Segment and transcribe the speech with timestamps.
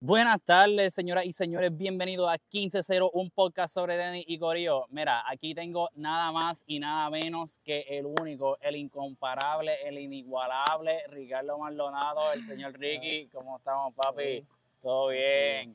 [0.00, 1.76] Buenas tardes, señoras y señores.
[1.76, 4.86] Bienvenidos a 15-0, un podcast sobre Denny y Corillo.
[4.90, 11.02] Mira, aquí tengo nada más y nada menos que el único, el incomparable, el inigualable
[11.08, 13.26] Ricardo Maldonado, el señor Ricky.
[13.32, 14.44] ¿Cómo estamos, papi?
[14.80, 15.74] ¿Todo bien?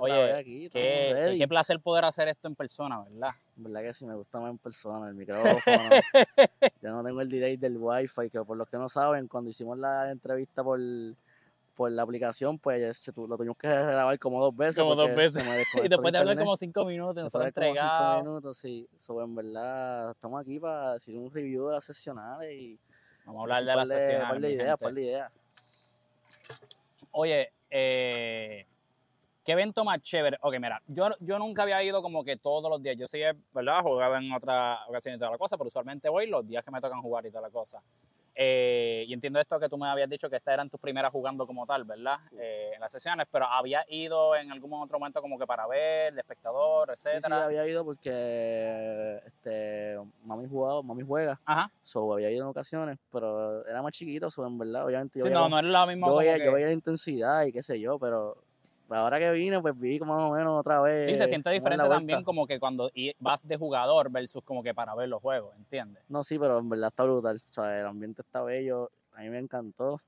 [0.00, 3.34] Oye, qué, qué, placer poder hacer esto en persona, ¿verdad?
[3.54, 5.60] verdad que sí me gusta más en persona, el micrófono.
[6.82, 9.78] ya no tengo el delay del wifi, que por los que no saben, cuando hicimos
[9.78, 10.80] la entrevista por
[11.76, 14.78] por la aplicación, pues se, lo tuvimos que grabar como dos veces.
[14.78, 15.44] Como dos veces.
[15.84, 18.16] y después de hablar como cinco minutos, nosotros entregamos.
[18.16, 18.88] Cinco minutos, sí.
[18.96, 22.80] So, en verdad, estamos aquí para decir un review de las sesionales y.
[23.26, 24.28] Vamos a hablar de las sesionales.
[24.28, 25.32] Par de ideas, par de ideas.
[27.10, 28.66] Oye, eh,
[29.46, 30.36] ¿qué evento más chévere?
[30.42, 32.96] Ok, mira, yo, yo nunca había ido como que todos los días.
[32.98, 33.20] Yo sí,
[33.54, 33.80] ¿verdad?
[33.82, 36.80] Jugado en otras ocasiones y toda la cosa, pero usualmente voy los días que me
[36.80, 37.80] tocan jugar y toda la cosa.
[38.38, 41.46] Eh, y entiendo esto que tú me habías dicho que estas eran tus primeras jugando
[41.46, 42.18] como tal, ¿verdad?
[42.38, 46.12] Eh, en las sesiones, pero había ido en algún otro momento como que para ver,
[46.12, 47.20] de espectador, etcétera.
[47.22, 51.40] Sí, sí, había ido porque este, mami jugaba, mami juega.
[51.46, 51.70] Ajá.
[51.82, 55.18] So, había ido en ocasiones, pero era más chiquito, so, en verdad, obviamente.
[55.18, 56.08] Yo sí, no, no era lo mismo.
[56.08, 58.36] Yo veía, yo veía la intensidad y qué sé yo, pero
[58.88, 61.06] ahora que vine, pues vi como más o menos otra vez.
[61.06, 64.94] Sí, se siente diferente también como que cuando vas de jugador versus como que para
[64.94, 66.02] ver los juegos, ¿entiendes?
[66.08, 67.36] No, sí, pero en verdad está brutal.
[67.36, 70.00] O sea, el ambiente está bello, a mí me encantó.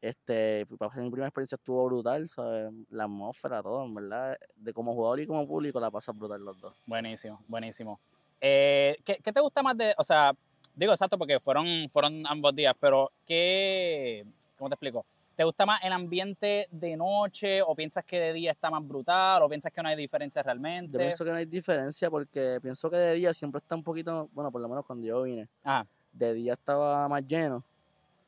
[0.00, 2.72] Este, para mi primera experiencia estuvo brutal, ¿sabes?
[2.90, 4.36] La atmósfera, todo, en verdad.
[4.54, 6.74] De como jugador y como público la pasa brutal los dos.
[6.86, 7.98] Buenísimo, buenísimo.
[8.40, 10.32] Eh, ¿qué, ¿qué, te gusta más de, o sea,
[10.74, 14.24] digo exacto porque fueron, fueron ambos días, pero ¿qué,
[14.56, 15.06] cómo te explico?
[15.36, 19.42] ¿Te gusta más el ambiente de noche o piensas que de día está más brutal
[19.42, 20.94] o piensas que no hay diferencia realmente?
[20.94, 24.30] Yo pienso que no hay diferencia porque pienso que de día siempre está un poquito,
[24.32, 25.84] bueno, por lo menos cuando yo vine, ah.
[26.10, 27.62] de día estaba más lleno.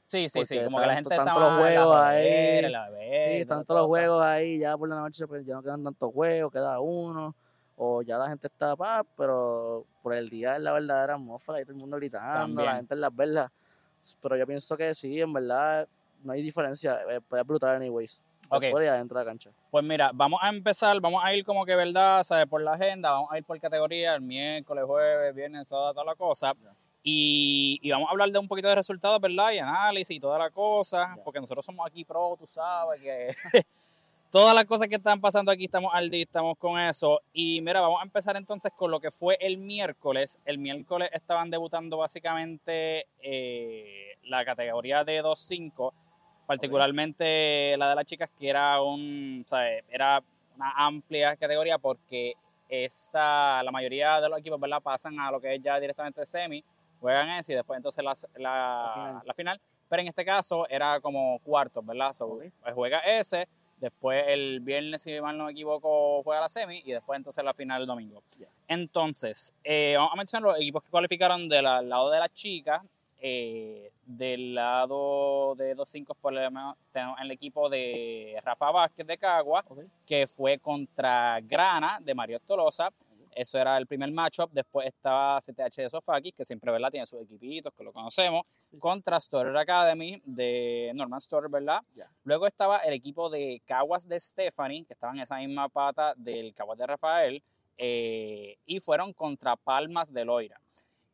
[0.07, 2.63] Sí, sí, sí, como que la gente está los juegos ahí.
[2.63, 6.13] sí, están todos los juegos ahí, ya por la noche pues ya no quedan tantos
[6.13, 7.35] juegos, queda uno
[7.77, 11.63] o ya la gente está paz, pero por el día es la verdadera atmósfera y
[11.63, 13.51] todo el mundo gritando, la gente en las verlas.
[14.21, 15.89] Pero yo pienso que sí, en verdad
[16.23, 18.25] no hay diferencia, eh, puede brutal anyways.
[18.51, 18.71] Okay.
[18.71, 19.51] Fuera y adentro de la cancha.
[19.71, 22.47] Pues mira, vamos a empezar, vamos a ir como que verdad, ¿sabes?
[22.47, 26.15] Por la agenda, vamos a ir por categoría, el miércoles, jueves, viernes, sábado, toda la
[26.15, 26.55] cosa.
[27.03, 29.53] Y, y, vamos a hablar de un poquito de resultados, ¿verdad?
[29.53, 33.35] Y análisis y toda la cosa, porque nosotros somos aquí pro, tú sabes, que
[34.31, 37.21] todas las cosas que están pasando aquí estamos al día, estamos con eso.
[37.33, 40.39] Y mira, vamos a empezar entonces con lo que fue el miércoles.
[40.45, 45.93] El miércoles estaban debutando básicamente eh, la categoría de 2-5
[46.49, 49.45] particularmente la de las chicas, que era un,
[49.91, 50.23] era
[50.57, 52.33] una amplia categoría porque
[52.67, 54.81] esta, la mayoría de los equipos ¿verdad?
[54.81, 56.65] pasan a lo que es ya directamente semi,
[57.03, 58.15] juegan ese y después entonces la,
[59.27, 59.61] la, final.
[59.91, 62.13] Pero en este caso era como cuartos, ¿verdad?
[62.17, 66.93] pues juega ese, después el viernes, si mal no me equivoco, juega la semi y
[66.93, 68.23] después entonces la final el domingo.
[68.67, 72.81] Entonces, eh, vamos a mencionar los equipos que cualificaron del lado de las chicas.
[73.21, 79.65] Eh, del lado de 2-5 tenemos el equipo de Rafa Vázquez de Cagua,
[80.07, 82.91] que fue contra Grana de Mario Tolosa.
[83.35, 84.51] Eso era el primer matchup.
[84.53, 86.91] Después estaba CTH de Sofaki, que siempre ¿verdad?
[86.91, 88.45] tiene sus equipitos, que lo conocemos,
[88.79, 91.83] contra Storer Academy de Norman Storer, ¿verdad?
[92.25, 96.55] Luego estaba el equipo de Caguas de Stephanie, que estaba en esa misma pata del
[96.55, 97.43] Caguas de Rafael,
[97.77, 100.61] eh, y fueron contra Palmas de Loira.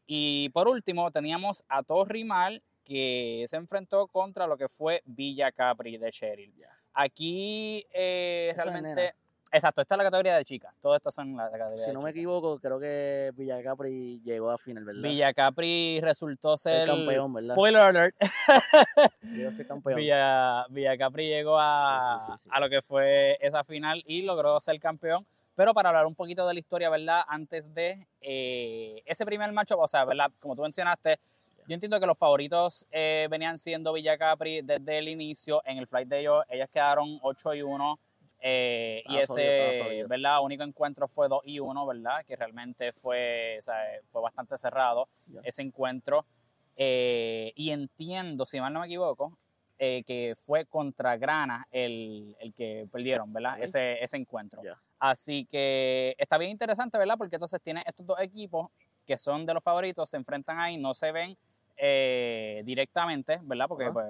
[0.06, 5.96] Y por último, teníamos a Torrimal, que se enfrentó contra lo que fue Villa Capri
[5.96, 6.52] de Cheryl.
[6.92, 9.14] Aquí eh, realmente.
[9.54, 10.74] Exacto, esta es la categoría de chicas.
[10.82, 14.58] Todo esto son la categoría Si no me equivoco, creo que Villa Capri llegó a
[14.58, 15.02] final, ¿verdad?
[15.02, 16.80] Villa Capri resultó ser.
[16.80, 17.54] El campeón, ¿verdad?
[17.54, 18.16] Spoiler alert.
[19.00, 19.96] A ser campeón.
[19.96, 25.24] Villa, Villa Capri llegó a, a lo que fue esa final y logró ser campeón.
[25.56, 27.22] Pero para hablar un poquito de la historia, ¿verdad?
[27.28, 30.30] Antes de eh, ese primer macho, o sea, ¿verdad?
[30.40, 31.20] Como tú mencionaste,
[31.68, 35.62] yo entiendo que los favoritos eh, venían siendo Villa Capri desde el inicio.
[35.64, 37.98] En el flight de ellos, ellas quedaron 8 y 1.
[38.46, 40.42] Eh, y ese, ¿verdad?
[40.42, 42.24] Único encuentro fue 2 y 1, ¿verdad?
[42.26, 43.76] Que realmente fue, o sea,
[44.10, 45.08] fue bastante cerrado
[45.44, 46.26] ese encuentro.
[46.76, 49.38] y entiendo, si mal no me equivoco,
[49.78, 53.60] que fue contra Grana el, el que perdieron, ¿verdad?
[53.60, 54.62] Ese, ese encuentro.
[54.98, 57.16] Así que está bien interesante, ¿verdad?
[57.18, 58.70] Porque entonces tiene estos dos equipos
[59.04, 61.36] que son de los favoritos, se enfrentan ahí, no se ven
[61.76, 63.66] eh, directamente, ¿verdad?
[63.68, 64.06] Porque pues,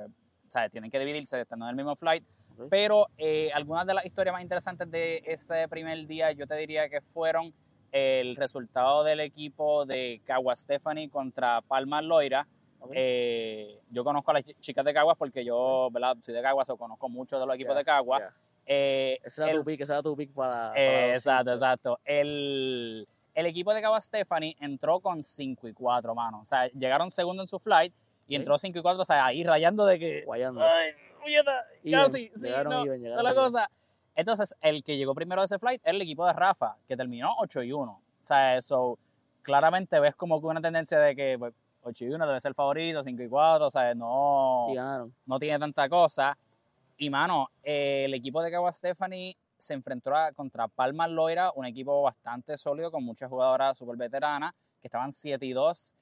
[0.71, 2.25] tienen que dividirse, estando en el mismo flight.
[2.71, 6.89] Pero eh, algunas de las historias más interesantes de ese primer día, yo te diría
[6.89, 7.53] que fueron
[7.91, 12.47] el resultado del equipo de Caguas Stephanie contra Palma Loira.
[12.93, 16.17] Eh, yo conozco a las chicas de Caguas porque yo, ¿verdad?
[16.21, 18.23] Soy de Caguas o conozco mucho de los equipos de Caguas.
[18.67, 20.71] Eh, ese era el- tu pick, ese era tu pick para.
[20.71, 21.65] para eh, exacto, cinco.
[21.65, 22.01] exacto.
[22.05, 26.41] El, el equipo de Cabo Stephanie entró con 5 y 4, mano.
[26.43, 27.93] O sea, llegaron segundo en su flight
[28.27, 30.23] y entró 5 y 4, o sea, ahí rayando de que.
[30.25, 30.63] Guayando.
[30.63, 33.43] Ay, puñeta, casi, sí, llegaron no, toda llegaron la even.
[33.45, 33.71] cosa.
[34.17, 37.35] Entonces, el que llegó primero de ese flight era el equipo de Rafa, que terminó
[37.41, 37.91] 8 y 1.
[37.93, 38.99] O sea, eso
[39.43, 41.53] claramente ves como que una tendencia de que pues,
[41.85, 44.67] 8 y 1 debe ser el favorito, 5 y 4, o sea, no
[45.27, 46.37] no tiene tanta cosa.
[46.97, 51.65] Y mano, eh, el equipo de Cagua Stephanie se enfrentó a- contra Palma Loira, un
[51.67, 55.95] equipo bastante sólido con muchas jugadoras súper veteranas que estaban 7 y 2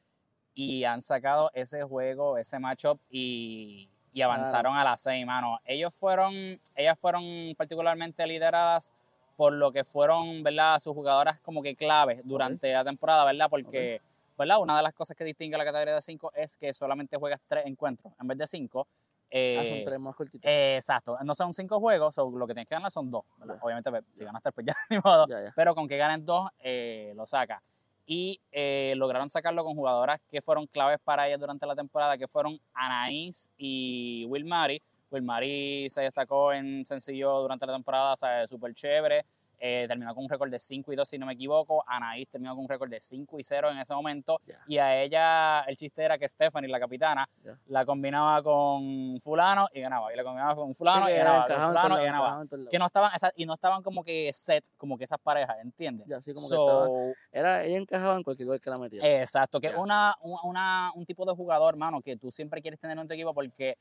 [0.55, 5.58] y han sacado ese juego, ese matchup y, y avanzaron a las 6, mano.
[5.64, 6.32] Ellos fueron,
[6.75, 7.25] ellas fueron
[7.56, 8.93] particularmente lideradas
[9.37, 10.79] por lo que fueron, ¿verdad?
[10.79, 13.49] Sus jugadoras como que claves durante la temporada, ¿verdad?
[13.49, 14.00] Porque,
[14.37, 14.61] ¿verdad?
[14.61, 17.40] Una de las cosas que distingue a la categoría de 5 es que solamente juegas
[17.49, 18.87] 3 encuentros en vez de 5.
[19.34, 20.44] Ah, son tres más cortitos.
[20.44, 23.25] Eh, exacto, no son cinco juegos, so, lo que tienes que ganar son dos.
[23.46, 23.58] Ya.
[23.62, 25.26] Obviamente, pues, si ganas tres, pues ya, ni modo.
[25.26, 25.52] ya, ya.
[25.56, 27.62] Pero con que ganen dos, eh, lo saca.
[28.05, 32.29] Y eh, lograron sacarlo con jugadoras que fueron claves para ellas durante la temporada, que
[32.29, 34.82] fueron Anaís y Wilmary.
[35.11, 39.25] Wilmary se destacó en sencillo durante la temporada, o sea, súper chévere.
[39.64, 41.84] Eh, terminó con un récord de 5 y 2, si no me equivoco.
[41.86, 44.40] Anaís terminó con un récord de 5 y 0 en ese momento.
[44.44, 44.58] Ya.
[44.66, 47.56] Y a ella, el chiste era que Stephanie, la capitana, Ya.
[47.68, 50.12] la combinaba con fulano y ganaba.
[50.12, 51.46] Y la combinaba con fulano Sí, y ganaba.
[51.46, 52.44] Con fulano y ganaba.
[52.68, 56.08] Que no estaban, esa- y no estaban como que set, como que esas parejas, ¿entiendes?
[56.08, 56.86] Ya, así como que estaba.
[56.88, 59.06] So, Era, ella encajaba en cualquier lugar que la metiera.
[59.20, 59.80] Exacto, que es Ya.
[59.80, 63.14] una, un- una, un tipo de jugador, mano, que tú siempre quieres tener en tu
[63.14, 63.76] equipo porque,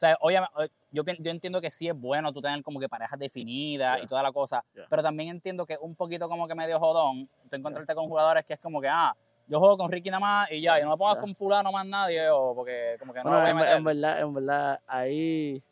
[0.00, 4.06] sea, obviamente, yo, entiendo que sí es bueno tú tener como que parejas definidas y
[4.06, 7.94] toda la cosa, pero también entiendo que un poquito como que medio jodón tú encontrarte
[7.94, 9.14] con jugadores que es como que, ah,
[9.46, 11.84] yo juego con Ricky nada más y ya, y no me pongas con fulano más
[11.84, 14.80] nadie, o porque como que no Bueno, lo voy a en, en verdad, en verdad,
[14.86, 15.62] ahí.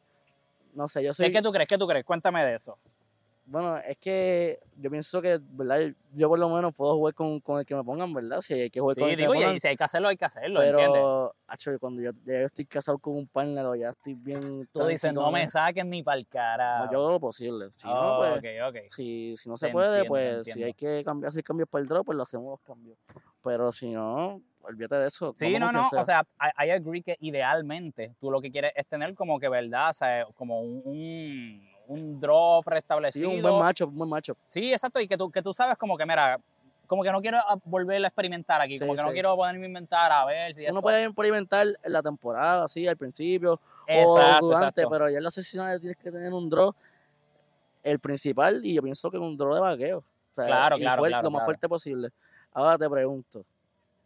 [0.75, 1.27] No sé, yo soy.
[1.27, 1.69] ¿Qué, qué tú crees?
[1.69, 2.05] ¿Qué tú crees?
[2.05, 2.77] Cuéntame de eso.
[3.51, 5.81] Bueno, es que yo pienso que, ¿verdad?
[6.13, 8.43] Yo por lo menos puedo jugar con, con el que me pongan, ¿verdad?
[8.43, 9.57] Si hay que jugar Sí, con el que digo, me y, pongan.
[9.57, 10.93] y si hay que hacerlo, hay que hacerlo, ¿entiendes?
[10.93, 14.69] Pero, acho, cuando yo, ya yo estoy casado con un partner o ya estoy bien.
[14.71, 16.85] Tú dices, no me saquen ni para el cara.
[16.85, 17.71] no, yo hago lo posible.
[17.73, 18.77] Si no, pues, ok, ok.
[18.91, 21.83] si, si no se Te puede, entiendo, pues si hay que cambiar, hacer cambios para
[21.83, 22.99] el drop, pues lo hacemos los cambios.
[23.43, 25.35] Pero si no, olvídate de eso.
[25.39, 28.87] Sí, no, no, o sea, I, I agree que idealmente tú lo que quieres es
[28.87, 29.89] tener como que, ¿verdad?
[29.89, 33.31] O sea, como un, un, un drop Sí, restablecido.
[33.31, 34.37] un buen macho, un buen macho.
[34.47, 36.39] Sí, exacto, y que tú, que tú sabes como que, mira,
[36.87, 39.15] como que no quiero a- volver a experimentar aquí, Sí, como que no sí.
[39.15, 42.87] quiero ponerme a inventar a ver si Uno esto- puede experimentar en la temporada, así,
[42.87, 44.91] al principio, o Exacto, durante, exacto.
[44.91, 46.75] pero ya en las sesiones tienes que tener un draw,
[47.83, 49.99] el principal, y yo pienso que un draw de vaqueo.
[49.99, 51.45] O sea, Claro, y claro, fuerte, claro, Lo más claro.
[51.47, 52.09] fuerte posible.
[52.53, 53.45] Ahora te pregunto,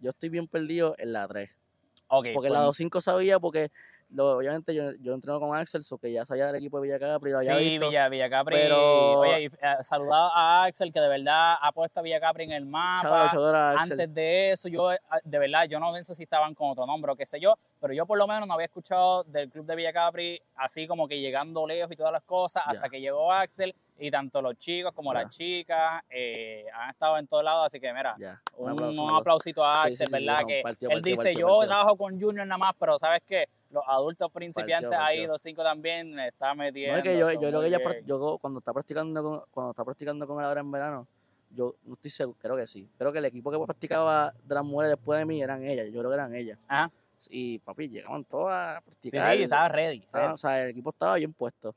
[0.00, 1.50] yo estoy bien perdido en la 3.
[2.08, 3.70] Ok, Porque pues, la 2-5 sabía, porque
[4.14, 7.31] lo- obviamente yo, yo entreno con Axel, so que ya sabía del equipo de Villacapri,
[7.32, 7.88] lo había Sí, visto.
[7.88, 8.55] Villa, Villa Capri.
[8.56, 9.50] pero- Oye, y, eh,
[9.82, 13.31] saludado a Axel, que de verdad ha puesto a Villa Capri en el mapa.
[13.79, 17.12] Antes de eso, yo, eh, de verdad, yo no sé si estaban con otro nombre
[17.12, 19.76] o qué sé yo, pero yo por lo menos no había escuchado del club de
[19.76, 23.75] Villa Capri así como que llegando lejos y todas las cosas, hasta que llegó Axel
[24.02, 27.93] y tanto los chicos como las chicas eh, han estado en todos lados, así que
[27.94, 28.16] mira,
[28.56, 29.16] un, aplauso, un aplauso.
[29.16, 30.40] aplausito a Sí, Axel, sí, sí, ¿verdad?
[30.40, 33.46] no, que él dice, yo trabajo con Junior nada más, pero ¿sabes qué?
[33.70, 36.94] Los adultos principiantes ahí, los cinco también, me está metiendo.
[36.94, 40.26] No, es que yo, yo que ella, yo cuando está practicando con, cuando está practicando
[40.26, 41.06] con él ahora en verano,
[41.50, 42.90] yo no estoy seguro, creo que sí.
[42.99, 46.00] Creo que el equipo que practicaba de las mujeres después de mí eran ellas, yo
[46.00, 46.59] creo que eran ellas.
[46.66, 46.90] Ajá.
[47.30, 49.37] Y papi, llegaban todas a Sí, practicar.
[49.37, 50.04] sí, estaba ready.
[50.11, 50.32] Ah, ready.
[50.35, 51.73] o sea, el equipo estaba bien puesto.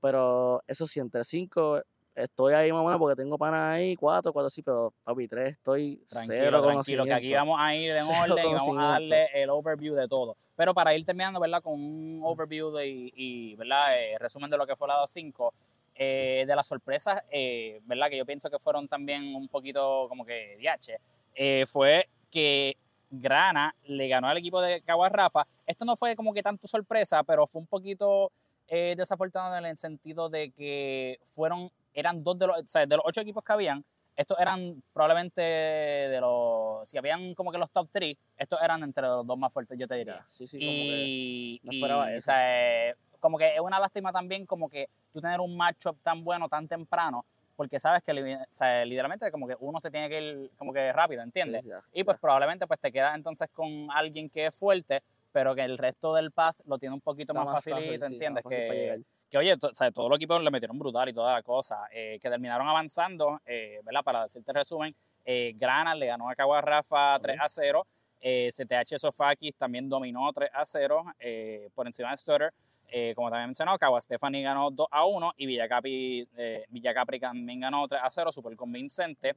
[0.00, 1.82] Pero eso sí, entre cinco
[2.14, 5.52] estoy ahí más o menos porque tengo panas ahí, cuatro, cuatro sí, pero papi, tres
[5.52, 8.86] estoy cero Tranquilo, tranquilo, que aquí vamos a ir en Cero orden y vamos a
[8.88, 10.36] darle el overview de todo.
[10.56, 11.62] Pero para ir terminando, ¿verdad?
[11.62, 13.96] Con un overview de, y, y, ¿verdad?
[13.96, 15.52] Eh, resumen de lo que fue la 2.5,
[16.00, 18.08] eh, de las sorpresas, eh, ¿verdad?
[18.08, 20.98] Que yo pienso que fueron también un poquito como que diache,
[21.34, 22.76] eh, fue que
[23.10, 25.44] Grana le ganó al equipo de Caguas Rafa.
[25.66, 28.30] Esto no fue como que tanto sorpresa, pero fue un poquito
[28.68, 32.96] eh, desafortunado en el sentido de que fueron, eran dos de los, o sea, de
[32.96, 33.84] los ocho equipos que habían,
[34.16, 39.04] estos eran probablemente de los, si habían como que los top 3, estos eran entre
[39.06, 40.24] los dos más fuertes, yo te diría.
[40.28, 42.20] Sí, sí, como que y, no y, esperaba o eso.
[42.22, 46.24] sea, eh, como que es una lástima también como que tú tener un matchup tan
[46.24, 47.24] bueno tan temprano,
[47.56, 50.72] porque sabes que li- o sea, literalmente como que uno se tiene que ir como
[50.72, 51.62] que rápido, ¿entiendes?
[51.62, 52.20] sí, ya, Y pues ya.
[52.20, 56.32] probablemente pues te quedas entonces con alguien que es fuerte, pero que el resto del
[56.32, 58.44] path lo tiene un poquito Está más, facilito, fácil, sí, ¿entiendes?
[58.44, 61.12] más fácil para que, que oye, o sea, todos los equipos le metieron brutal y
[61.12, 64.02] toda la cosa, eh, que terminaron avanzando, eh, ¿verdad?
[64.02, 64.94] Para decirte el resumen,
[65.24, 67.86] eh, Grana le ganó a Caguas Rafa 3 a 0,
[68.20, 72.52] eh, CTH Sofakis también dominó 3 a 0 eh, por encima de Stutter.
[72.90, 77.60] eh, como también mencionado, Cagua Stephanie ganó 2 a 1 y Villacapri, eh, Villacapri también
[77.60, 79.34] ganó 3 a 0, súper convincente.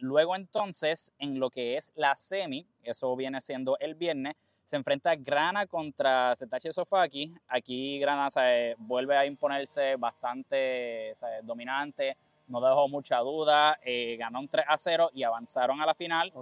[0.00, 4.34] Luego entonces, en lo que es la semi, eso viene siendo el viernes,
[4.64, 7.32] se enfrenta Grana contra Setachi Sofaki.
[7.48, 8.28] Aquí Grana
[8.78, 12.16] vuelve a imponerse bastante dominante,
[12.48, 13.78] no dejó mucha duda,
[14.18, 16.32] ganó un 3 a 0 y avanzaron a la final.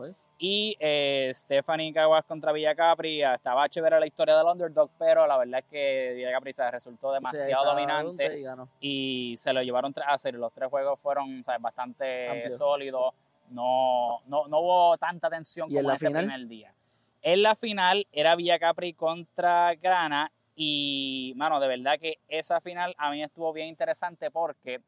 [0.44, 5.24] Y eh, Stephanie Caguas contra Villa Capri, ah, estaba chévere la historia del underdog, pero
[5.24, 8.42] la verdad es que Villa Capri se resultó demasiado dominante
[8.80, 10.34] y, se lo llevaron a hacer.
[10.34, 13.14] Los tres juegos fueron bastante sólidos,
[13.50, 16.74] no, no, no, hubo tanta tensión como en ese primer día.
[17.22, 22.94] En la final era Villa Capri contra Grana y, mano, de verdad que esa final
[22.98, 24.80] a mí estuvo bien interesante porque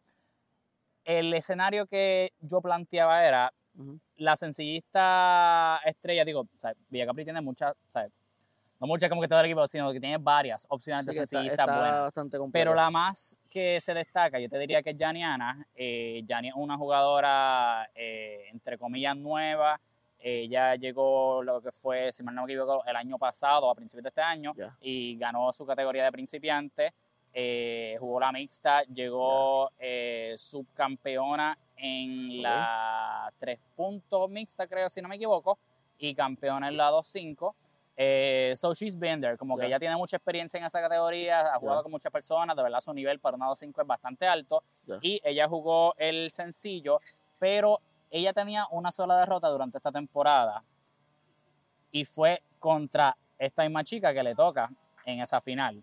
[1.04, 3.52] el escenario que yo planteaba era
[4.16, 7.74] la sencillista estrella, digo, sea, Villa Capri tiene muchas,
[8.80, 12.12] no muchas como que todo el equipo, sino que tiene varias opciones de sencillistas buenas.
[12.52, 15.64] Pero la más que se destaca, yo te diría que es Janiana.
[15.74, 19.80] Eh, es una jugadora, eh, entre comillas, nueva.
[20.26, 24.04] Ella llegó lo que fue, si mal no me equivoco, el año pasado, a principios
[24.04, 26.94] de este año, y ganó su categoría de principiante.
[27.34, 35.08] Eh, jugó la mixta, llegó eh, subcampeona en la 3 puntos mixta, creo, si no
[35.08, 35.58] me equivoco,
[35.98, 37.54] y campeona en la 2-5.
[37.94, 41.58] Eh, so she's been there, como que ella tiene mucha experiencia en esa categoría, ha
[41.58, 44.62] jugado con muchas personas, de verdad su nivel para una 2-5 es bastante alto.
[45.02, 47.00] Y ella jugó el sencillo,
[47.38, 47.78] pero
[48.14, 50.62] ella tenía una sola derrota durante esta temporada
[51.90, 54.70] y fue contra esta misma chica que le toca
[55.04, 55.82] en esa final.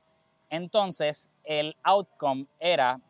[0.49, 3.01] Entonces, el outcome era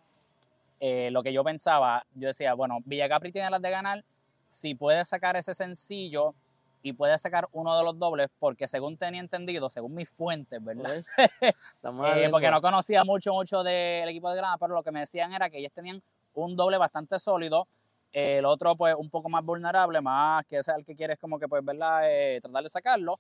[0.79, 4.03] eh, lo que yo pensaba, yo decía, bueno, Villacapri tiene las de ganar,
[4.49, 6.33] si puede sacar ese sencillo
[6.81, 11.05] y puede sacar uno de los dobles, porque según tenía entendido, según mis fuentes, ¿verdad?
[11.45, 15.31] eh, porque no conocía mucho, mucho del equipo de Granada, pero lo que me decían
[15.31, 16.01] era que ellos tenían
[16.33, 17.67] un doble bastante sólido,
[18.11, 21.39] el otro pues un poco más vulnerable, más que ese es el que quieres como
[21.39, 22.01] que pues, ¿verdad?
[22.05, 23.19] Eh, tratar de sacarlo,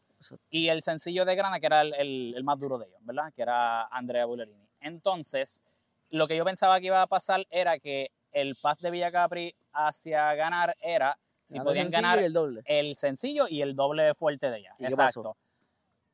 [0.49, 3.31] y el sencillo de Granada, que era el, el, más duro de ellos, ¿verdad?
[3.33, 4.67] Que era Andrea Bullerini.
[4.81, 5.63] Entonces,
[6.09, 9.55] lo que yo pensaba que iba a pasar era que el pass de Villa Capri
[9.73, 12.61] hacia ganar era si podían ganar el, doble.
[12.65, 14.75] el sencillo y el doble fuerte de ella.
[14.79, 15.35] Exacto.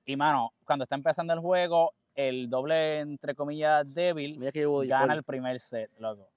[0.06, 4.40] Y mano, cuando está empezando el juego, el doble entre comillas débil
[4.88, 6.30] gana el primer set, loco.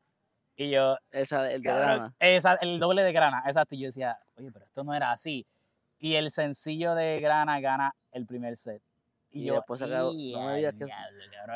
[0.61, 0.99] Y yo.
[1.11, 2.14] Esa, el de grana.
[2.19, 3.75] Esa, el doble de grana, exacto.
[3.75, 5.47] Y yo decía, oye, pero esto no era así.
[5.99, 8.83] Y el sencillo de grana gana el primer set.
[9.33, 10.85] Y, yo, después no me digas que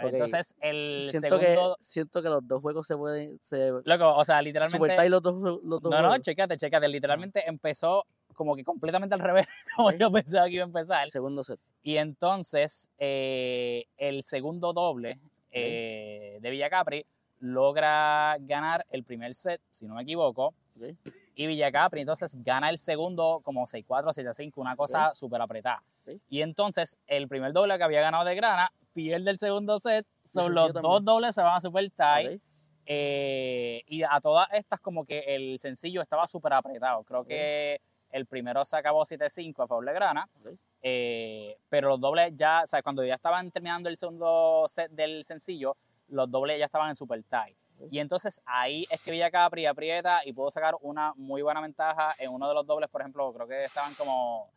[0.05, 3.39] Entonces, el siento Que, siento que los dos juegos se pueden.
[3.41, 5.09] Se, Loco, o sea, literalmente.
[5.11, 6.89] los dos, los dos no, no, chécate, chécate.
[6.89, 9.47] Literalmente empezó como que completamente al revés,
[9.77, 11.11] como yo pensaba que iba a empezar.
[11.11, 11.61] Segundo set.
[11.83, 15.21] Y entonces, eh, el segundo doble
[15.51, 17.05] eh, de Villa Capri
[17.45, 20.55] logra ganar el primer set, si no me equivoco.
[21.37, 25.83] Y Villa Capri entonces gana el segundo como 6-4, 7-5, una cosa súper apretada.
[26.31, 30.55] Y entonces el primer doble que había ganado de Grana pierde el segundo set, son
[30.55, 32.41] los dos dobles se van a super tie.
[32.87, 37.03] Eh, y a todas estas como que el sencillo estaba súper apretado.
[37.05, 40.29] Creo que el primero se acabó 7-5 a favor de Grana.
[40.81, 45.25] Eh, pero los dobles ya, o sea, cuando ya estaban terminando el segundo set del
[45.25, 45.77] sencillo,
[46.15, 47.57] los dobles ya estaban en super tie.
[47.91, 52.15] Y entonces ahí es que Villa Capri aprieta y pudo sacar una muy buena ventaja
[52.19, 54.49] en uno de los dobles, por ejemplo, creo que estaban como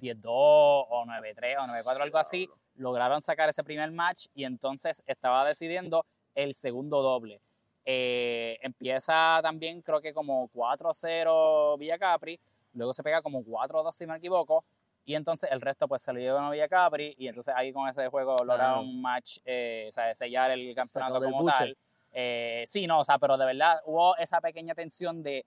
[0.00, 5.44] 10-2 o 9-3 o 9-4, algo así, lograron sacar ese primer match y entonces estaba
[5.44, 7.40] decidiendo el segundo doble.
[7.84, 12.38] Eh, empieza también creo que como 4-0 Villa Capri,
[12.74, 14.64] luego se pega como 4-2 si me equivoco,
[15.10, 17.88] y entonces el resto pues se lo llevan a Villa Capri y entonces ahí con
[17.88, 21.76] ese juego lograron un match, eh, o sea, sellar el campeonato como tal.
[22.12, 25.44] Eh, sí, no, o sea, pero de verdad hubo esa pequeña tensión de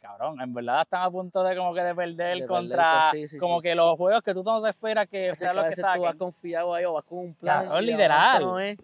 [0.00, 3.74] cabrón, en verdad están a punto de como que de perder contra pues, como que
[3.74, 6.00] los juegos que tú no te esperas que sea lo que saquen.
[6.00, 7.66] Tú vas confiado ahí o vas con un plan.
[7.66, 8.78] Claro, literal.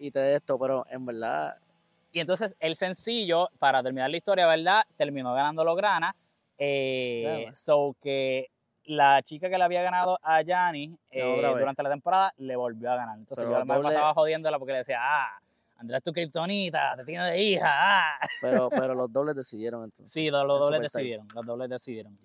[0.00, 1.56] y te de esto, pero en verdad.
[2.10, 4.82] Y entonces el sencillo, para terminar la historia, ¿verdad?
[4.96, 6.16] Terminó ganando los Grana.
[6.58, 8.50] Eh, so que
[8.90, 12.96] la chica que le había ganado a Yanni eh, durante la temporada le volvió a
[12.96, 13.18] ganar.
[13.18, 15.28] Entonces yo me pasaba jodiéndola porque le decía, ah,
[15.76, 17.68] Andrés tu kriptonita, te tiene de hija.
[17.70, 18.18] Ah.
[18.40, 20.12] Pero, pero los dobles decidieron entonces.
[20.12, 22.18] Sí, los, dobles decidieron, los dobles decidieron.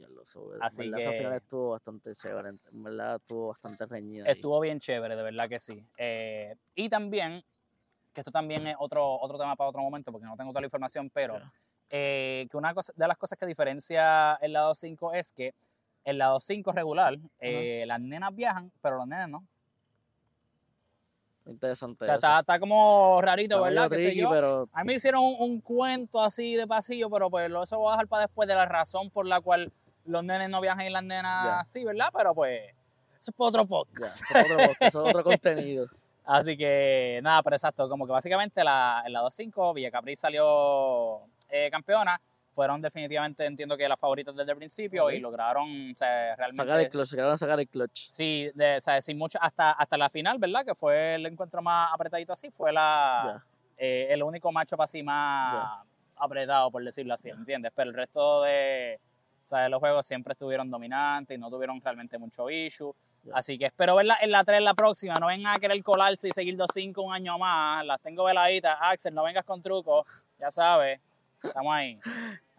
[0.60, 1.00] Así que...
[1.00, 4.26] Esa final estuvo bastante chévere, en verdad estuvo bastante reñida.
[4.26, 5.86] Estuvo bien chévere, de verdad que sí.
[5.98, 7.42] Eh, y también,
[8.12, 10.68] que esto también es otro, otro tema para otro momento, porque no tengo toda la
[10.68, 11.40] información, pero
[11.92, 15.54] eh, que una cosa, de las cosas que diferencia el lado 5 es que
[16.06, 19.44] el lado 5 regular, eh, las nenas viajan, pero los nenes no.
[21.48, 22.06] Interesante.
[22.06, 23.90] Está, está, como rarito, ¿verdad?
[24.14, 24.30] Yo.
[24.32, 24.66] Pero...
[24.74, 28.08] A mí me hicieron un, cuento así de pasillo, pero pues eso voy a dejar
[28.08, 29.72] para después de la razón por la cual
[30.06, 32.10] los nenes no viajan y las nenas así, ¿verdad?
[32.16, 32.62] Pero pues
[33.20, 34.22] eso es para otro podcast.
[34.22, 35.88] eso es otro, eso es otro contenido.
[36.24, 41.22] Así que nada, pero exacto, como que básicamente la, en la 2-5 Villa Capri salió
[41.50, 42.20] eh, campeona
[42.56, 46.64] fueron definitivamente, entiendo que las favoritas desde el principio y lograron o sea, realmente...
[46.64, 48.10] Sacar el clutch, lograron sacar el clutch.
[48.10, 50.66] Sí, de, o sea, sin mucho, hasta, hasta la final, ¿verdad?
[50.66, 53.44] Que fue el encuentro más apretadito así, fue la,
[53.78, 55.84] eh, el único macho así más
[56.16, 57.72] apretado, por decirlo así, ¿entiendes?
[57.76, 59.00] Pero el resto de,
[59.44, 62.96] o sea, de los juegos siempre estuvieron dominantes y no tuvieron realmente mucho issue.
[63.34, 65.16] Así que espero verla en la 3 la próxima.
[65.16, 67.84] No vengan a querer colarse y seguir 2-5 un año más.
[67.84, 68.78] Las tengo veladitas.
[68.80, 70.06] Axel, no vengas con trucos.
[70.40, 71.00] Ya sabes.
[71.48, 72.00] Estamos ahí.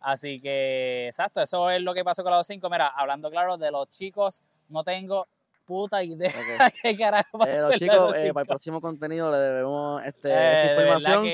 [0.00, 2.71] Así que, exacto, eso es lo que pasó con los cinco.
[2.71, 5.26] Mira, hablando claro de los chicos, no tengo
[5.64, 6.31] puta idea
[6.83, 7.50] qué carajo pasó.
[7.50, 11.25] Eh, los chicos, eh, para el próximo contenido le debemos este, esta eh, información.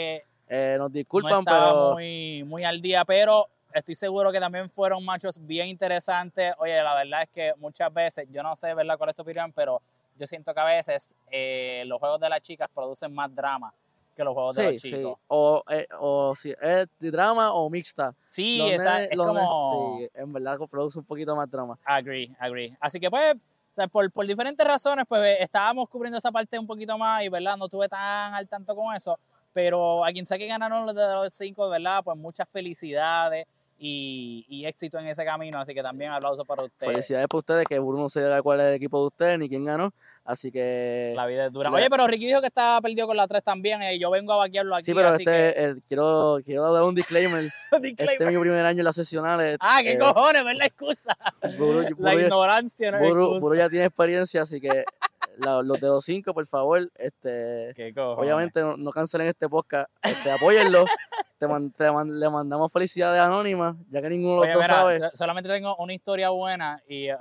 [0.48, 1.92] Eh, nos disculpan, no pero.
[1.92, 6.54] Muy, muy al día, pero estoy seguro que también fueron machos bien interesantes.
[6.58, 9.52] Oye, la verdad es que muchas veces, yo no sé, ¿verdad?, cuál es tu opinión,
[9.52, 9.82] pero
[10.18, 11.14] yo siento que a veces
[11.84, 13.72] los juegos de las chicas producen más drama
[14.14, 15.14] que los juegos de los chicos.
[15.16, 15.22] Sí.
[15.28, 18.14] O, eh, o si es de drama o mixta.
[18.26, 19.98] Sí, esa, es como...
[19.98, 21.78] sí, en verdad produce un poquito más drama.
[21.84, 22.76] Agree, agree.
[22.80, 26.66] Así que pues, o sea, por, por, diferentes razones, pues estábamos cubriendo esa parte un
[26.66, 27.56] poquito más y, ¿verdad?
[27.56, 29.18] No estuve tan al tanto con eso.
[29.52, 32.02] Pero a quien sea que ganaron los de los cinco, ¿verdad?
[32.04, 33.46] Pues muchas felicidades
[33.78, 35.58] y, éxito en ese camino.
[35.58, 36.92] Así que también aplauso para ustedes.
[36.92, 39.64] Felicidades para ustedes, que Bruno no sé cuál es el equipo de ustedes ni quién
[39.64, 39.92] ganó.
[40.24, 41.12] Así que.
[41.16, 41.70] La vida es dura.
[41.70, 43.82] Oye, pero Ricky dijo que estaba perdido con la 3 también.
[43.82, 44.84] y yo vengo a vaquearlo aquí.
[44.84, 47.42] Sí, pero este, eh, quiero, quiero dar un disclaimer.
[47.80, 48.12] disclaimer.
[48.12, 49.58] Este es mi primer año en las sesionales.
[49.60, 50.66] Ah, qué eh, cojones, ¿verdad?
[50.66, 51.16] Excusa.
[51.98, 52.98] la ignorancia, ¿no?
[53.38, 54.84] Buru, ya tiene experiencia, así que
[55.38, 60.84] los de 2.5, por favor, este, obviamente no, cancelen este podcast, este, apóyenlo.
[61.38, 65.00] te, le mandamos felicidades anónimas, ya que ninguno de los sabe.
[65.14, 67.16] Solamente tengo una historia buena y uh,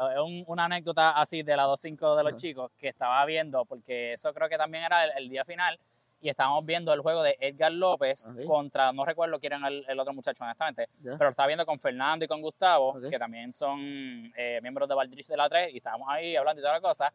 [0.48, 4.48] una anécdota así de la 2.5 de los chicos que estaba viendo, porque eso creo
[4.48, 5.80] que también era el, día final
[6.22, 10.14] y estábamos viendo el juego de Edgar López contra, no recuerdo quién era el, otro
[10.14, 13.80] muchacho honestamente, pero estaba viendo con Fernando y con Gustavo, que también son
[14.38, 17.12] eh, miembros de Valdrich de la 3 y estábamos ahí hablando y toda la cosa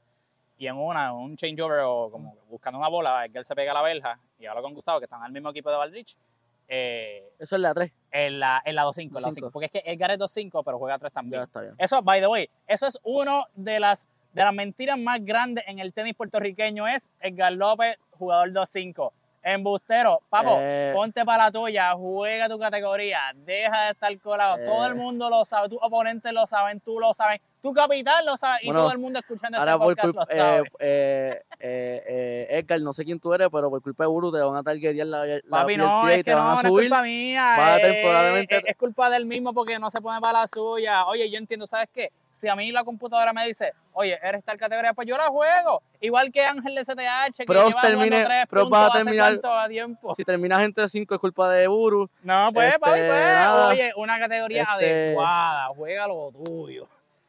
[0.59, 3.83] y en una, un changeover o como buscando una bola, él se pega a la
[3.83, 6.17] verja y habla con Gustavo, que están el mismo equipo de Valdrich.
[6.69, 7.93] Eh, Eso es la 3.
[8.11, 9.51] En la, en la 2-5, la 5.
[9.51, 11.41] Porque es que Edgar es 2-5, pero juega 3 también.
[11.41, 11.75] Ya está bien.
[11.79, 15.79] Eso, by the way, eso es uno de las, de las mentiras más grandes en
[15.79, 19.11] el tenis puertorriqueño, es Edgar López, jugador 2-5.
[19.43, 24.59] Embustero, papo, eh, ponte para la tuya, juega tu categoría, deja de estar colado.
[24.67, 24.97] Todo el eh.
[24.97, 28.73] mundo lo sabe, tus oponentes lo saben, tú lo sabes, tu capital lo sabe y
[28.73, 30.59] todo el mundo escuchando este podcast lo sabe.
[30.81, 34.41] Eh, eh, eh, Edgar, no sé quién tú eres, pero por culpa de Uru te
[34.41, 37.79] van a targetear la, la Papi, no, es que no, no es culpa mía.
[37.79, 41.07] Es, es, culpa del mismo porque no se pone para la suya.
[41.07, 42.13] Oye, yo entiendo, ¿sabes qué?
[42.37, 45.83] Si a mí la computadora me dice, oye, eres tal categoría, pues yo la juego.
[46.03, 50.15] Igual que Ángel de CTH, que lleva termine, tres puntos a terminar, a tiempo.
[50.15, 52.11] Si terminas entre 5 es culpa de Uru.
[52.23, 53.49] No, pues, este, papi, pues.
[53.71, 56.87] Oye, una categoría este, adecuada, juega lo tuyo.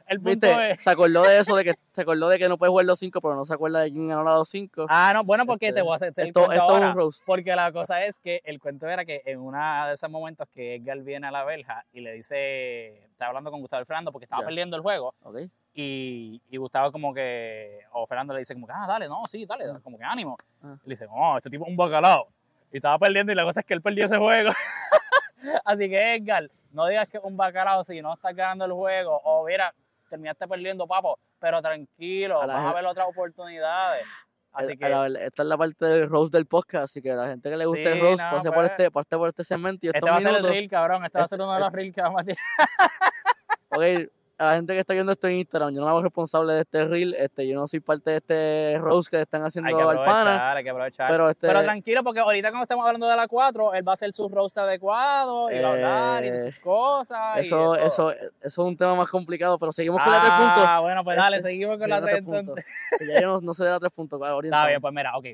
[0.07, 0.79] El punto es...
[0.79, 3.19] Se acordó de eso, de que se acordó de que no puede jugar los 5,
[3.19, 4.85] pero no se acuerda de quién ganó la 2-5.
[4.89, 8.01] Ah, no, bueno, porque te voy a hacer el esto, cuento ahora, Porque la cosa
[8.01, 11.31] es que el cuento era que en uno de esos momentos que Edgar viene a
[11.31, 15.13] la verja y le dice, está hablando con Gustavo Fernando porque estaba perdiendo el juego.
[15.23, 15.49] Okay.
[15.73, 19.45] Y, y, Gustavo como que, o Fernando le dice como que, ah, dale, no, sí,
[19.45, 19.79] dale, ah.
[19.83, 20.37] como que ánimo.
[20.63, 20.75] Ah.
[20.83, 22.29] Y le dice, oh, este tipo es un bacalao.
[22.71, 24.51] Y estaba perdiendo y la cosa es que él perdió ese juego.
[25.65, 29.21] Así que Edgar, no digas que es un bacalao si no estás ganando el juego.
[29.23, 29.73] O mira,
[30.07, 34.05] terminaste perdiendo, papo, pero tranquilo, vas a ver otras oportunidades.
[34.51, 34.87] Así que...
[35.21, 37.91] esta es la parte del roast del podcast, así que la gente que le guste
[37.91, 38.71] el roast, pase, por pues.
[38.71, 39.85] este, pase por este segmento.
[39.85, 41.05] Y este va a ser el reel, cabrón.
[41.05, 42.39] Este va a ser uno de los reels que vamos a tirar.
[43.69, 46.53] ok, a la gente que está viendo esto en Instagram, yo no me hago responsable
[46.53, 50.03] de este reel, este, yo no soy parte de este roast que están haciendo al
[50.03, 50.53] pana.
[50.53, 51.09] Hay que aprovechar.
[51.09, 53.93] Pero, este, pero tranquilo, porque ahorita cuando estamos hablando de la 4, él va a
[53.93, 57.37] hacer su roast adecuado y va a hablar y de sus eh, cosas.
[57.37, 60.65] Eso, y eso, eso es un tema más complicado, pero seguimos con la 3 puntos.
[60.67, 62.65] Ah, bueno, pues dale, este, seguimos con la 3 entonces.
[63.07, 64.21] ya yo no, no sé de la 3 puntos.
[64.43, 65.25] Está bien, pues mira, ok.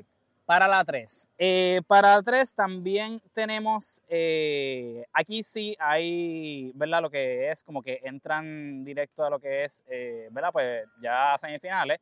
[0.46, 1.30] Para la 3.
[1.38, 7.00] Eh, para la 3 también tenemos, eh, aquí sí hay, ¿verdad?
[7.00, 10.50] Lo que es como que entran directo a lo que es, eh, ¿verdad?
[10.52, 11.98] Pues ya semifinales.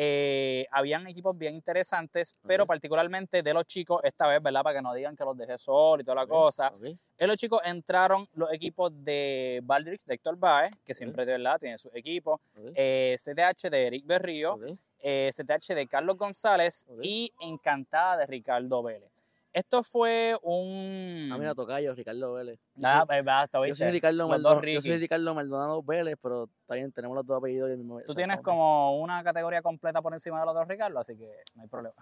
[0.00, 4.62] Eh, habían equipos bien interesantes, pero particularmente de los chicos, esta vez, ¿verdad?
[4.62, 6.72] Para que no digan que los dejé sol y toda la cosa.
[7.16, 11.78] En los chicos entraron los equipos de Baldrix, de Héctor Baez, que siempre verdad tiene
[11.78, 12.40] su equipo,
[12.74, 14.56] CDH de Eric Berrío,
[15.02, 17.00] eh, CTH de Carlos González Ok.
[17.02, 19.10] y Encantada de Ricardo Vélez.
[19.50, 21.30] Esto fue un...
[21.32, 22.60] A mí me toca yo, Ricardo Vélez.
[22.76, 23.84] Yo soy- pues, basta, Yo ¿viste?
[23.84, 24.62] soy Ricardo Los dos Maldonado.
[24.68, 24.98] Yo soy.
[24.98, 27.98] Ricardo Maldonado Vélez, pero bien, tenemos los dos apellidos y el mismo.
[28.02, 31.68] Tú tienes como una categoría completa por encima del otro Ricardo, así que no hay
[31.68, 31.94] problema.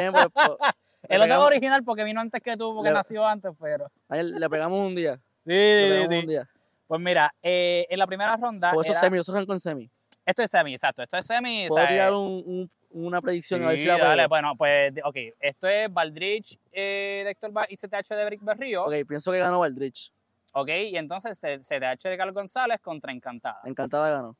[0.00, 0.46] bien, pues, pues,
[1.08, 3.86] El otro pegamos- original porque vino antes que tú, porque Le- nació antes, pero...
[4.08, 5.16] él le pegamos un día.
[5.44, 6.18] Sí, Le sí, pegamos sí.
[6.20, 6.48] un día.
[6.86, 8.72] Pues mira, eh, en la primera ronda...
[8.72, 9.90] Por eso era- semi, esos son con semi.
[10.26, 11.02] Esto es semi, exacto.
[11.02, 11.66] Esto es semi.
[11.68, 14.28] Puedo tirar eh, un, un- una predicción a sí, ver si la dale, pego.
[14.28, 15.16] bueno, pues, ok.
[15.40, 18.84] Esto es Valdrich eh, de Héctor Ba- y CTH de Brick Berrío.
[18.84, 20.12] Ok, pienso que ganó Valdrich.
[20.52, 23.60] ok, y entonces CTH de Carlos González contra Encantada.
[23.64, 24.36] Encantada ganó.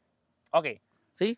[0.52, 0.66] Ok,
[1.12, 1.36] ¿Sí?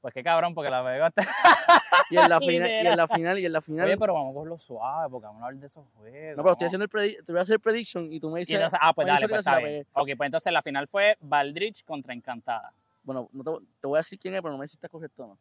[0.00, 1.22] pues qué cabrón, porque la pegaste.
[2.10, 3.86] Y en la final, y en la final, y en la final.
[3.86, 6.36] Oye, pero vamos a cogerlo suave, porque vamos a hablar de esos juegos.
[6.36, 8.42] no, pero estoy haciendo el predi- te voy a hacer prediction y tú me Y
[8.42, 8.54] dices.
[8.56, 9.86] entonces, ah, pues dale, pues está bien.
[9.92, 12.72] Ok, pues entonces la final fue Valdrich contra Encantada.
[13.06, 15.24] Bueno, no te, te voy a decir quién es, pero no me si está correcto
[15.24, 15.38] o no.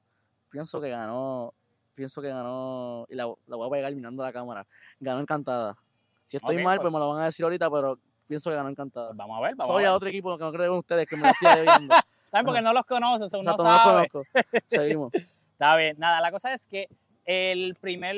[0.49, 1.53] Pienso que ganó.
[1.95, 3.05] Pienso que ganó.
[3.09, 4.65] Y la, la voy a pegar mirando a la cámara.
[5.01, 5.75] Ganó Encantada.
[6.25, 8.55] Si estoy Ok, mal, pues- pues me lo van a decir ahorita, pero pienso que
[8.55, 9.07] ganó Encantada.
[9.07, 9.95] Pues vamos a ver, vamos Soy a a ver.
[9.97, 11.95] otro equipo que no creo en ustedes, que me lo estoy debiendo.
[12.31, 12.45] ¿Saben?
[12.45, 14.23] Porque no los conoces, uno Exacto, no los conozco.
[14.67, 15.11] Seguimos.
[15.53, 16.89] Está bien, nada, la cosa es que
[17.23, 18.15] el primer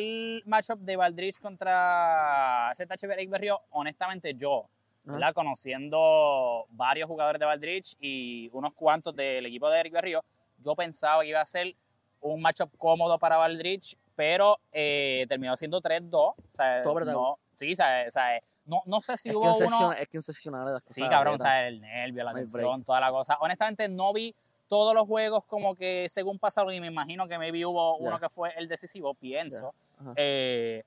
[0.47, 4.67] matchup de Valdrich contra ZH Eric Berrío, honestamente yo,
[5.07, 5.33] ¿verdad?
[5.33, 10.23] Conociendo varios jugadores de Valdrich y unos cuantos del equipo de Eric Berrío,
[10.59, 11.75] yo pensaba que iba a ser
[12.21, 16.13] un matchup cómodo para Valdrich, pero eh, terminó siendo 3-2.
[16.13, 19.57] O sea, Todo no, sí, o sea, o sea, no, no sé si es, hubo
[19.57, 19.93] uno...
[19.93, 23.11] es que en seccionales las Sí, cabrón, o sea, el nervio, la tensión, toda la
[23.11, 23.37] cosa.
[23.39, 24.35] Honestamente, no vi
[24.67, 28.29] todos los juegos como que según pasaron y me imagino que maybe hubo uno que
[28.29, 29.73] fue el decisivo, pienso.
[30.15, 30.83] Eh,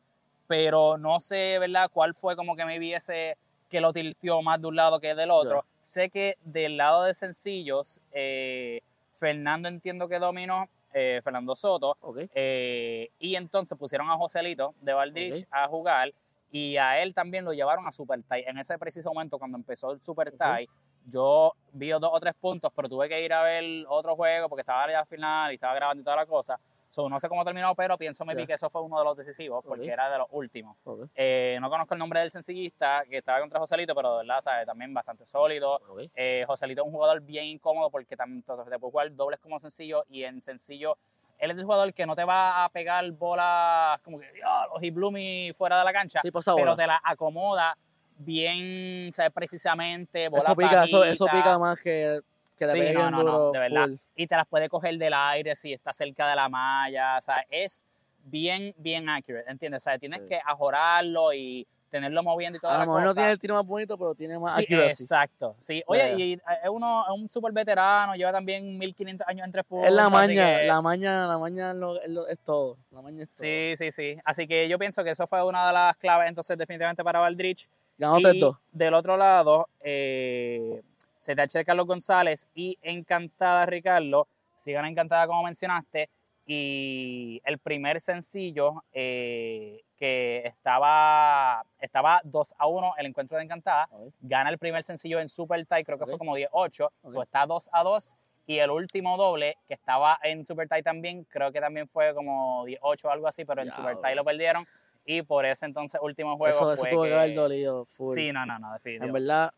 [0.46, 1.88] pero no sé, ¿verdad?
[1.92, 3.38] ¿Cuál fue como que maybe ese
[3.70, 5.64] que lo tilteó más de un lado que del otro?
[5.80, 8.80] Sé que del lado de sencillos, eh,
[9.14, 11.96] Fernando entiendo que dominó, eh, Fernando Soto,
[12.34, 16.12] eh, y entonces pusieron a Joselito de Valdrich a jugar
[16.50, 18.48] y a él también lo llevaron a Super Tie.
[18.48, 20.32] En ese preciso momento, cuando empezó el Super.
[20.32, 20.68] Tie,
[21.06, 24.62] yo vi dos o tres puntos, pero tuve que ir a ver otro juego porque
[24.62, 26.58] estaba ya al final y estaba grabando y toda la cosa.
[26.90, 28.46] So, no sé cómo terminó, pero pienso maybe Ya.
[28.48, 29.88] que eso fue uno de los decisivos porque Ok.
[29.92, 30.76] era de los últimos.
[30.82, 31.08] Ok.
[31.14, 34.66] Eh, no conozco el nombre del sencillista que estaba contra Joselito, pero de verdad, ¿sabes?
[34.66, 35.76] también bastante sólido.
[35.88, 36.10] ok.
[36.16, 40.04] Eh, Joselito es un jugador bien incómodo porque tanto te puede jugar dobles como sencillo
[40.08, 40.98] y en sencillo
[41.38, 44.90] él es el jugador que no te va a pegar bolas como que diablos y
[44.90, 47.78] Bloomy fuera de la cancha, Sí, pero te la acomoda
[48.18, 49.32] bien, ¿sabes?
[49.32, 52.20] precisamente, bolas Eso pica, eso, eso pica más que,
[52.66, 53.88] que Sí, peguen no, no, no, de verdad.
[54.14, 57.44] y te las puede coger del aire si está cerca de la malla, o sea,
[57.50, 57.86] es
[58.22, 59.82] bien, bien accurate, ¿entiendes?
[59.82, 60.26] O sea, tienes Sí.
[60.28, 63.66] que ajorarlo y tenerlo moviendo y toda A lo mejor no tiene el tiro más
[63.66, 65.02] bonito, pero tiene más Sí, accuracy.
[65.02, 65.56] exacto.
[65.58, 65.78] Sí.
[65.78, 69.50] Ya, Oye, y eh, es uno es un súper veterano, lleva también 1500 años en
[69.52, 69.88] tres puntos.
[69.88, 72.76] Es la maña, que- la maña, la maña es, lo- es lo- es todo.
[72.92, 73.40] La maña es todo.
[73.44, 74.16] Sí, sí, sí.
[74.24, 77.68] Así que yo pienso que eso fue una de las claves entonces definitivamente para Valdrich.
[77.98, 78.56] Ganó y 3-2.
[78.70, 80.80] del otro lado, eh,
[81.20, 84.26] CTH de Carlos González y Encantada Ricardo.
[84.56, 86.08] Sigan Encantada como mencionaste.
[86.46, 93.88] Y el primer sencillo eh, que estaba, estaba 2 a 1 el encuentro de Encantada.
[94.20, 96.18] Gana el primer sencillo en Super Tie, creo que fue Ok.
[96.18, 97.12] como 10-8, Ok.
[97.12, 98.16] so está 2 a 2.
[98.46, 102.64] Y el último doble, que estaba en Super Tie también, creo que también fue como
[102.64, 104.00] 18 o algo así, pero en Super Diablo.
[104.02, 104.66] Tie lo perdieron.
[105.04, 108.14] Y por ese entonces último juego Eso, eso fue tuvo que, haber dolido full.
[108.16, 109.12] Sí, no, no, no, en definitivo.
[109.12, 109.52] verdad,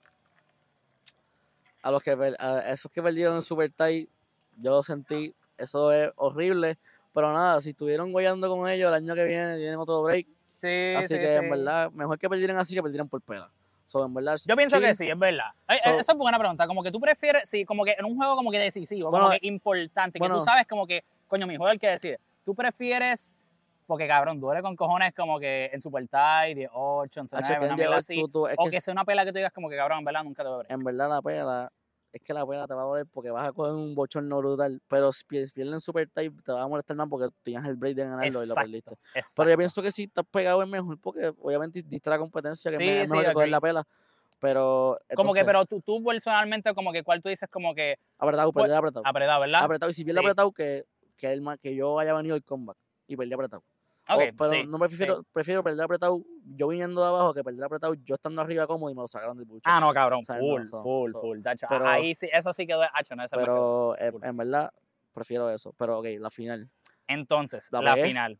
[1.82, 4.08] a los que a esos que perdieron en Super Tie,
[4.56, 6.78] yo lo sentí, eso es horrible.
[7.12, 10.26] Pero nada, si estuvieron goyando con ellos, el año que viene tienen otro break.
[10.56, 11.34] Sí, así sí, que sí.
[11.34, 13.50] en verdad, mejor que perdieran así que perdieran por pela.
[13.88, 15.50] So, en verdad, Yo pienso que sí, es verdad.
[15.68, 16.66] So- Eso es buena pregunta.
[16.66, 19.38] Como que tú prefieres, sí, como que en un juego como que decisivo, como que
[19.42, 20.38] importante, que bueno.
[20.38, 22.18] tú sabes como que, coño, mi juego es el que decide.
[22.44, 23.36] Tú prefieres,
[23.92, 27.66] porque cabrón, duele con cojones como que en Super Tie, 18, 11, Hacho, 9, que
[27.66, 28.14] una llegado- así.
[28.22, 29.98] tú- tú- es o que que sea una pela que tú digas como que cabrón,
[29.98, 30.66] en verdad nunca te ver.
[30.68, 31.70] en verdad la pela,
[32.10, 34.80] es que la pela te va a doler porque vas a coger un bochorno brutal.
[34.88, 37.76] Pero si pier- si pierden Super Tie, te va a molestar más porque tenías el
[37.76, 38.92] break de ganarlo y lo Exacto, perdiste.
[39.14, 39.32] Exacto.
[39.36, 42.76] Pero yo pienso que si estás pegado es mejor porque obviamente diste la competencia que
[42.78, 43.84] Sí, es sí, mejor que coger la pela.
[44.40, 44.98] Pero.
[45.14, 48.52] como que, entonces, pero tú, tú personalmente, como que, ¿cuál tú dices como que Apretado,
[48.52, 49.06] perdí apretado.
[49.06, 49.62] apretado, verdad?
[49.64, 49.90] Apretado.
[49.90, 50.26] Y si pierde Sí.
[50.26, 50.84] apretado, que,
[51.16, 52.76] que, el, que yo haya venido el comeback
[53.06, 53.62] y perdí apretado.
[54.08, 56.22] O- Ok, pero sí, no me prefiero, prefiero perder apretado
[56.56, 59.36] yo viniendo de abajo que perder apretado yo estando arriba cómodo y me lo sacaron
[59.36, 59.62] del bucho.
[59.64, 61.66] Ah, no, cabrón, full, no, so- full, so- full, tacho.
[61.68, 64.24] pero- Ahí sí, eso sí quedó hacho, no pero full.
[64.24, 64.72] en verdad
[65.14, 65.72] prefiero eso.
[65.78, 66.68] Pero ok, la final.
[67.06, 68.38] Entonces, ¿La final.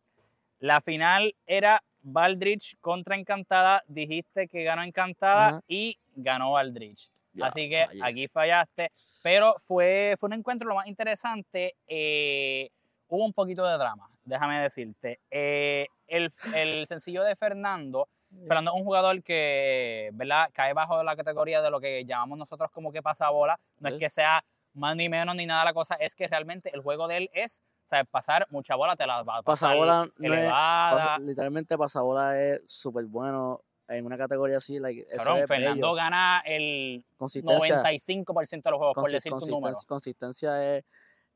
[0.59, 3.83] La final era Valdrich contra Encantada.
[3.87, 5.61] Dijiste que ganó Encantada Ajá.
[5.69, 7.11] y ganó Valdrich.
[7.35, 8.01] Ya, Así que fallé.
[8.05, 8.93] aquí fallaste.
[9.23, 11.75] Pero fue, fue un encuentro lo más interesante.
[11.87, 12.71] eh,
[13.09, 15.21] hubo un poquito de drama, déjame decirte.
[15.31, 18.09] Eh, el, el sencillo de Fernando,
[18.49, 20.49] Fernando es un jugador que, ¿verdad?
[20.55, 23.59] Cae bajo la categoría de lo que llamamos nosotros como que pasa bola.
[23.81, 24.43] No es que sea
[24.75, 27.63] más ni menos ni nada la cosa, es que realmente el juego de él es.
[28.11, 30.97] Pasar mucha bola, te la va a pasar Pasabola no es- elevada.
[30.97, 34.79] Pasa- literalmente Pasabola es súper bueno en una categoría así.
[34.79, 35.95] Like, eso Cabrón, es Fernando bello.
[35.95, 39.77] gana el Consistencia, 95% de los juegos, por decir tu número.
[39.87, 40.85] consistencia es,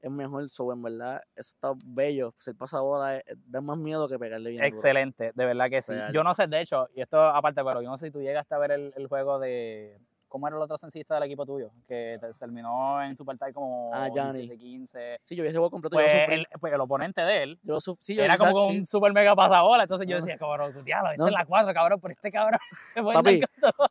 [0.00, 0.48] es mejor.
[0.50, 2.32] So, en verdad, eso está bello.
[2.37, 4.61] Ser pasabola es- da más miedo que pegarle bien.
[4.62, 4.68] duro.
[4.68, 5.92] Excelente, de verdad que sí.
[5.92, 6.12] Real.
[6.12, 8.54] Yo no sé, de hecho, y esto aparte, pero yo no sé si tú llegaste
[8.54, 9.96] a ver el, el juego de.
[10.29, 11.71] ¿Cómo era el otro sencillista del equipo tuyo?
[11.87, 14.39] Que te- terminó en Super Tie como Ah, Gianni.
[14.49, 15.21] 17, 15.
[15.23, 15.97] Sí, yo vi ese juego completo.
[15.99, 16.35] yo Pues sufrí.
[16.35, 18.77] el, pues el oponente de él yo sí, yo era como sí.
[18.79, 19.85] un super mega pasabola.
[19.85, 20.21] Entonces yo Ah.
[20.21, 21.47] decía, cabrón, diablo, esta No es la sé.
[21.47, 22.59] 4, cabrón, pero este cabrón.
[22.95, 23.41] se Papi.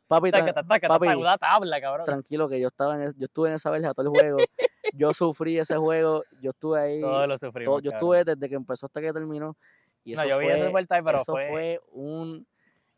[0.08, 1.06] Papi, Taca, taca, taca, papi,
[1.40, 2.04] tabla, cabrón.
[2.06, 4.38] tranquilo que yo estaba en yo estuve en esa verja todo el juego.
[4.94, 6.22] yo sufrí ese juego.
[6.42, 7.00] Yo estuve ahí.
[7.00, 7.64] Todo lo sufrimos.
[7.64, 9.56] todo- yo estuve desde que empezó hasta que terminó.
[10.04, 11.48] Y No, eso yo vi fue, ese Super Tie, pero eso fue.
[11.48, 12.46] fue un.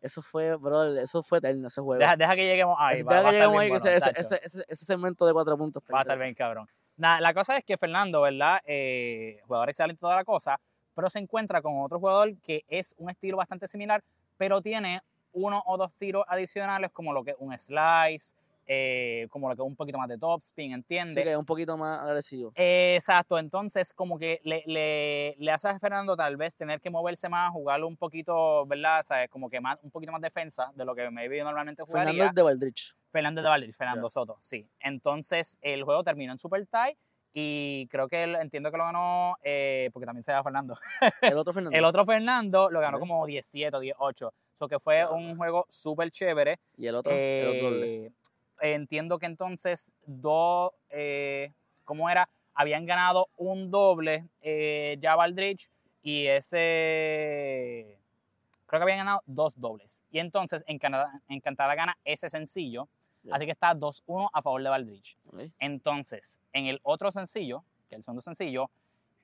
[0.01, 1.99] Eso fue, bro, eso fue eterno ese juego.
[1.99, 2.99] Deja, deja que lleguemos ahí.
[3.01, 4.21] Eso- va- deja va que lleguemos ahí, bueno, ese, ese, tacho.
[4.21, 5.83] ese, ese- ese segmento de cuatro puntos.
[5.93, 6.69] Va a estar bien, cabrón.
[6.97, 8.61] Nada, la cosa es que Fernando, ¿verdad?
[8.65, 10.59] Eh, jugador excelente toda la cosa,
[10.95, 14.03] pero se encuentra con otro jugador que es un estilo bastante similar,
[14.37, 15.01] pero tiene
[15.33, 18.35] uno o dos tiros adicionales, como lo que es un slice,
[18.71, 21.25] eh, como lo que es un poquito más de topspin, Sí, ¿entiendes?
[21.25, 22.53] que es un poquito más agresivo.
[22.55, 26.91] Eh, Exacto, entonces como que le, le, le hace a Fernando tal vez tener que
[26.91, 29.03] moverse más, jugarlo un poquito, ¿verdad?
[29.03, 29.31] ¿Sabes?
[29.31, 32.13] Como que más, un poquito más defensa de lo que maybe normalmente jugaría.
[32.13, 32.95] Fernando de Valdrich.
[33.11, 34.69] Fernando de Valer, Fernando Soto, sí.
[34.81, 36.97] Entonces el juego terminó en super tie
[37.33, 40.79] y creo que él, entiendo que lo ganó, eh, porque también se llama Fernando.
[41.23, 41.77] El otro Fernando.
[41.79, 44.35] El otro Fernando lo ganó como 17 o 18.
[44.55, 46.59] So que fue un juego súper chévere.
[46.77, 48.13] y el otro, el otro doble.
[48.61, 51.53] Eh, entiendo que entonces dos, eh,
[51.85, 52.29] ¿cómo era?
[52.55, 55.71] Habían ganado un doble eh, ya Valdrich
[56.03, 57.99] y ese,
[58.67, 60.03] creo que habían ganado dos dobles.
[60.11, 62.89] Y entonces Encantada, Encantada gana ese sencillo,
[63.31, 65.17] así que está 2-1 a favor de Valdrich.
[65.59, 68.71] Entonces, en el otro sencillo, que es el segundo sencillo,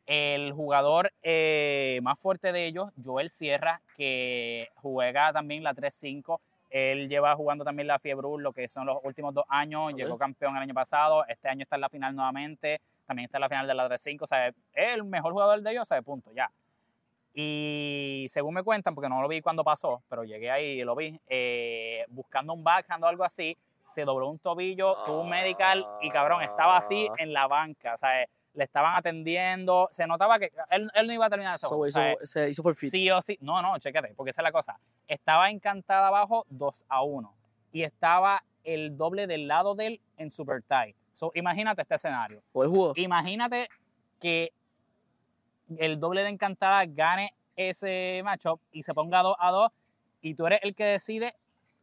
[0.07, 6.41] el jugador eh, más fuerte de ellos, Joel Sierra, que juega también la 3-5.
[6.75, 9.93] Él lleva jugando también la Fiebre lo que son los últimos dos años.
[9.93, 9.97] Ok.
[9.97, 11.25] Llegó campeón el año pasado.
[11.29, 12.81] Este año está en la final nuevamente.
[13.07, 14.23] También está en la final de la 3-5.
[14.23, 16.51] O sea, es el mejor jugador de ellos, o sea, punto, ya.
[17.33, 20.97] Y según me cuentan, porque no lo vi cuando pasó, pero llegué ahí y lo
[20.97, 25.87] vi, eh, buscando un backhand o algo así, se dobló un tobillo, tuvo un medical
[26.01, 27.15] y cabrón, estaba así Ah.
[27.19, 31.27] en la banca, o sea, le estaban atendiendo, se notaba que él, él no iba
[31.27, 32.91] a terminar ese So, o sea, se hizo forfeit.
[32.91, 36.85] sí o sí, no, no, chécate, porque esa es la cosa, estaba encantada abajo 2
[36.89, 37.35] a 1
[37.73, 40.95] y estaba el doble del lado de él en super tie.
[41.13, 42.43] So, imagínate este escenario.
[42.53, 42.93] O el.
[42.97, 43.69] Imagínate
[44.21, 44.53] que
[45.79, 49.73] el doble de Encantada gane ese matchup y se ponga 2 a 2
[50.23, 51.35] y tú eres el que decide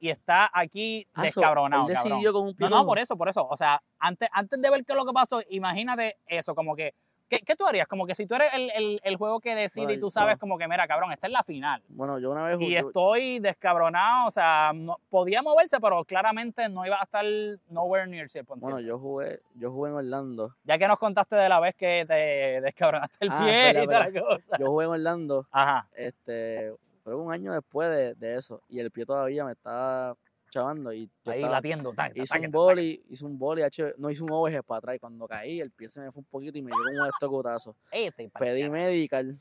[0.01, 1.87] y está aquí Ah, descabronado.
[1.87, 2.11] él cabrón.
[2.13, 3.47] decidió con un pie No, no, por eso, por eso.
[3.47, 6.93] O sea, antes, antes de ver qué es lo que pasó, imagínate eso, como que,
[7.29, 7.87] ¿qué, qué tú harías?
[7.87, 10.37] Como que si tú eres el, el- el juego que decide Bueno, y tú sabes
[10.37, 11.83] como que, mira, cabrón, esta es la final.
[11.87, 12.77] Bueno, yo una vez Y jugué.
[12.79, 17.23] estoy descabronado, o sea, no- podía moverse, pero claramente no iba a estar
[17.69, 18.59] nowhere near 100%.
[18.59, 20.55] Bueno, yo jugué, yo jugué en Orlando.
[20.63, 23.85] Ya que nos contaste de la vez que te descabronaste el Ah, pie espera, y
[23.87, 24.57] toda la cosa.
[24.57, 25.87] Yo jugué en Orlando, Ajá.
[25.95, 28.61] este, creo que un año después de, de eso.
[28.69, 30.15] Y el pie todavía me estaba
[30.49, 30.91] chavando.
[30.93, 31.89] Y yo Ahí estaba- latiendo.
[31.93, 33.61] tac, tac, hice tac, un boli, hice un boli,
[33.97, 34.95] no hice un overhead para atrás.
[34.95, 37.73] Y cuando caí, el pie se me fue un poquito y me dio un electrocutazo.
[37.89, 37.93] tac.
[37.99, 39.37] Este, Pedí medical,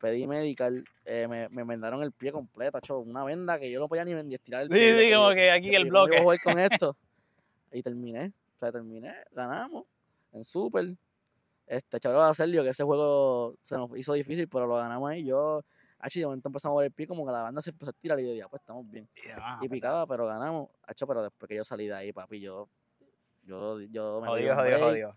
[0.00, 3.88] pedí medical, eh, me, me vendaron el pie completo, hecho una venda que yo no
[3.88, 5.00] podía ni, ni estirar el Sí, pie.
[5.00, 6.22] sí, yo- como que aquí el bloque.
[6.22, 6.96] jugar con esto.
[7.72, 9.84] Y terminé, o sea, terminé, ganamos
[10.32, 10.94] en Super.
[11.66, 15.24] Este, chaval a Sergio, que ese juego se nos hizo difícil, pero lo ganamos ahí.
[15.24, 15.62] Yo,
[16.00, 17.92] Hachi, de momento empezamos a ver el pie, como que la banda se empezó a
[17.94, 19.08] tirar y yo, ya, pues estamos bien.
[19.36, 20.70] Ah, Y picaba, pero ganamos.
[20.86, 22.68] Hacho, pero después que yo salí de ahí, papi, yo.
[23.42, 25.14] Yo, yo me Jodido, jodido, jodido.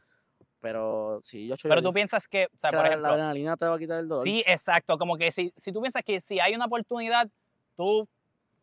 [0.60, 3.58] Pero sí, yo Pero tú piensas que, o sea, que por la, la ejemplo, adrenalina
[3.58, 4.24] te va a quitar el dolor.
[4.24, 7.30] sí, exacto, como que si, si tú piensas que si hay una oportunidad,
[7.76, 8.08] tú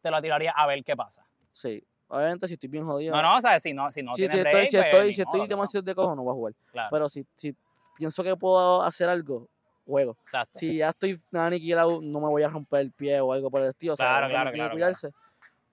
[0.00, 1.26] te la tirarías a ver qué pasa.
[1.50, 1.84] Sí.
[2.08, 3.14] Obviamente, si estoy bien jodido.
[3.14, 4.86] No, no, o sea, si no, si no si, tienes si estoy, break, si pues,
[4.86, 5.48] estoy, si estoy modo, no.
[5.48, 6.54] demasiado de cojo, no voy a jugar.
[6.72, 7.54] Claro, Pero si, si
[7.96, 9.48] pienso que puedo hacer algo,
[9.90, 10.16] juego.
[10.24, 10.58] exacto.
[10.58, 13.60] Si ya estoy nada aniquilado, no me voy a romper el pie o algo por
[13.60, 13.92] el estilo.
[13.92, 15.10] o sea, Claro, uno claro, que claro, cuidarse.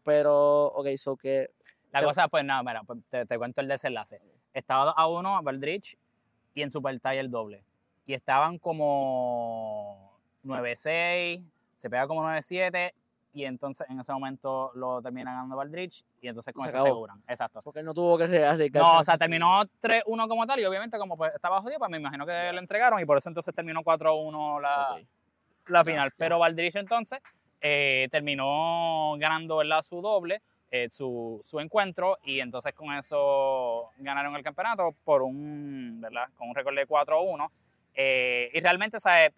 [0.03, 1.49] Pero, ok, so que.
[1.91, 4.19] La Pero- cosa, pues nada, mira, pues, te, te cuento el desenlace.
[4.53, 5.97] Estaba 2 a 1 Valdrich
[6.53, 7.63] y en Super Tie el doble.
[8.05, 11.43] Y estaban como 9-6,
[11.75, 12.93] se pega como 9-7
[13.37, 16.87] y entonces en ese momento lo termina ganando Valdrich y entonces con Se eso acabó.
[16.87, 17.23] aseguran.
[17.27, 17.59] Exacto.
[17.63, 18.87] Porque él no tuvo que arriesgarse.
[18.93, 21.97] No, o sea, terminó 3-1 como tal y obviamente como pues, estaba jodido, pues me
[21.97, 24.99] imagino que le entregaron y por eso entonces terminó 4-1 la,
[25.67, 26.11] la final.
[26.17, 27.19] Pero Valdrich entonces
[27.61, 29.83] eh, terminó ganando ¿verdad?
[29.83, 35.99] su doble, eh, su, su encuentro, y entonces con eso ganaron el campeonato por un,
[36.01, 36.27] ¿verdad?
[36.35, 37.49] Con un récord de 4-1.
[37.95, 39.31] Eh, y realmente, ¿sabes?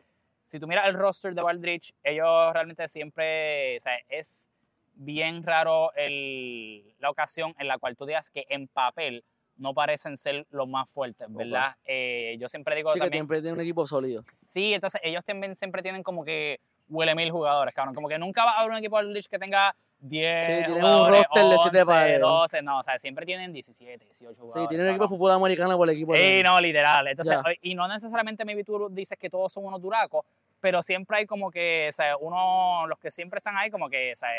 [0.50, 4.02] Si tú miras el roster de Valdrich, ellos realmente siempre, ¿sabes?
[4.10, 4.50] Es
[4.96, 9.24] bien raro el, la ocasión en la cual tú digas que en papel
[9.58, 11.76] no parecen ser los más fuertes, ¿verdad?
[11.86, 13.22] Eh, yo siempre digo Sí, que también...
[13.22, 14.26] siempre tiene un equipo sólido.
[14.48, 17.94] Sí, entonces ellos también siempre tienen como que huele mil jugadores, cabrón.
[17.94, 20.84] Como que nunca va a haber un equipo del Lich que tenga 10 Sí, tienen
[20.84, 22.20] un roster de siete 11, pares.
[22.22, 24.64] 12, no, o sea, siempre tienen 17, 18 jugadores.
[24.64, 26.16] Sí, tiene un equipo de fútbol americano por el equipo.
[26.16, 27.08] Sí, de- no, literal.
[27.08, 30.26] Entonces, y no necesariamente maybe tú dices que todos son unos duracos,
[30.62, 34.14] pero siempre hay como que, o sea, uno, los que siempre están ahí, como que,
[34.14, 34.30] o sea,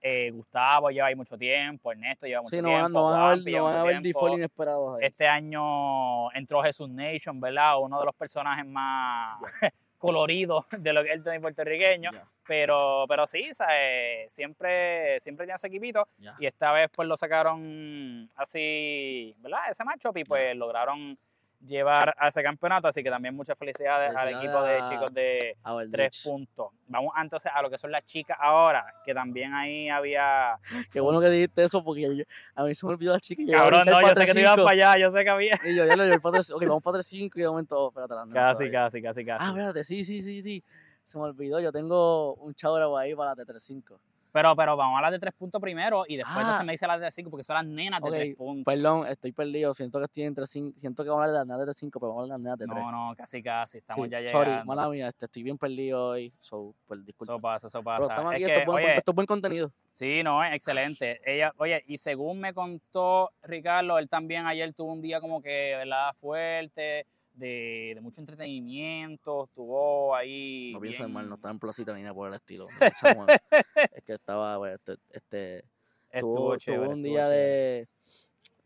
[0.00, 3.24] eh, Gustavo lleva ahí mucho tiempo, Ernesto lleva mucho Sí, no, tiempo, no van a
[3.32, 4.00] haber, no van a haber
[4.34, 5.06] inesperados ahí.
[5.06, 7.80] Este año entró Jesús Nation, ¿verdad?
[7.80, 9.40] Uno de los personajes más
[9.98, 12.10] coloridos de lo que es el tenis puertorriqueño.
[12.46, 14.32] Pero, pero sí, ¿sabes?
[14.32, 16.08] siempre, siempre tiene ese equipito.
[16.38, 19.70] Y esta vez pues lo sacaron así, ¿verdad?
[19.70, 21.18] Ese matchup y pues lograron
[21.66, 22.88] llevar a ese campeonato.
[22.88, 25.56] Así que también muchas felicidades, al equipo de chicos de
[25.90, 26.68] tres puntos.
[26.86, 30.58] Vamos entonces a lo que son las chicas ahora, que también ahí había...
[30.92, 33.42] Qué bueno que dijiste eso porque yo- a mí se me olvidó la chica.
[33.42, 34.64] y Cabrón, no, yo sé que tú ibas 3-5.
[34.64, 35.60] para allá, yo sé que había...
[35.64, 37.88] Y yo, ya lo llevé para 3 Ok, vamos para 3-5 y de momento, oh,
[37.88, 39.44] espérate, Casi, casi, casi, casi.
[39.44, 40.64] Ah, espérate, sí, sí, sí, sí.
[41.04, 43.98] Se me olvidó, yo tengo un chavo ahí para la de 3-5.
[44.32, 46.40] Pero, pero vamos a las de tres puntos primero y después Ah.
[46.40, 48.64] entonces me dice las de cinco porque son las nenas de tres puntos.
[48.72, 49.72] Perdón, estoy perdido.
[49.74, 50.78] Siento que estoy entre 5.
[50.78, 52.44] Siento que vamos a hablar de las nenas de 5, pero vamos a hablar de
[52.50, 52.92] las nenas de 3.
[52.92, 53.78] No, no, casi, casi.
[53.78, 54.44] Estamos Sí, ya llegando.
[54.52, 56.32] Sorry, mala mía, este, estoy bien perdido hoy.
[56.38, 57.32] So, pues, disculpa.
[57.32, 58.12] Eso pasa, eso Pero pasa.
[58.12, 59.72] estamos Es aquí, que, esto, es buen, oye, esto es buen contenido.
[59.92, 61.20] sí, no, es excelente.
[61.24, 65.74] Ella, oye, y según me contó Ricardo, él también ayer tuvo un día como que,
[65.76, 66.12] ¿verdad?
[66.18, 67.06] Fuerte,
[67.38, 70.72] de, de mucho entretenimiento, estuvo ahí.
[70.74, 72.66] No pienso bien- mal, no estaba en placita ni nada por el estilo.
[73.00, 73.28] Samuel.
[73.94, 75.64] es que estaba, pues, este, este
[76.12, 76.82] Estuvo tuvo, chévere.
[76.84, 77.86] tuvo un estuvo día chévere.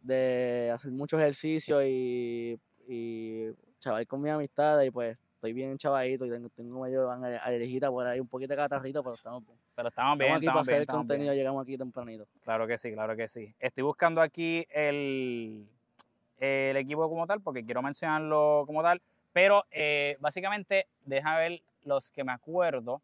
[0.01, 2.59] de, de hacer mucho ejercicio y,
[2.89, 3.47] y
[3.79, 8.07] chaval con mis amistades y pues estoy bien chavadito y tengo, tengo ale- alergita por
[8.07, 9.59] ahí, un poquito de catarrito, pero estamos bien.
[9.75, 11.09] Pero estamos bien, Estamos aquí para estamos hacer bien, el estamos bien.
[11.09, 12.27] contenido, llegamos aquí tempranito.
[12.43, 13.55] Claro que sí, claro que sí.
[13.59, 15.67] Estoy buscando aquí el,
[16.43, 19.01] el equipo como tal, porque quiero mencionarlo como tal,
[19.33, 23.01] pero eh, básicamente, deja ver los que me acuerdo.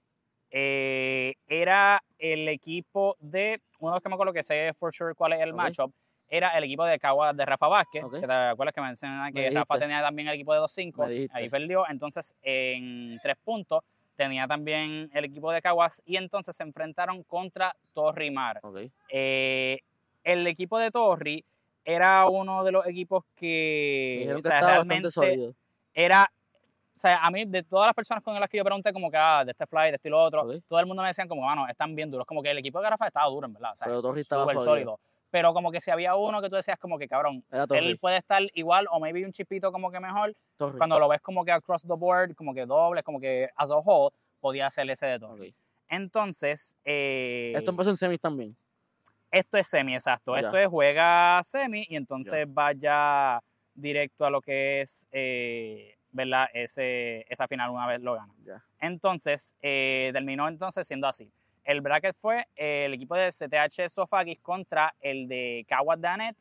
[0.51, 5.15] eh, era el equipo de, uno de los que me acuerdo que sé for sure
[5.15, 5.57] cuál es el Ok.
[5.57, 5.93] matchup,
[6.31, 8.15] era el equipo de Caguas de Rafa Vázquez, Ok.
[8.21, 11.11] que te acuerdas que mencionaba que Me Rafa tenía también el equipo de 2-5, Me
[11.11, 11.37] dijiste.
[11.37, 13.85] ahí perdió, entonces en tres puntos
[14.17, 18.59] tenía también el equipo de Caguas y entonces se enfrentaron contra Torrimar.
[18.63, 18.91] Ok.
[19.11, 19.81] Eh,
[20.25, 21.45] el equipo de Torri
[21.89, 25.55] era uno de los equipos Me que, o sea, estaba realmente sólido.
[25.95, 26.31] era,
[26.95, 29.17] o sea, a mí de todas las personas con las que yo pregunté como que,
[29.17, 30.63] ah, de este fly, de este y lo otro, Ok.
[30.69, 32.85] todo el mundo me decían como, mano, están bien duros, como que el equipo de
[32.85, 34.65] Garrafa estaba duro, en verdad, o sea, Pero Torri estaba sólido.
[34.65, 35.01] sólido.
[35.31, 38.43] Pero como que si había uno que tú decías como que, cabrón, él puede estar
[38.55, 40.77] igual o maybe un chipito como que mejor, Torri.
[40.77, 43.77] cuando lo ves como que across the board, como que doble, como que as a
[43.77, 45.49] whole, podía ser ese de Torri.
[45.51, 45.55] Ok.
[45.91, 48.55] Entonces, eh, Esto empezó en semis también.
[49.31, 50.35] Esto es semi, exacto.
[50.35, 50.41] Ya.
[50.41, 53.41] Esto es juega semi y entonces vaya
[53.75, 56.49] directo a lo que es, eh, ¿verdad?
[56.53, 58.33] Ese, esa final una vez lo gana.
[58.45, 58.63] Ya.
[58.81, 61.31] Entonces, eh, terminó entonces siendo así.
[61.65, 66.37] El bracket fue eh, el equipo de CTH Sofakis contra el de Caguas de Anet.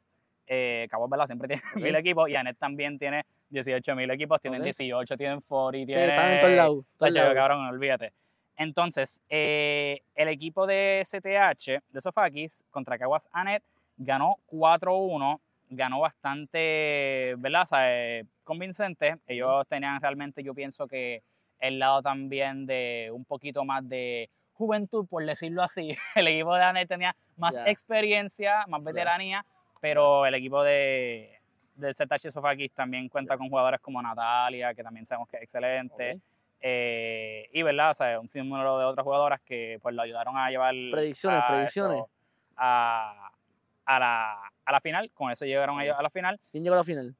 [0.48, 1.26] Eh, Caguas, ¿verdad?
[1.26, 4.66] Siempre tiene mil equipos y Anet también tiene 18 mil equipos, tienen Ok.
[4.66, 6.10] 18, tienen 40, Sí, tienen...
[6.10, 6.86] están en todos lados.
[7.14, 7.34] lados.
[7.34, 8.14] cabrón, olvídate.
[8.58, 13.64] Entonces, eh, el equipo de CTH, de Sofakis, contra Caguas Anet,
[13.98, 15.40] ganó 4-1,
[15.70, 17.62] ganó bastante, ¿verdad?
[17.62, 19.18] O sea, eh, convincente.
[19.28, 21.22] Ellos tenían realmente, yo pienso que
[21.60, 25.96] el lado también de un poquito más de juventud, por decirlo así.
[26.16, 29.46] El equipo de Anet tenía más experiencia, más veteranía,
[29.80, 31.40] pero el equipo de,
[31.76, 36.14] del ZH Sofakis también cuenta con jugadores como Natalia, que también sabemos que es excelente.
[36.14, 36.22] Ok.
[36.62, 40.50] Eh, y verdad, o sea, un sinnúmero de otras jugadoras que pues lo ayudaron a
[40.50, 41.98] llevar Predicciones, a predicciones.
[42.00, 42.10] eso,
[42.56, 43.32] a,
[43.86, 46.40] a la, a la final, con eso llegaron ellos a la final.
[46.52, 47.16] ¿Quién llegó a la final?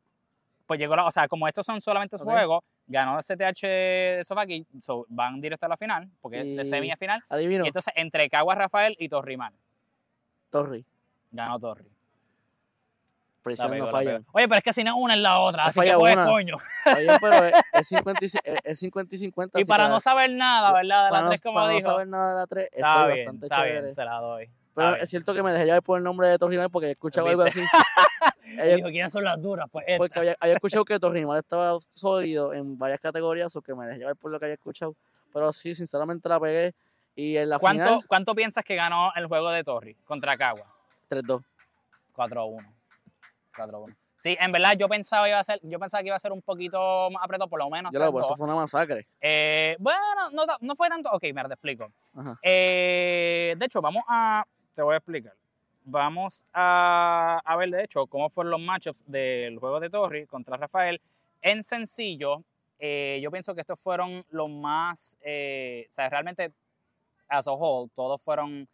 [0.66, 2.24] Pues llegó la, o sea, como estos son solamente Ok.
[2.24, 6.66] juegos, ganó el CTH de Sofaki, so, van directo a la final, porque es de
[6.66, 7.24] semi a final.
[7.30, 7.64] Adivino.
[7.64, 9.54] Y entonces entre Caguas Rafael y Torrimar,
[10.50, 10.84] Torri.
[11.32, 11.86] ganó Torri.
[13.48, 14.26] Predicciones pegó, no la fallan.
[14.32, 16.26] Oye, pero es que si no una es la otra, No así que pues, una.
[16.26, 16.56] coño.
[16.96, 19.60] Oye, pero es, es 50 y, es- es 50 y 50.
[19.60, 21.06] Y para que no saber nada, ¿verdad?
[21.06, 21.90] De para las no- tres, como para no dijo.
[21.90, 23.82] saber nada de la 3, Está estoy bien, bastante está chévere.
[23.82, 24.50] bien, se la doy.
[24.76, 27.28] Pero es cierto que me dejé llevar por el nombre de Torrimal porque he escuchado
[27.28, 27.62] algo así.
[28.60, 29.68] Ella- Dijo, ¿quiénes son las duras?
[29.72, 29.98] Pues esta.
[29.98, 34.00] porque había, había escuchado que Torrimal estaba sólido en varias categorías, o que me dejé
[34.00, 34.96] llevar por lo que había escuchado.
[35.34, 36.74] Pero sí, sinceramente la pegué.
[37.16, 40.68] Y en la ¿Cuánto, final, ¿Cuánto piensas que ganó el juego de Torri contra Cagua?
[41.10, 41.42] 3-2.
[42.16, 42.66] 4-1.
[43.58, 43.96] 4-1.
[44.24, 46.42] Sí, en verdad yo pensaba, iba a ser, yo pensaba que iba a ser un
[46.42, 47.92] poquito más apretado, por lo menos.
[47.92, 48.28] Yo lo pues 3-2.
[48.28, 49.08] eso fue una masacre.
[49.22, 50.00] Eh, bueno,
[50.34, 51.10] no, no fue tanto.
[51.12, 51.92] Ok, mira, te explico.
[52.42, 54.46] Eh, de hecho, vamos a.
[54.74, 55.34] Te voy a explicar.
[55.84, 60.58] Vamos a, a ver, de hecho, cómo fueron los matchups del juego de Torri contra
[60.58, 61.00] Rafael.
[61.42, 62.44] En sencillo,
[62.80, 65.16] eh, yo pienso que estos fueron los más.
[65.22, 66.52] o sea, realmente,
[67.30, 68.68] as a whole, todos fueron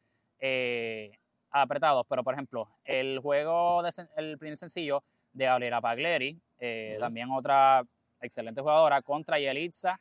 [1.54, 2.06] apretados.
[2.10, 7.01] Pero, por ejemplo, el juego, de, sen- el primer sencillo de Gabriela Pagleri, eh, Ok.
[7.01, 7.84] también otra
[8.20, 9.99] excelente jugadora, contra Yelitza,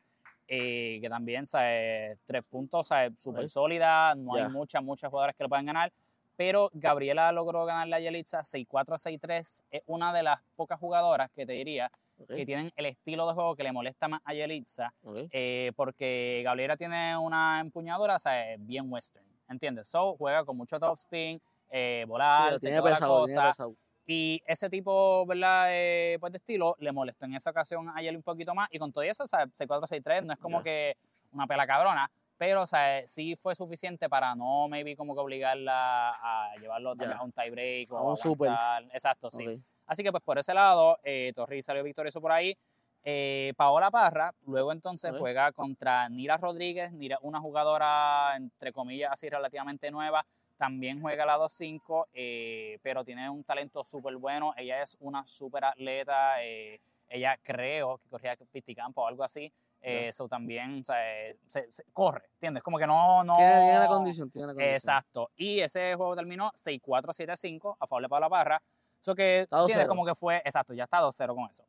[0.49, 2.19] eh, que también, ¿sabes?
[2.27, 2.89] Tres puntos.
[3.19, 4.47] Súper sólida, no Ya.
[4.47, 5.93] hay muchas, muchas jugadoras que lo puedan ganar.
[6.37, 9.65] Pero Gabriela logró ganarle a Yelitza 6-4 6-3.
[9.71, 13.35] Es una de las pocas jugadoras que te diría Ok, que tienen el estilo de
[13.35, 14.93] juego que le molesta más a Yelitza.
[15.03, 15.29] ok.
[15.31, 18.57] eh, porque Gabriela tiene una empuñadura, ¿sabes?
[18.65, 19.27] Bien western.
[19.49, 19.89] ¿Entiendes?
[19.89, 21.41] So juega con mucho top spin,
[21.71, 23.49] eh, Sí, volar, lo tiene pesado, tiene cosa.
[23.49, 23.75] pesado.
[24.07, 25.67] Y ese tipo, ¿verdad?
[25.71, 28.69] Eh, pues de estilo le molestó en esa ocasión a Yeli un poquito más.
[28.73, 30.97] Y con todo eso, o sea, 6-4-6-3 no es como que
[31.33, 32.11] una pela cabrona.
[32.37, 37.11] Pero, o sea, sí fue suficiente para no, maybe, como que obligarla a llevarlo vez
[37.11, 38.51] a un tie break o A un super.
[38.93, 39.47] Exacto, sí.
[39.47, 39.61] Ok.
[39.87, 42.57] Así que, pues, por ese lado, eh, Torri salió victorioso por ahí.
[43.05, 49.29] Eh, Paola Parra, luego entonces juega contra Nira Rodríguez, Nira, una jugadora, entre comillas, así
[49.29, 50.25] relativamente nueva.
[50.57, 54.55] También juega la 2-5, eh, pero tiene un talento súper bueno.
[54.57, 56.43] Ella es una súper atleta.
[56.45, 59.53] eh, ella creo que corría pisticampo o algo así.
[59.83, 60.07] Eh.
[60.09, 62.63] Eso también o sea, eh, se- se- corre, ¿entiendes?
[62.63, 63.25] Como que no.
[63.25, 64.77] no Tiene, tiene la condición, tiene la condición.
[64.77, 65.31] Exacto.
[65.37, 68.63] Y ese juego terminó 6-4-7-5 a favor de Paola Parra.
[69.01, 69.89] Eso que tiene 2-0.
[69.89, 71.65] como que fue, exacto, ya está 2-0 con eso.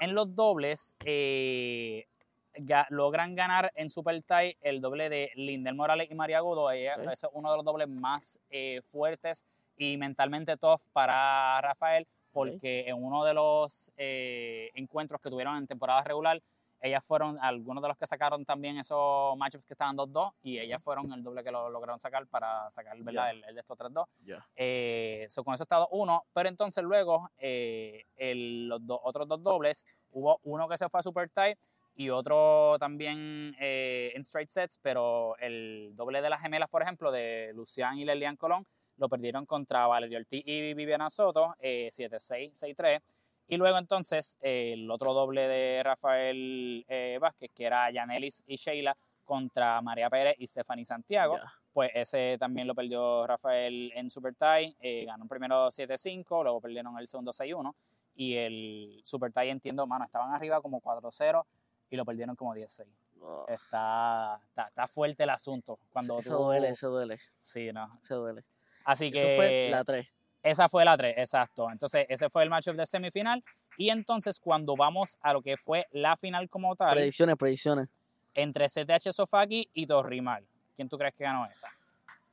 [0.00, 2.06] En los dobles, eh,
[2.54, 6.70] ga- logran ganar en Super Tie el doble de Lindel Morales y María Agudo.
[6.70, 7.12] Ella- Ok.
[7.12, 9.44] Ese es uno de los dobles más eh, fuertes
[9.76, 15.66] y mentalmente tough para Rafael, porque en uno de los eh, encuentros que tuvieron en
[15.66, 16.40] temporada regular,
[16.80, 20.82] ellas fueron algunos de los que sacaron también esos matchups que estaban 2-2 y ellas
[20.82, 23.24] fueron el doble que lo lograron sacar para sacar ¿verdad?
[23.26, 23.30] Ya.
[23.30, 24.06] El, el de estos 3-2.
[24.24, 24.46] Ya.
[24.56, 29.42] Eh, so, con eso está 2-1, pero entonces luego eh, el- los do- otros dos
[29.42, 31.56] dobles, hubo uno que se fue a Super Tie
[31.96, 37.10] y otro también eh, en straight sets, pero el doble de las gemelas, por ejemplo,
[37.10, 38.64] de Lucián y Lelian Colón,
[38.98, 43.00] lo perdieron contra Valerio Ortiz y Viviana Soto, eh, 7-6, 6-3.
[43.48, 48.96] Y luego entonces el otro doble de Rafael eh, Vázquez, que era Yanelis y Sheila,
[49.24, 51.52] contra María Pérez y Stephanie Santiago Ya.
[51.74, 54.74] pues ese también lo perdió Rafael en Super Tie.
[54.80, 57.74] eh, ganó el primero 7-5, luego perdieron el segundo 6-1.
[58.14, 61.44] Y el Super Tie, entiendo, mano, estaban arriba como 4-0
[61.90, 62.86] y lo perdieron como 10-6.
[63.20, 65.78] Oh, Está, está, está fuerte el asunto.
[65.92, 67.98] Cuando eso tú- duele, eso duele, Sí, no.
[68.02, 68.44] eso duele.
[68.84, 70.08] Así que Eso fue la 3.
[70.50, 71.70] Esa fue la 3, exacto.
[71.70, 73.42] Entonces, ese fue el matchup de semifinal.
[73.76, 77.88] Y entonces, cuando vamos a lo que fue la final como tal, Predicciones, predicciones.
[78.34, 80.44] entre CTH Sofaki y Torrimal,
[80.74, 81.68] ¿quién tú crees que ganó esa?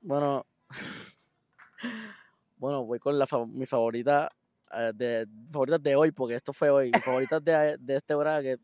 [0.01, 0.45] Bueno,
[2.57, 4.31] bueno, voy con la mi favorita
[4.71, 6.91] eh, de favoritas de hoy, porque esto fue hoy.
[6.93, 8.57] Mi favorita de, de este que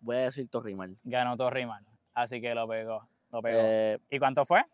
[0.00, 0.96] voy a decir Torrimal.
[1.02, 1.84] Ganó Torrimal.
[2.14, 3.08] Así que lo pegó.
[3.30, 3.58] Lo pegó.
[3.62, 4.64] Eh, ¿Y cuánto fue?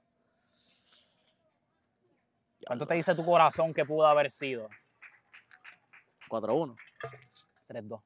[2.67, 4.69] ¿Cuánto te dice tu corazón que pudo haber sido?
[6.29, 6.77] 4-1.
[7.69, 8.01] 3-2.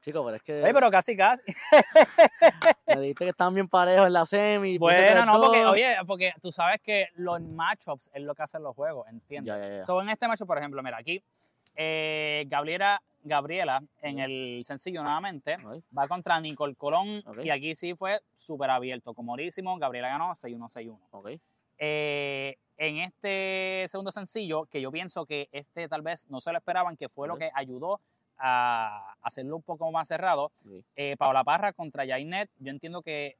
[0.00, 1.42] Chicos, pero es que Oye, pero casi, casi.
[2.86, 4.78] me dijiste que estaban bien parejos en la semi.
[4.78, 5.70] Bueno, no, porque, 3-2.
[5.70, 9.52] oye, porque tú sabes que los matchups es lo que hacen los juegos, ¿entiendes?
[9.54, 9.84] Ya, ya, ya.
[9.84, 11.22] So, en este matchup, por ejemplo, mira, aquí
[11.74, 15.58] eh, Gabriela, Gabriela en el sencillo nuevamente
[15.96, 17.38] va contra Nicole Colón Ok.
[17.44, 19.76] y aquí sí fue súper abierto, comodísimo.
[19.76, 20.68] Gabriela ganó 6-1,
[21.10, 21.40] 6-1.
[21.78, 26.58] Eh, en este segundo sencillo, que yo pienso que este tal vez no se lo
[26.58, 28.00] esperaban, que fue lo que ayudó
[28.38, 30.84] a hacerlo un poco más cerrado, Sí.
[30.94, 33.36] eh, Paola Parra contra Jainet, yo entiendo que,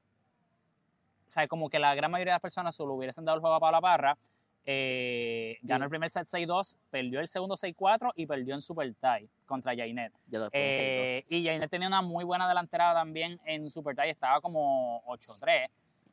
[1.27, 3.57] o sea, como que la gran mayoría de las personas solo hubiesen dado el juego
[3.57, 4.17] a Paola Parra,
[4.65, 5.85] eh, ganó Sí.
[5.85, 10.13] el primer set 6-2, perdió el segundo 6-4 y perdió en Super Tie contra Jainet.
[10.53, 15.69] Eh, y Jainet tenía una muy buena delantera también en Super Tie, estaba como 8-3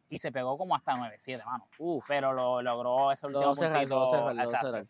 [0.10, 1.68] y se pegó como hasta 9-7, mano.
[1.80, 4.06] Uf, Pero lo logró ese último cerrar, puntito.
[4.12, 4.86] cerrar, lo cerrar.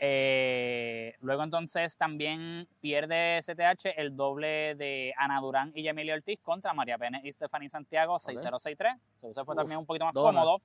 [0.00, 6.72] Eh, Luego entonces también pierde STH el doble de Ana Durán y Emilio Ortiz contra
[6.72, 8.96] María Pérez y Stephanie Santiago 6-0-6-3.
[9.16, 10.40] Se fue Uf, también un poquito más dona.
[10.40, 10.60] cómodo.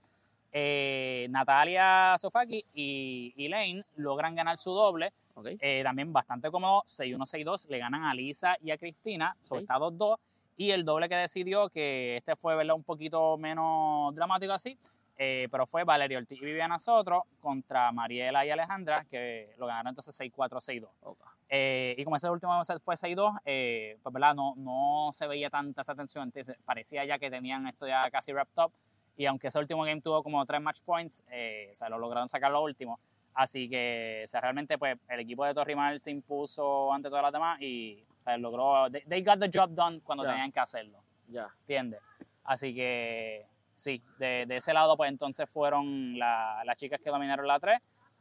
[0.52, 5.12] Eh, Natalia Sofaki y Elaine logran ganar su doble.
[5.34, 5.48] Ok.
[5.60, 7.68] Eh, también bastante cómodo, 6-1-6-2.
[7.70, 9.64] Le ganan a Lisa y a Cristina, sobre Ok.
[9.64, 10.18] está 2-2.
[10.58, 12.76] Y el doble que decidió, que este fue ¿verdad?
[12.76, 14.78] un poquito menos dramático así,
[15.18, 19.90] eh, pero fue Valeria Ortiz y Viviana Sotro contra Mariela y Alejandra, que lo ganaron
[19.90, 20.88] entonces 6-4-6-2.
[21.02, 21.20] Ok.
[21.50, 25.50] Eh, y como ese último set fue 6-2, eh, pues verdad, no, no se veía
[25.50, 26.32] tanta esa tensión.
[26.34, 28.72] Entonces, parecía ya que tenían esto ya casi wrapped up.
[29.16, 32.28] Y aunque ese último game tuvo como tres match points, eh, o sea, lo lograron
[32.28, 33.00] sacar lo último.
[33.36, 37.34] Así que, o sea, realmente, pues, el equipo de Torrimal se impuso ante todas las
[37.34, 38.90] demás y, o sea, logró.
[38.90, 40.32] They, they got the job done cuando Ya.
[40.32, 40.98] tenían que hacerlo.
[41.28, 41.50] Ya.
[41.62, 42.00] ¿Entiendes?
[42.46, 47.46] Así que, sí, de, de ese lado, pues entonces fueron la- las chicas que dominaron
[47.46, 47.80] la 3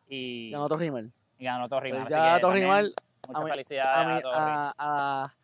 [0.09, 1.13] y, Ganó rímel.
[1.39, 2.01] y ganó Torrimal.
[2.03, 2.93] Pues ya Torrimal,
[3.29, 5.35] Muchas felicidades a, a, a,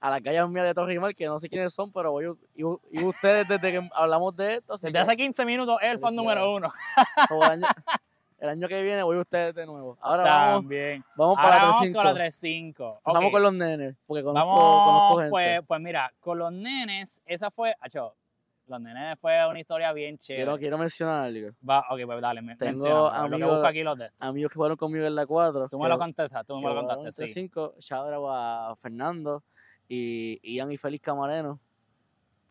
[0.00, 3.02] a, las gallas mías de Torrimal, que no sé quiénes son, pero voy, y, y
[3.04, 6.54] ustedes desde que hablamos de esto, Desde que hace 15 minutos es el fan número
[6.54, 6.72] uno.
[8.38, 9.98] el, año, que viene voy ustedes de nuevo.
[10.00, 11.04] Ahora vamos, También.
[11.16, 11.94] vamos Ahora para vamos 3-5.
[11.94, 12.96] con la 3-5.
[12.98, 13.32] Empezamos Ok.
[13.32, 15.30] con los nenes, porque conozco, Vamos, conozco gente.
[15.30, 18.14] pues, pues mira, con los nenes, esa fue, acho,
[18.66, 20.44] los nenes fue una historia bien chévere.
[20.44, 21.48] quiero, quiero mencionar algo.
[21.68, 24.50] Va, ok, pues dale, me, Tengo menciónalo, lo que amigos- busco aquí los de Amigos
[24.52, 25.68] que jugaron conmigo en la 4.
[25.70, 27.32] Tú me lo contestas, tú me lo contaste, sí.
[27.32, 29.42] 5 shout out a Fernando
[29.88, 31.58] y Ian y Félix Camareno,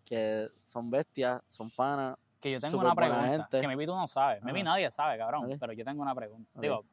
[0.03, 2.17] que son bestias, son panas.
[2.39, 4.63] Que yo tengo una pregunta, que maybe tú no sabes, Ajá.
[4.63, 6.49] nadie sabe, cabrón, pero yo tengo una pregunta.
[6.61, 6.85] Digo,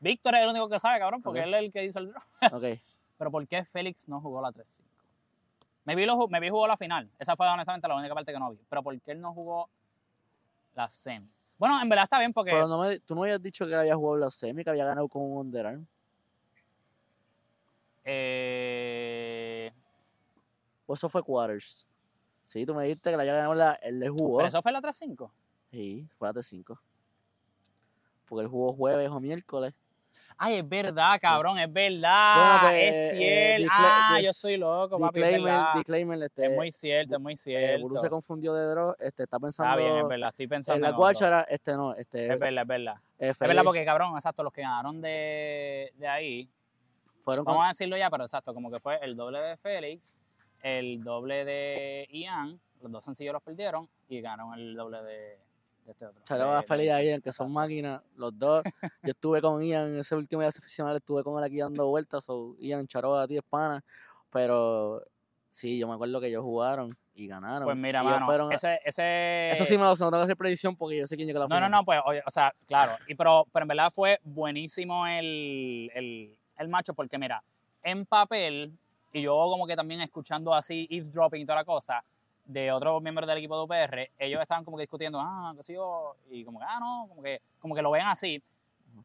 [0.00, 2.22] Víctor es el único que sabe, cabrón, porque él es el que hizo el draw.
[2.52, 2.78] Ok,
[3.18, 4.82] Pero ¿por qué Félix no jugó la 3-5?
[5.84, 7.08] Me vi, lo, me vi jugó la final.
[7.18, 8.58] Esa fue honestamente la única parte que no vi.
[8.68, 9.68] Pero ¿por qué él no jugó
[10.74, 11.28] la semi?
[11.58, 12.50] Bueno, en verdad está bien porque...
[12.50, 15.08] pero no me, tú no habías dicho que había jugado la semi, que había ganado
[15.08, 15.86] con un underarm.
[18.04, 19.72] eh,
[20.86, 21.86] O eso fue quarters.
[22.52, 24.36] Sí, tú me dijiste que la había ganado la, él le jugó.
[24.36, 25.30] ¿Pero eso fue la 3-5?
[25.70, 26.78] Sí, fue la T5.
[28.26, 29.72] Porque él jugó jueves o miércoles.
[30.36, 32.34] Ay, es verdad, cabrón, es verdad.
[32.36, 33.62] Bueno, pues, es eh, cierto.
[33.62, 37.32] discla- ah, yo estoy loco, papi, es Disclaimer, disclaimer, este, Es muy cierto, es muy
[37.32, 37.78] eh, cierto.
[37.80, 40.92] Buru se confundió de draw, este, está pensando Está bien, es verdad, estoy pensando en
[40.92, 42.96] la guachara, este no, este, Es verdad, es verdad.
[43.18, 46.50] eh, Es verdad porque, cabrón, exacto, los que ganaron de, de ahí,
[47.22, 50.16] fueron con, vamos a decirlo ya, pero exacto, como que fue el doble de Félix,
[50.62, 55.38] el doble de Ian, los dos sencillos los perdieron y ganaron el doble de,
[55.84, 56.22] de este otro.
[56.24, 58.62] Chalo de- de- a Ian, que son máquinas, los dos.
[59.02, 62.24] Yo estuve con Ian en ese último día profesional, estuve con él aquí dando vueltas,
[62.24, 63.82] so Ian, charo a ti, pana,
[64.30, 65.02] pero
[65.50, 67.64] sí, yo me acuerdo que ellos jugaron y ganaron.
[67.64, 69.50] Pues mira, mano, fueron ese, ese...
[69.50, 71.42] Eso sí me lo no tengo que hacer predicción porque yo sé quién llega a
[71.42, 71.70] la No, no, final.
[71.80, 76.38] no, pues, oye, o sea, claro, y pero, pero en verdad fue buenísimo el, el,
[76.56, 77.42] el macho, porque mira,
[77.82, 78.72] en papel,
[79.12, 82.02] y yo como que también escuchando así eavesdropping y toda la cosa,
[82.44, 85.74] de otros miembros del equipo de UPR, ellos estaban como que discutiendo, ah, qué sé
[85.74, 88.42] yo, y como que, ah, no, como que, como que lo ven así,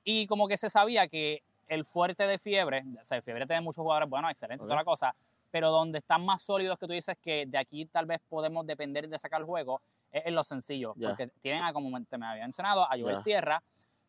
[0.04, 3.82] y como que se sabía que el fuerte de Fiebre, o sea, Fiebre tiene muchos
[3.84, 4.68] jugadores buenos, excelente, Ok.
[4.68, 5.16] toda la cosa,
[5.52, 9.08] pero donde están más sólidos que tú dices que de aquí tal vez podemos depender
[9.08, 9.82] de sacar el juego,
[10.12, 11.10] es en los sencillos, Ya.
[11.10, 13.22] porque tienen, a, como te me había mencionado, a Joel Ya.
[13.22, 13.64] Sierra,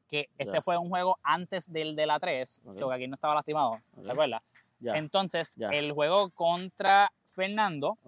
[0.09, 0.61] que este Ya.
[0.62, 2.70] fue un juego antes del de la 3, Ok.
[2.70, 4.05] o sea, que aquí no estaba lastimado, Ok.
[4.05, 4.42] ¿te acuerdas?
[4.81, 5.68] Ya, Entonces, Ya.
[5.70, 7.99] el juego contra Fernando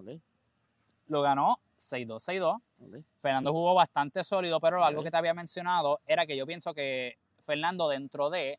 [1.09, 2.57] lo ganó 6-2, 6-2.
[2.81, 3.05] ok.
[3.21, 5.07] Fernando jugó bastante sólido, pero algo Ok.
[5.07, 8.59] que te había mencionado era que yo pienso que Fernando dentro de,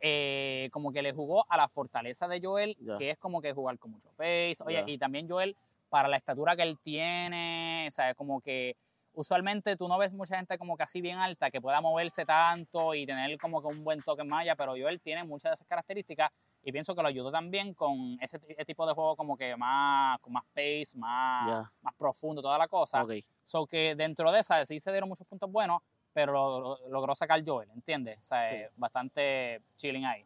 [0.00, 2.96] eh, como que le jugó a la fortaleza de Joel, Ya.
[2.96, 4.56] que es como que jugar con mucho pace.
[4.66, 5.56] Oye, y también Joel,
[5.88, 8.16] para la estatura que él tiene, ¿sabes?
[8.16, 8.74] Como que
[9.14, 12.94] usualmente tú no ves mucha gente como que así bien alta que pueda moverse tanto
[12.94, 15.68] y tener como que un buen toque en malla, pero Joel tiene muchas de esas
[15.68, 16.30] características
[16.64, 20.18] y pienso que lo ayudó también con ese ti- tipo de juego como que más,
[20.20, 21.72] con más pace, más, Ya.
[21.82, 23.02] más profundo, toda la cosa.
[23.02, 23.12] Ok,
[23.44, 25.82] So que dentro de esa sí se dieron muchos puntos buenos,
[26.12, 28.18] pero lo- lo- logró sacar Joel, ¿entiendes?
[28.20, 28.56] O sea, Sí.
[28.56, 30.24] eh, bastante chilling ahí.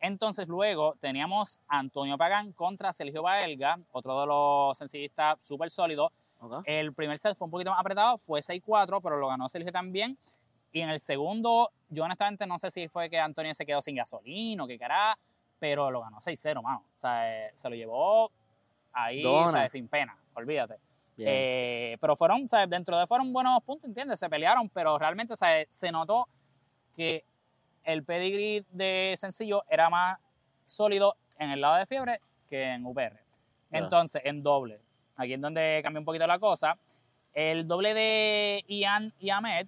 [0.00, 6.12] Entonces luego teníamos a Antonio Pagán contra Sergio Baelga, otro de los sencillistas súper sólidos.
[6.40, 6.62] ok.
[6.66, 10.16] El primer set fue un poquito más apretado, fue 6-4, pero lo ganó Sergio también.
[10.70, 13.96] Y en el segundo, yo honestamente no sé si fue que Antonio se quedó sin
[13.96, 15.18] gasolina o qué cara,
[15.58, 16.84] pero lo ganó 6-0, mano.
[16.94, 18.30] O sea, eh, se lo llevó
[18.92, 20.76] ahí, sea, sin pena, olvídate.
[21.20, 24.20] Eh, pero fueron, o sea, dentro de fueron buenos puntos, ¿entiendes?
[24.20, 26.28] Se pelearon, pero realmente o sea, se notó
[26.94, 27.24] que
[27.82, 30.18] el pedigree de sencillo era más
[30.64, 33.18] sólido en el lado de fiebre que en UPR.
[33.72, 34.80] Entonces, en doble,
[35.16, 36.78] aquí es donde cambia un poquito la cosa.
[37.34, 39.66] El doble de Ian y Ahmed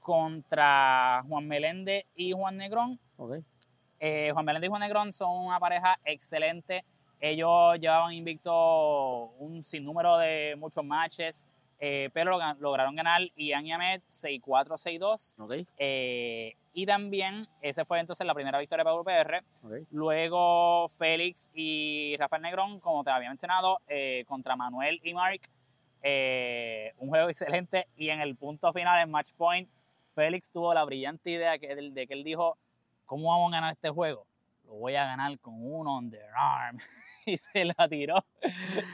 [0.00, 3.42] contra Juan Meléndez y Juan Negrón ok.
[4.00, 6.84] Eh, Juan Belén y Juan Negrón son una pareja excelente.
[7.20, 11.48] Ellos llevaban invicto un sinnúmero de muchos matches,
[11.80, 15.34] eh, pero lo- lograron ganar Ian y Ahmed 6-4, 6-2.
[15.38, 19.42] Ok, Eh, y también, ese fue entonces la primera victoria para UPR.
[19.64, 19.72] ok.
[19.90, 23.80] Luego Félix y Rafael Negrón, como te había mencionado,
[24.28, 25.40] contra Manuel y Mark.
[26.98, 27.28] Un juego
[27.62, 27.88] excelente.
[27.96, 29.68] Y en el punto final, en Match Point,
[30.14, 32.56] Félix tuvo la brillante idea que, de que él dijo,
[33.08, 34.26] ¿cómo vamos a ganar este juego?
[34.66, 36.78] Lo voy a ganar con un underarm.
[37.26, 38.22] y se la tiró.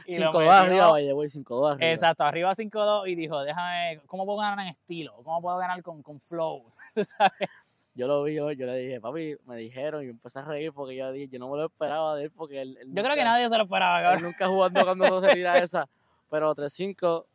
[0.07, 1.91] Y lo 5-2 metió- arriba, vaya, güey, 5-2 arriba.
[1.91, 5.13] Exacto, arriba 5-2 y dijo, déjame, ¿cómo puedo ganar en estilo?
[5.23, 6.71] ¿Cómo puedo ganar con, con flow?
[6.95, 7.49] ¿Tú sabes?
[7.93, 10.95] Yo lo vi hoy, yo le dije, papi, me dijeron y empecé a reír porque
[10.95, 13.23] yo dije, yo no me lo esperaba de él porque él, él Yo creo que
[13.23, 15.87] nadie se lo esperaba, él nunca jugando cuando no se tira esa.
[16.29, 17.25] Pero 3-5,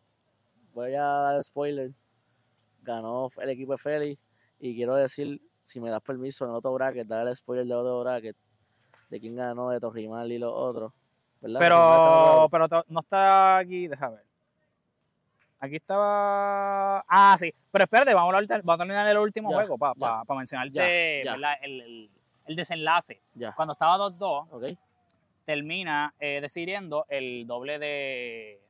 [0.72, 1.93] voy a dar spoiler.
[2.83, 4.20] Ganó el equipo de Félix.
[4.59, 8.00] Y quiero decir, si me das permiso en otro bracket, dar el spoiler de otro
[8.00, 8.36] bracket.
[9.08, 10.92] De quién ganó, de Torrimal y los otros.
[11.40, 11.60] ¿Verdad?
[11.60, 14.24] Pero, pero no está aquí, déjame ver.
[15.60, 17.04] Aquí estaba.
[17.08, 17.52] Ah, sí.
[17.70, 21.20] Pero espérate, vamos a, hablar- vamos a terminar el último Ya, juego para ya, mencionarte.
[21.22, 22.10] El, el-
[22.46, 23.22] el desenlace.
[23.54, 24.78] Cuando estaba 2-2, ok.
[25.44, 28.60] termina eh, decidiendo el doble de,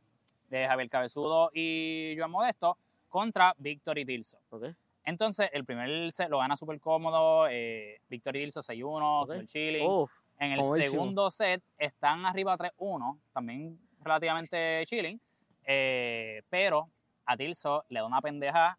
[0.50, 2.76] de Javier Cabezudo y Joan Modesto
[3.08, 4.38] contra Víctor y Tilso.
[4.50, 4.66] ok.
[5.04, 7.48] Entonces, el primer set lo gana súper cómodo.
[7.48, 9.28] Eh, Víctor y Tilso 6-1, Ok.
[9.28, 9.86] super chilling.
[9.86, 15.18] Uf, En el segundo set están arriba 3-1, también relativamente chilling,
[15.64, 16.88] eh, pero
[17.26, 18.78] a Tilso le da una pendeja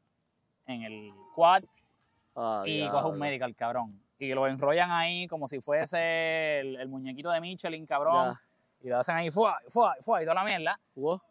[0.65, 1.63] en el quad
[2.35, 4.01] ah, y coge un medical, cabrón.
[4.17, 8.35] Y lo enrollan ahí como si fuese el, el muñequito de Michelin, cabrón.
[8.83, 10.79] Y lo hacen ahí, fuá, fuá, fuá, y toda la mierda.
[10.95, 11.21] Jugó.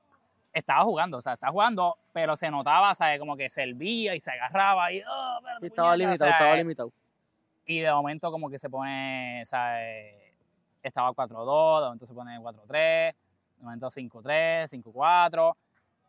[0.52, 3.18] Estaba jugando, o sea, estaba jugando, pero se notaba, ¿sabes?
[3.20, 6.92] Como que servía y se agarraba y, oh, Sí, estaba puñeta", limitado, sea, estaba limitado.
[7.66, 10.14] y de momento como que se pone, ¿sabes?
[10.82, 13.26] Estaba 4-2, de momento se pone 4-3,
[13.58, 15.56] de momento 5-3, 5-4,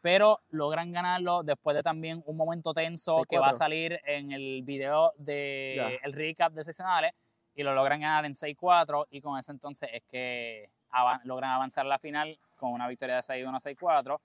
[0.01, 3.57] pero logran ganarlo después de también un momento tenso que va a 6-4.
[3.57, 7.13] salir en el video de el recap de sesionales
[7.53, 11.85] y lo logran ganar en 6-4 y con eso entonces es que ava- logran avanzar
[11.85, 14.19] a la final con una victoria de 6-1, 6-4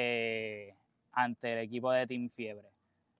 [0.00, 0.74] eh,
[1.12, 2.68] ante el equipo de Team Fiebre.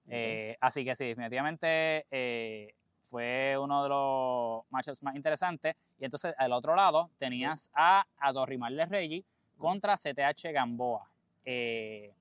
[0.07, 2.73] Eh, así que sí, definitivamente eh,
[3.03, 5.75] fue uno de los matchups más interesantes.
[5.99, 9.25] Y entonces al otro lado tenías a, a Torrimal de Reggie
[9.57, 11.09] contra CTH Gamboa.
[11.43, 12.13] Eh,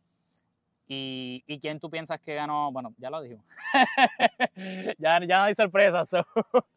[0.88, 2.72] y, ¿Y quién tú piensas que ganó?
[2.72, 3.44] Bueno, ya lo dijimos.
[4.98, 6.08] ya, ya no hay sorpresas.
[6.08, 6.26] so,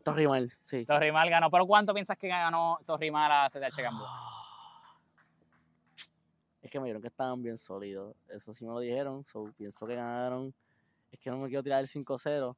[0.04, 0.86] Torrimal, sí.
[0.86, 1.50] Torrimal ganó.
[1.50, 4.41] ¿Pero cuánto piensas que ganó Torrimal a CTH Gamboa?
[6.62, 8.16] Es que me dijeron que estaban bien sólidos.
[8.30, 9.24] Eso sí me lo dijeron.
[9.24, 10.54] So, pienso que ganaron.
[11.12, 12.56] Es que no me quiero tirar el 5-0.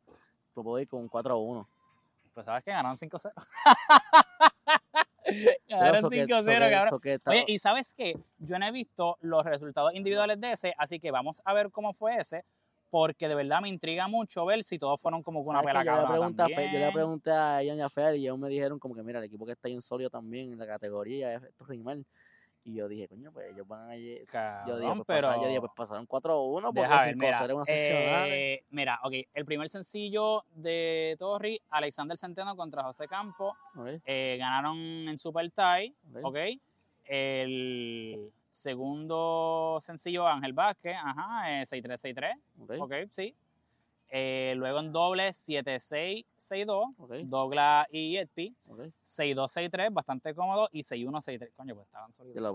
[0.54, 1.66] Pero puedo ir con un 4-1.
[2.34, 3.32] Pues sabes que ganaron 5-0.
[5.26, 6.90] Pero ganaron so que- 5-0, so que- cabrón.
[6.90, 10.52] so que está- Oye, y sabes qué, yo no he visto los resultados individuales de
[10.52, 12.44] ese, así que vamos a ver cómo fue ese,
[12.92, 15.92] porque de verdad me intriga mucho ver si todos fueron como una ¿sabes pela yo,
[15.92, 18.38] le cabrona pregunté a Fe- yo le pregunté a Ian y a Fer y ellos
[18.38, 21.34] me dijeron como que mira, el equipo que está bien sólido también en la categoría
[21.34, 22.06] es Torrimal.
[22.66, 23.96] Y yo dije, coño, pues ellos van a...
[23.96, 24.26] lle-
[24.66, 25.28] Yo dije, pues, pero...
[25.28, 28.30] pasa- yo dije, pues pasaron 4-1 porque Deja ver, 5-0 mira, era una seccional.
[28.32, 34.38] eh, mira, ok, el primer sencillo de Torri, Alexander Centeno contra José Campo, Ok, eh,
[34.40, 36.26] ganaron en Super Tie, ok.
[36.26, 36.38] ok.
[37.06, 43.36] El segundo sencillo, Ángel Vázquez, ajá, eh, 6-3-6-3, ok, ok, sí.
[44.16, 48.82] Eh, luego en doble 7-6, 6-2, ok, Douglas y Yetpi, ok.
[49.02, 51.50] 6-2, 6-3, bastante cómodo, y 6-1, 6-3.
[51.56, 52.54] Coño, pues estaban sólidos.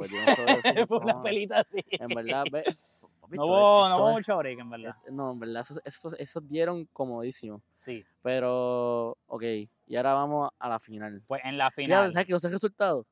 [0.62, 0.72] sí.
[0.88, 1.82] Por las pelitas, sí.
[1.90, 2.62] En verdad, ve,
[3.30, 4.94] No hubo, no hubo mucho break, en verdad.
[5.04, 7.60] es- no, en verdad, esos, esos, esos dieron comodísimo.
[7.76, 8.04] Sí.
[8.22, 9.42] Pero, ok,
[9.88, 11.22] y ahora vamos a la final.
[11.26, 12.12] Pues en la Fíjate, final.
[12.12, 13.04] ¿sabes que no sé el resultado?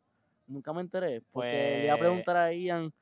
[0.46, 1.20] Nunca me enteré.
[1.32, 1.48] Porque
[1.80, 2.92] le iba a Pues- preguntar a Ian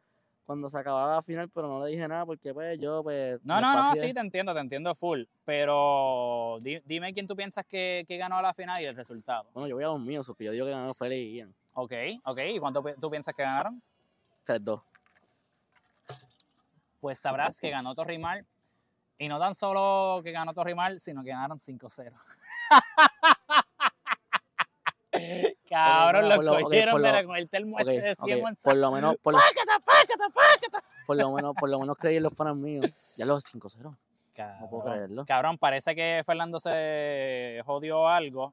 [0.46, 3.40] cuando se acababa la final, pero no le dije nada porque pues yo pues...
[3.44, 5.22] No, no, no, sí, te entiendo, te entiendo full.
[5.44, 9.46] Pero di- dime quién tú piensas que, que ganó la final y el resultado.
[9.54, 11.50] Bueno, yo voy a los míos, yo digo que ganó Félix y Ian.
[11.74, 11.92] Ok,
[12.24, 12.38] ok.
[12.54, 13.80] ¿Y cuánto tú piensas que ganaron?
[14.46, 14.82] 3-2.
[17.00, 18.44] Pues sabrás que ganó Torrimal.
[19.16, 22.12] Y no tan solo que ganó Torrimal, sino que ganaron 5-0.
[25.74, 28.76] Cabrón, Por lo- cogieron lo- pero con el termo Ok, este de ok, 100 por
[28.76, 30.84] lo menos, por, lo- ¡Pácata, pácata, pácata!
[31.06, 33.14] por lo menos, por lo menos creí en los fanas míos.
[33.16, 33.96] Ya los 5-0.
[34.60, 35.24] No puedo creerlo.
[35.26, 38.52] Cabrón, parece que Fernando se jodió algo.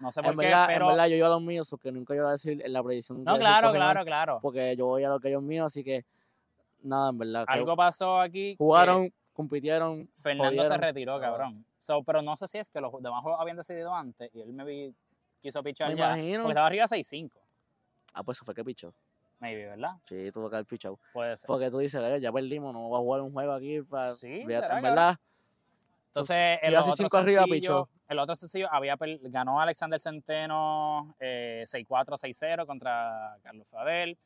[0.00, 0.86] No sé por En qué, verdad, pero...
[0.86, 3.22] en verdad, yo iba a los míos, porque nunca iba a decir en la predicción.
[3.24, 4.38] no, claro, claro, claro.
[4.42, 6.02] Porque yo voy a los que ellos míos, así que
[6.82, 7.44] nada, en verdad.
[7.46, 8.56] Algo pasó aquí.
[8.58, 10.08] jugaron, compitieron.
[10.14, 11.26] Fernando se jodieron, retiró, se va.
[11.26, 11.64] cabrón.
[11.78, 14.64] So, pero no sé si es que los demás habían decidido antes y él me
[14.64, 14.94] vi
[15.42, 16.06] quiso pichar Me ya.
[16.16, 16.42] imagino.
[16.44, 17.30] Porque estaba arriba 6-5.
[18.14, 18.94] Ah, pues eso fue que pichó.
[19.40, 19.96] Maybe, ¿verdad?
[20.08, 20.98] Sí, tuvo que haber pichado.
[21.12, 21.46] Puede ser.
[21.48, 23.82] Porque tú dices, "Eh, ya perdimos, no voy a jugar un juego aquí.
[23.82, 24.12] Para...
[24.14, 25.16] Sí, Olvídate, ¿será, en verdad,
[26.08, 27.88] Entonces, el otro, cinco arriba, sencillo, pichó.
[28.08, 34.16] el otro sencillo había ganó Alexander Centeno eh, 6-4, 6-0 contra Carlos Fadel.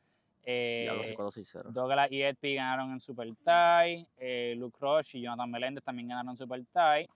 [0.43, 1.71] Eh, diablo, 4-6-0.
[1.71, 4.05] Douglas y Edpi ganaron en Super Tie.
[4.17, 7.09] eh, Luke Rush y Jonathan Meléndez también ganaron en Super Tie.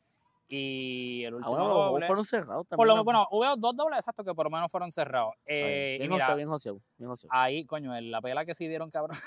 [0.54, 2.08] Y el Ah, último bueno, los juegos doble.
[2.08, 2.88] fueron cerrados por también.
[2.90, 3.04] lo, ¿no?
[3.06, 5.34] bueno, hubo dos dobles exactos que por lo menos fueron cerrados.
[5.46, 7.34] Eh, bien mira, joseado, bien joseado, bien joseado.
[7.34, 9.18] ahí, coño, la pela que sí dieron, cabrón.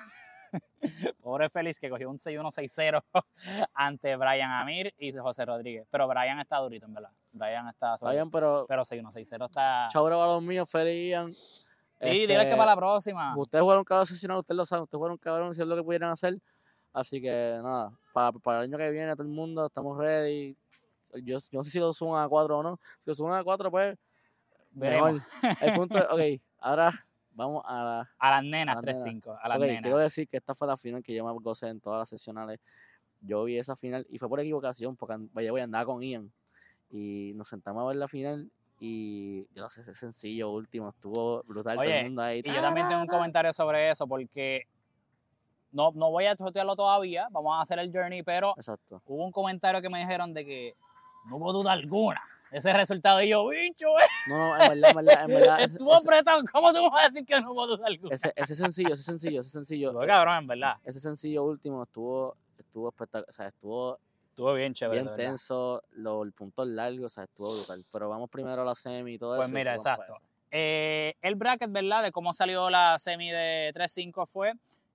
[1.23, 3.03] Pobre Félix que cogió un 6-1-6-0
[3.75, 5.87] ante Brian Amir y José Rodríguez.
[5.91, 7.11] Pero Brian está durito, en verdad.
[7.33, 9.89] Brian está Está bien, pero Pero 6-1-6-0 está.
[9.91, 11.33] chabro a los míos, Feli Ian.
[11.33, 13.35] Sí, dile que para la próxima.
[13.37, 16.37] Ustedes fueron cabrón asesinado, ustedes lo saben, ustedes fueron cabrón, hicieron lo que pudieran hacer.
[16.93, 20.55] Así que nada, para, para el año que viene, todo el mundo, estamos ready.
[21.23, 22.81] Yo, yo no sé si lo suban a 4 o no.
[22.99, 23.99] Si lo suban a 4, pues.
[24.73, 25.21] Veremos.
[25.43, 25.57] Mejor.
[25.63, 26.05] El punto es,
[26.39, 28.11] ok, ahora vamos a la.
[28.19, 29.39] A las nenas A las 3-5.
[29.41, 29.83] A las Ok, nenas.
[29.83, 32.61] quiero decir que esta fue la final que yo me gocé en todas las sesionales.
[33.21, 36.31] Yo vi esa final y fue por equivocación, porque vaya, voy a andar con Ian.
[36.91, 41.43] Y nos sentamos a ver la final y yo no sé, ese sencillo último estuvo
[41.45, 41.77] brutal.
[41.77, 42.43] todo Oye, el mundo ahí.
[42.45, 44.67] Y yo también tengo un comentario sobre eso porque
[45.73, 47.29] no, no voy a chotearlo todavía.
[47.31, 49.01] Vamos a hacer el journey, pero Exacto.
[49.07, 50.75] hubo un comentario que me dijeron de que
[51.27, 52.21] no hubo duda alguna.
[52.51, 55.61] Ese resultado y yo, bicho, eh, No, no, en verdad, en verdad, en verdad.
[55.63, 56.43] estuvo apretado.
[56.53, 58.15] ¿Cómo tú vas a decir que no hubo duda alguna?
[58.15, 60.77] ese, ese sencillo, ese sencillo, ese sencillo, Estuvo cabrón, en verdad.
[60.85, 63.99] ese sencillo último estuvo, estuvo espectacular, o sea, estuvo
[64.29, 65.03] Estuvo bien chévere.
[65.03, 67.85] bien tenso, lo, el punto largo, o sea, estuvo brutal.
[67.93, 69.55] Pero vamos primero a la semi y todo Pues eso.
[69.55, 70.19] y mira, exacto.
[70.51, 72.03] Eh, el bracket, ¿verdad?
[72.05, 74.55] De cómo salió la semi de 3-5 fue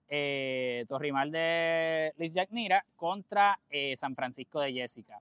[0.10, 5.20] eh, Torrimal de Liz Jack Nira contra eh, San Francisco de Jessica.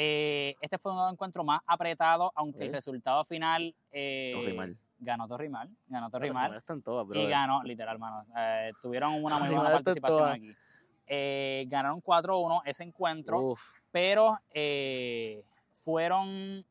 [0.00, 4.76] Eh, este fue uno de los encuentros más apretados, aunque el resultado final eh, Torrimal.
[5.00, 8.24] ganó Torrimal, ganó Torrimal Torrimal están todas, y ganó, literal, mano.
[8.36, 10.36] eh, tuvieron una muy buena participación todas.
[10.36, 10.54] aquí.
[11.08, 14.38] Eh, ganaron 4-1 ese encuentro Uf, pero
[15.74, 16.64] fueron,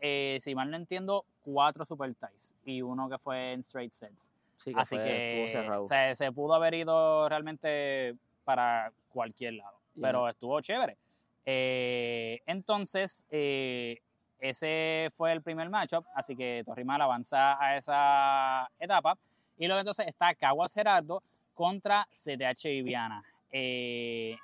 [0.00, 4.30] si mal no entiendo, cuatro super ties y uno que fue en straight sets.
[4.56, 5.86] sí, que Así fue- que estuvo cerrado.
[5.86, 8.14] se, se pudo haber ido realmente
[8.44, 10.96] para cualquier lado, pero estuvo chévere.
[11.44, 14.00] Eh, entonces, eh,
[14.38, 19.18] ese fue el primer matchup, así que Torrimal avanza a esa etapa.
[19.58, 21.22] Y luego entonces está Caguas Gerardo
[21.54, 23.22] contra CTH Viviana.
[23.52, 24.36] Eh,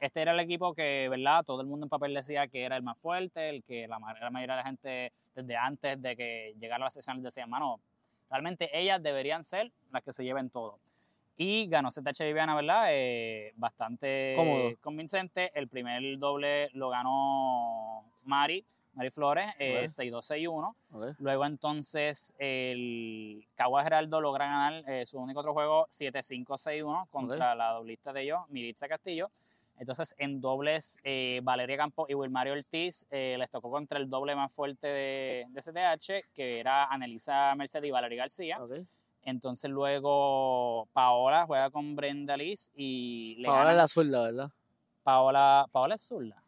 [0.00, 1.44] este era el equipo que, ¿verdad?
[1.44, 4.30] Todo el mundo en papel decía que era el más fuerte, el que la, la
[4.30, 7.80] mayoría de la gente desde antes de que llegara a la sesión decía, mano,
[8.30, 10.78] realmente ellas deberían ser las que se lleven todo.
[11.40, 12.86] Y ganó ZH Viviana, ¿verdad?
[12.90, 14.72] Eh, bastante Cómodo.
[14.80, 15.52] convincente.
[15.54, 18.64] El primer doble lo ganó Mari,
[18.94, 19.90] Mari Flores, eh, Ok.
[19.90, 20.74] 6-2-6-1.
[20.92, 21.04] ok.
[21.20, 27.70] Luego entonces el Caguas Geraldo logra ganar eh, su único otro juego 7-5-6-1 contra la
[27.70, 29.30] doblista de ellos, Miritza Castillo.
[29.78, 34.34] Entonces en dobles eh, Valeria Campos y Wilmario Ortiz eh, les tocó contra el doble
[34.34, 38.60] más fuerte de, de CTH, que era Anelisa Mercedes y Valeria García.
[38.60, 38.72] ok.
[39.28, 44.50] Entonces luego Paola juega con Brenda Liz y le gana es la zurda, ¿verdad?
[45.02, 46.42] Paola, Paola es zurda.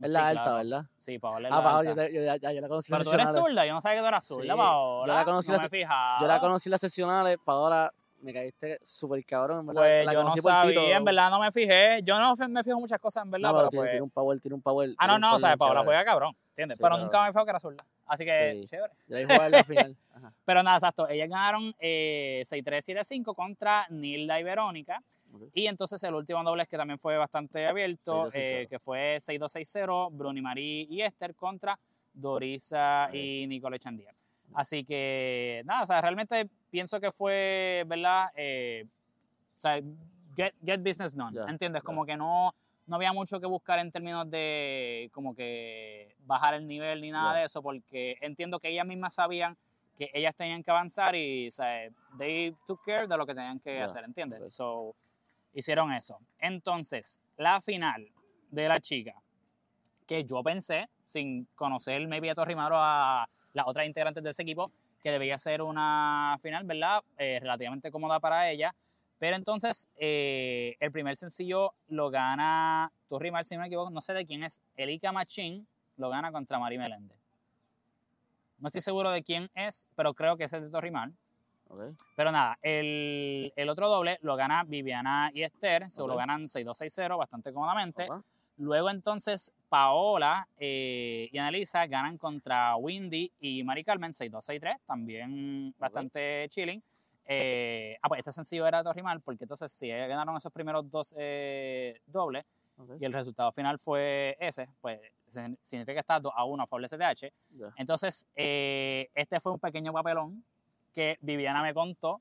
[0.00, 0.56] Es la alta, claro.
[0.58, 0.82] ¿verdad?
[0.98, 2.08] Sí, Paola es Ah, la Paola, alta.
[2.08, 4.02] yo, yo, ya- ya- yo la conocí Pero tú eres zurda, yo no sabía que
[4.02, 5.12] tú eras zurda, Sí, Paola.
[5.12, 6.20] yo la conocí no la me fijado.
[6.20, 9.66] Yo la conocí en las sesionales, Paola, me caíste súper cabrón.
[9.66, 10.48] Pues la yo no por Tito.
[10.50, 12.02] sabía, en verdad no me fijé.
[12.02, 13.90] Yo no me fijo muchas cosas, en verdad, No, pero pero tiene, pues...
[13.92, 14.90] tiene un power, tiene un power.
[14.98, 16.76] Ah, no, no, o sea, Paola juega cabrón, ¿entiendes?
[16.76, 17.84] Sí, pero nunca me fijó que era zurda.
[18.06, 18.68] Así que, Sí.
[18.68, 18.92] chévere.
[19.24, 19.96] Jugar en la final.
[20.14, 20.30] Ajá.
[20.44, 21.08] Pero nada, exacto.
[21.08, 25.02] Ellas ganaron eh, 6-3-7-5 contra Nilda y Verónica.
[25.34, 25.42] Ok.
[25.54, 28.32] Y entonces el último doble que también fue bastante abierto, 6-2-6-0.
[28.34, 31.78] eh, que fue 6-2-6-0, Bruni Marí y Esther contra
[32.14, 34.14] Dorisa y Nicole Chandier.
[34.54, 38.28] Así que, nada, o sea, realmente pienso que fue, ¿verdad?
[38.36, 38.86] Eh,
[39.56, 39.80] o sea,
[40.36, 41.82] get, get business done, Ya, ¿entiendes?
[41.82, 41.84] ya.
[41.84, 42.54] Como que no,
[42.86, 47.32] no había mucho que buscar en términos de como que bajar el nivel ni nada
[47.34, 47.40] Ya.
[47.40, 49.56] de eso, porque entiendo que ellas mismas sabían
[49.98, 53.76] que ellas tenían que avanzar y, sea, they took care de lo que tenían que
[53.78, 54.54] Ya, hacer, ¿entiendes?
[54.54, 54.94] So,
[55.54, 56.18] hicieron eso.
[56.38, 58.06] Entonces, la final
[58.50, 59.14] de la chica,
[60.06, 64.70] que yo pensé, sin conocer maybe a Torrimaro a las otras integrantes de ese equipo,
[65.02, 67.02] que debía ser una final, ¿verdad?
[67.16, 68.74] Eh, relativamente cómoda para ella.
[69.18, 74.12] Pero entonces, eh, el primer sencillo lo gana Torrimal, si no me equivoco, no sé
[74.12, 75.64] de quién es, Elika Machín,
[75.96, 77.16] lo gana contra Mari Meléndez.
[78.58, 81.12] No estoy seguro de quién es, pero creo que es de Torrimal.
[81.68, 81.80] Ok.
[82.14, 86.18] Pero nada, el, el otro doble lo gana Viviana y Esther, solo Ok.
[86.20, 88.04] ganan 6-2-6-0 bastante cómodamente.
[88.04, 88.22] Opa.
[88.58, 95.74] Luego entonces Paola eh, y Annalisa ganan contra Windy y Mari Carmen 6-2, 6-3, también
[95.78, 96.82] bastante chilling.
[97.26, 102.00] Eh, ah, pues este sencillo era Torrimal, porque entonces si ganaron esos primeros dos eh,
[102.06, 102.44] dobles
[103.00, 105.00] y el resultado final fue ese, pues
[105.62, 107.32] significa que está 2 a 1 a favor de STH.
[107.76, 110.44] Entonces, eh, este fue un pequeño papelón
[110.94, 112.20] que Viviana me contó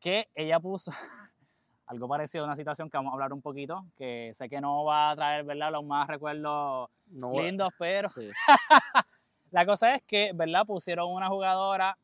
[0.00, 0.90] que ella puso
[1.86, 4.84] algo parecido a una situación que vamos a hablar un poquito, que sé que no
[4.84, 8.10] va a traer, ¿verdad?, los más recuerdos lindos, pero
[9.50, 11.96] la cosa es que, ¿verdad?, pusieron una jugadora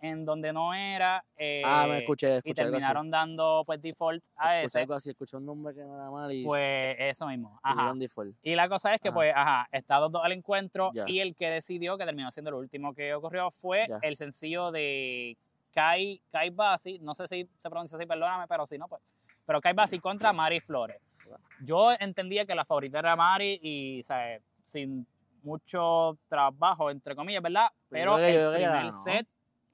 [0.00, 1.24] en donde no era.
[1.64, 4.78] ah, me eh, escuché, Y terminaron dando pues default a escuché ese.
[4.80, 6.44] Algo así, escuché un nombre que no era mal y.
[6.44, 7.58] Pues eso mismo.
[7.62, 7.92] Ajá.
[7.96, 8.36] Default.
[8.42, 11.96] Y la cosa es que, pues, ajá, está dos al encuentro y el que decidió,
[11.96, 15.36] que terminó siendo el último que ocurrió, fue el sencillo de
[15.72, 16.98] Kai, Kai Basi.
[17.00, 19.02] No sé si se pronuncia así, perdóname, pero si no, pues.
[19.46, 21.00] Pero Kai Basi contra Mari Flores.
[21.60, 24.42] Yo entendía que la favorita era Mari y, ¿sabes?
[24.62, 25.06] Sin
[25.42, 27.70] mucho trabajo, entre comillas, ¿verdad?
[27.88, 29.26] Pero el primer set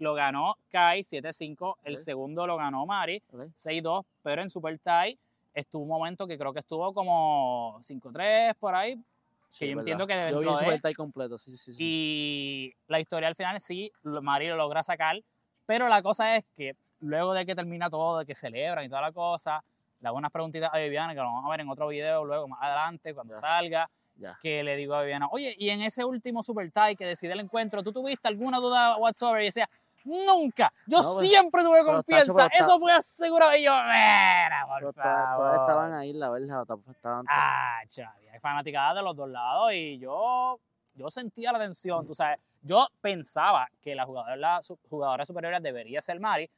[0.03, 5.17] lo ganó Kai 7-5, el segundo lo ganó Mari 6-2, pero en Super Tie
[5.55, 9.01] estuvo un momento que creo que estuvo como 5-3 por ahí,
[9.57, 11.77] que yo entiendo que dentro Yo vi Super Tie completo, sí, sí, sí.
[11.79, 15.23] Y la historia al final sí, Mari lo logra sacar,
[15.67, 19.03] pero la cosa es que luego de que termina todo, de que celebran y toda
[19.03, 19.63] la cosa,
[20.01, 22.49] le hago unas preguntitas a Viviana que lo vamos a ver en otro video luego
[22.49, 23.89] más adelante cuando salga.
[24.41, 27.41] Que le digo a Viviana, oye, y en ese último Super Tie que decide el
[27.41, 29.43] encuentro, ¿tú tuviste alguna duda whatsoever?
[29.43, 29.69] Y decía,
[30.05, 30.73] Nunca.
[30.87, 32.49] Yo pues, siempre tuve confianza.
[32.53, 33.57] Eso fue asegurado.
[33.57, 35.55] Y yo, mira, por favor.
[35.61, 36.67] estaban ahí, la verdad.
[36.91, 38.29] Estaban ah, chavi.
[38.29, 40.59] Hay fanaticadas de los dos lados y yo,
[40.95, 42.07] yo sentía la tensión.
[42.07, 46.49] Tú sabes, yo pensaba que la jugadora, la jugadora superior debería ser Mari,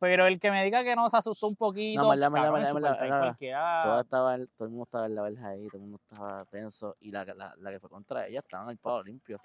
[0.00, 2.02] pero el que me diga que no se asustó un poquito.
[2.02, 5.78] No, verdad, verdad, verdad, todo, estaba, todo el mundo estaba en la verja ahí, todo
[5.78, 6.96] el mundo estaba tenso.
[7.00, 9.38] Y la, la, la que fue contra ella estaba en el palo limpio.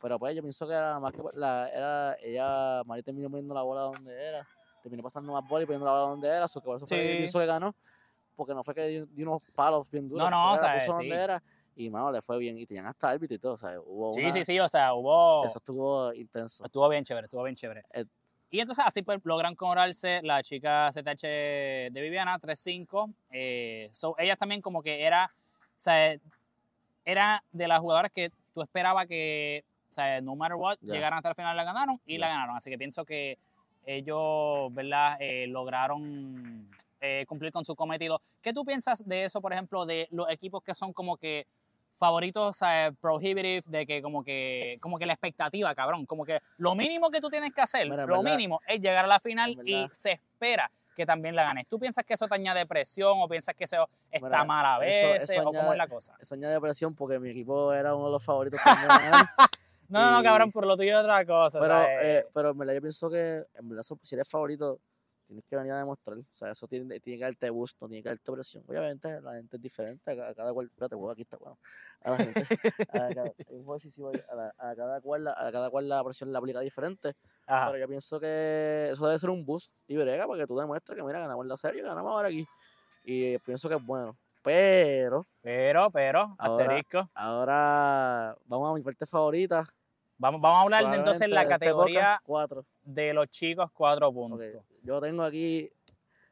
[0.00, 3.62] Pero pues yo pienso que era más que la, era, ella, Mari terminó poniendo la
[3.62, 4.46] bola donde era.
[4.82, 6.48] Terminó pasando más bola y poniendo la bola donde era.
[6.48, 7.74] So que por eso fue pienso que ganó.
[8.36, 10.24] Porque no fue que dio, unos palos bien duros.
[10.24, 11.42] No, no, o sea, puso donde era
[11.76, 12.58] y mano, le fue bien.
[12.58, 15.46] Y tenían hasta árbitro y todo, o sea, hubo Sí, sí, sí, o sea, hubo...
[15.46, 16.64] Eso estuvo intenso.
[16.64, 17.84] Estuvo bien chévere, estuvo bien chévere.
[17.92, 18.04] Eh,
[18.50, 23.14] y entonces así pues logran cobrarse la chica ZH de Viviana 3-5.
[23.30, 26.16] Eh, ella también como que era, o sea,
[27.04, 31.30] era de las jugadoras que tú esperabas que, o sea, no matter what, llegaran hasta
[31.30, 32.56] el final la ganaron y la ganaron.
[32.56, 33.38] Así que pienso que
[33.86, 35.16] ellos, ¿verdad?
[35.20, 36.68] Eh, lograron
[37.00, 38.20] eh, cumplir con su cometido.
[38.42, 41.46] ¿Qué tú piensas de eso, por ejemplo, de los equipos que son como que
[42.00, 46.74] favoritos sea, prohibitive de que como que como que la expectativa, cabrón, como que lo
[46.74, 50.12] mínimo que tú tienes que hacer, lo mínimo es llegar a la final y se
[50.12, 51.68] espera que también la ganes.
[51.68, 55.38] ¿Tú piensas que eso te añade presión o piensas que eso está mal a veces
[55.38, 56.16] o cómo es la cosa?
[56.18, 58.58] Eso añade presión porque mi equipo era uno de los favoritos
[59.90, 61.58] No, no, no, cabrón, por lo tuyo es otra cosa.
[61.58, 64.78] Pero, eh, pero en verdad yo pienso que en verdad si eres favorito
[65.30, 66.18] tienes que venir a demostrar.
[66.18, 68.64] O sea, eso tiene, tiene que darte gusto, tiene que darte presión.
[68.66, 71.56] Obviamente la gente es diferente, a cada, cual, espérate, aquí está bueno.
[72.02, 73.32] A la gente, a, cada,
[74.58, 77.14] a, cada cual, a cada cual la presión la aplica diferente.
[77.46, 80.96] Pero yo pienso que eso debe ser un boost y brega para que tú demuestres
[80.96, 82.44] que mira, ganamos la serie, ganamos ahora aquí.
[83.04, 84.16] Y pienso que es bueno.
[84.42, 85.26] Pero.
[85.42, 87.08] Pero, pero, asterisco.
[87.14, 89.64] Ahora vamos a mi parte favorita,
[90.20, 92.20] Vamos, vamos a hablar entonces en la este categoría
[92.82, 94.38] de los chicos cuatro puntos.
[94.82, 95.70] Yo tengo aquí.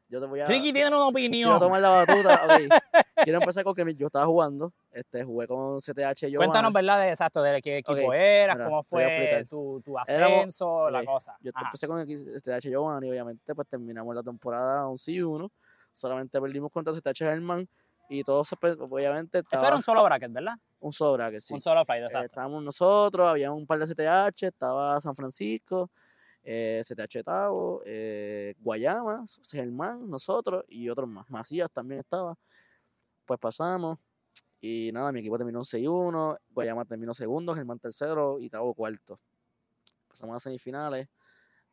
[0.07, 0.45] Yo te voy a.
[0.45, 1.51] Ricky tiene una opinión.
[1.51, 2.41] Quiero tomar la batuta.
[3.23, 4.73] Quiero empezar con que yo estaba jugando.
[4.91, 6.39] Este, jugué con CTH yo.
[6.39, 6.99] Cuéntanos, ¿verdad?
[6.99, 11.37] De exacto, de qué equipo eras, cómo fue tu, tu, ascenso, la cosa.
[11.41, 15.51] Yo empecé con el CTH Giovanni obviamente pues terminamos la temporada 11 y 1.
[15.91, 17.67] Solamente perdimos contra CTH Germán
[18.09, 19.39] y todo se, obviamente.
[19.39, 20.55] Esto era un solo bracket, ¿verdad?
[20.79, 21.53] Un solo bracket, sí.
[21.53, 22.25] Un solo fight, eh, exacto.
[22.25, 25.91] estábamos nosotros, había un par de CTH, estaba San Francisco,
[26.43, 31.29] eh, CTH Tavo, eh, Guayama, Germán, nosotros y otros más.
[31.29, 32.35] Macías también estaba.
[33.25, 33.99] Pues pasamos.
[34.61, 39.17] Y nada, mi equipo terminó 6-1, Guayama terminó segundo, Germán tercero y Tavo cuarto.
[40.07, 41.07] Pasamos a semifinales.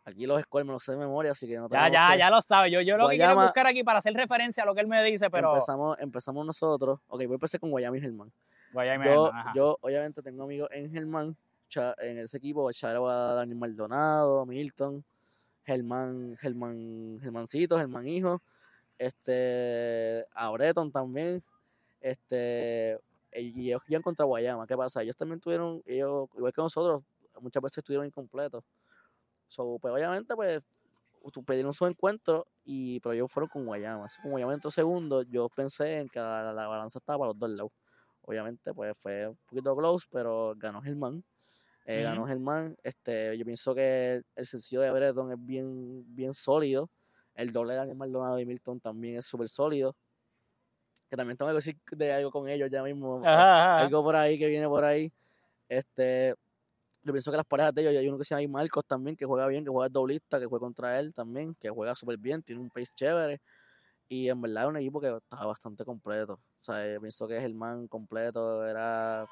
[0.04, 2.40] Aquí los scores me los sé de memoria, así que no Ya, ya, ya lo
[2.40, 2.70] sabe.
[2.70, 5.02] Yo, yo lo que quiero buscar aquí para hacer referencia a lo que él me
[5.02, 5.48] dice, pero.
[5.48, 7.00] Empezamos, empezamos nosotros.
[7.08, 8.32] Ok, voy a empezar con Guayama y Germán.
[8.72, 9.54] Guayama y yo, Germán.
[9.56, 11.36] Yo, obviamente, tengo amigos en Germán,
[11.98, 12.70] en ese equipo.
[12.72, 15.04] Charo a Daniel Maldonado, Milton,
[15.64, 18.42] Germán, Germán, Germancito, Germán Hijo,
[18.98, 20.52] este, a
[20.92, 21.42] también.
[22.00, 22.98] Este,
[23.32, 24.66] y ellos iban contra Guayama.
[24.66, 25.02] ¿Qué pasa?
[25.02, 27.02] Ellos también tuvieron, ellos, igual que nosotros,
[27.40, 28.64] muchas veces estuvieron incompletos.
[29.48, 30.62] So, pues obviamente, pues,
[31.46, 34.06] pidieron su encuentro, y, pero ellos fueron con Guayama.
[34.06, 37.50] Así con Guayama entró segundo, yo pensé en que la, balanza estaba para los dos
[37.50, 37.72] lados.
[38.22, 41.24] obviamente, pues fue un poquito close, pero ganó Germán.
[41.86, 42.28] Eh, Ganó Ujú.
[42.28, 42.76] Germán.
[42.82, 46.90] Este, yo pienso que el sencillo de Breton es bien, bien sólido.
[47.34, 49.94] El doble de Daniel Maldonado y Milton también es súper sólido.
[51.08, 53.20] Que también tengo que decir de algo con ellos ya mismo.
[53.24, 53.78] Ajá, ajá.
[53.84, 55.12] Algo por ahí que viene por ahí.
[55.68, 56.34] Este,
[57.04, 59.24] yo pienso que las parejas de ellos, hay uno que se llama Marcos también, que
[59.24, 62.60] juega bien, que juega doblista, que juega contra él también, que juega súper bien, tiene
[62.60, 63.40] un pace chévere.
[64.08, 66.32] Y en verdad es un equipo que estaba bastante completo.
[66.34, 69.24] O sea, yo pienso que Germán completo era,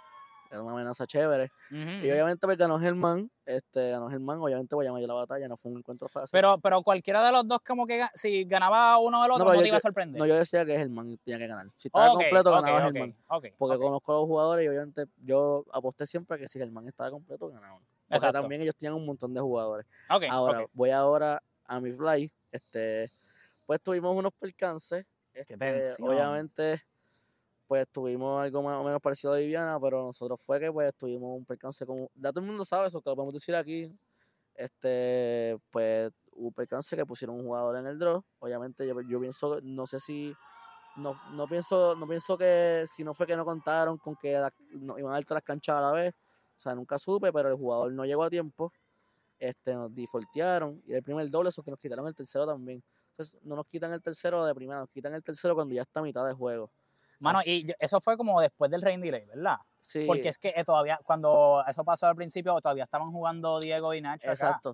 [0.54, 1.50] era una amenaza chévere.
[1.70, 2.12] Ujú, Y ujú.
[2.12, 5.78] obviamente pues ganó Germán, este, ganó Germán, obviamente Guayama dio la batalla, no fue un
[5.78, 6.30] encuentro fácil.
[6.32, 9.62] Pero, pero cualquiera de los dos, como que si ganaba uno del otro, no, pero
[9.62, 10.20] te iba a sorprender.
[10.20, 11.66] no, yo decía que Germán tenía que ganar.
[11.76, 13.14] Si estaba Ok, completo, ok, ganaba ok, Germán.
[13.58, 17.48] Porque conozco a los jugadores y obviamente yo aposté siempre que si Germán estaba completo,
[17.48, 17.78] ganaban.
[18.08, 18.40] Porque Exacto.
[18.40, 19.86] también ellos tenían un montón de jugadores.
[20.28, 22.30] Ahora, voy ahora a mi fly.
[22.52, 23.10] Este,
[23.66, 25.04] pues tuvimos unos percances.
[25.32, 26.08] Este, tensión.
[26.08, 26.82] obviamente,
[27.66, 31.36] pues tuvimos algo más o menos parecido a Viviana, pero nosotros fue que pues tuvimos
[31.36, 32.08] un percance con.
[32.14, 33.92] Ya todo el mundo sabe eso, que lo podemos decir aquí.
[34.54, 38.22] Este, pues hubo un percance que pusieron un jugador en el draw.
[38.38, 40.34] Obviamente, yo, pienso, no sé si.
[40.96, 45.10] No, no pienso, no pienso que si no fue que no contaron con que iban
[45.10, 46.14] a dar todas las canchas a la vez.
[46.56, 48.72] O sea, nunca supe, pero el jugador no llegó a tiempo
[49.38, 52.82] este, nos defaultearon y el primer doble, eso que nos quitaron el tercero también.
[53.10, 56.00] Entonces, no nos quitan el tercero de primera, nos quitan el tercero cuando ya está
[56.00, 56.70] a mitad de juego.
[57.24, 59.56] Mano, y yo- eso fue como después del rain delay, ¿verdad?
[59.80, 63.92] Sí, Porque es que eh, todavía, cuando eso pasó al principio, todavía estaban jugando Diego
[63.94, 64.32] y Nacho acá.
[64.32, 64.72] exacto.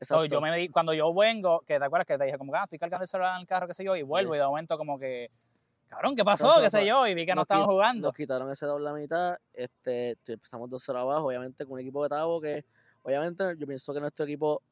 [0.00, 0.24] So, exacto.
[0.26, 2.64] yo me di- cuando yo vengo, que te acuerdas que te dije como que ah,
[2.64, 4.36] estoy cargando el celular en el carro, qué sé yo, y vuelvo Sí.
[4.36, 5.28] y de momento como que,
[5.88, 6.46] cabrón, ¿qué pasó?
[6.46, 8.08] Entonces, qué sé yo, y vi que no estaban jugando.
[8.08, 12.08] Nos quitaron ese doble a mitad, este, empezamos 2-0 abajo, obviamente con un equipo de
[12.10, 12.64] Tavo que,
[13.02, 14.62] obviamente, yo pienso que nuestro equipo,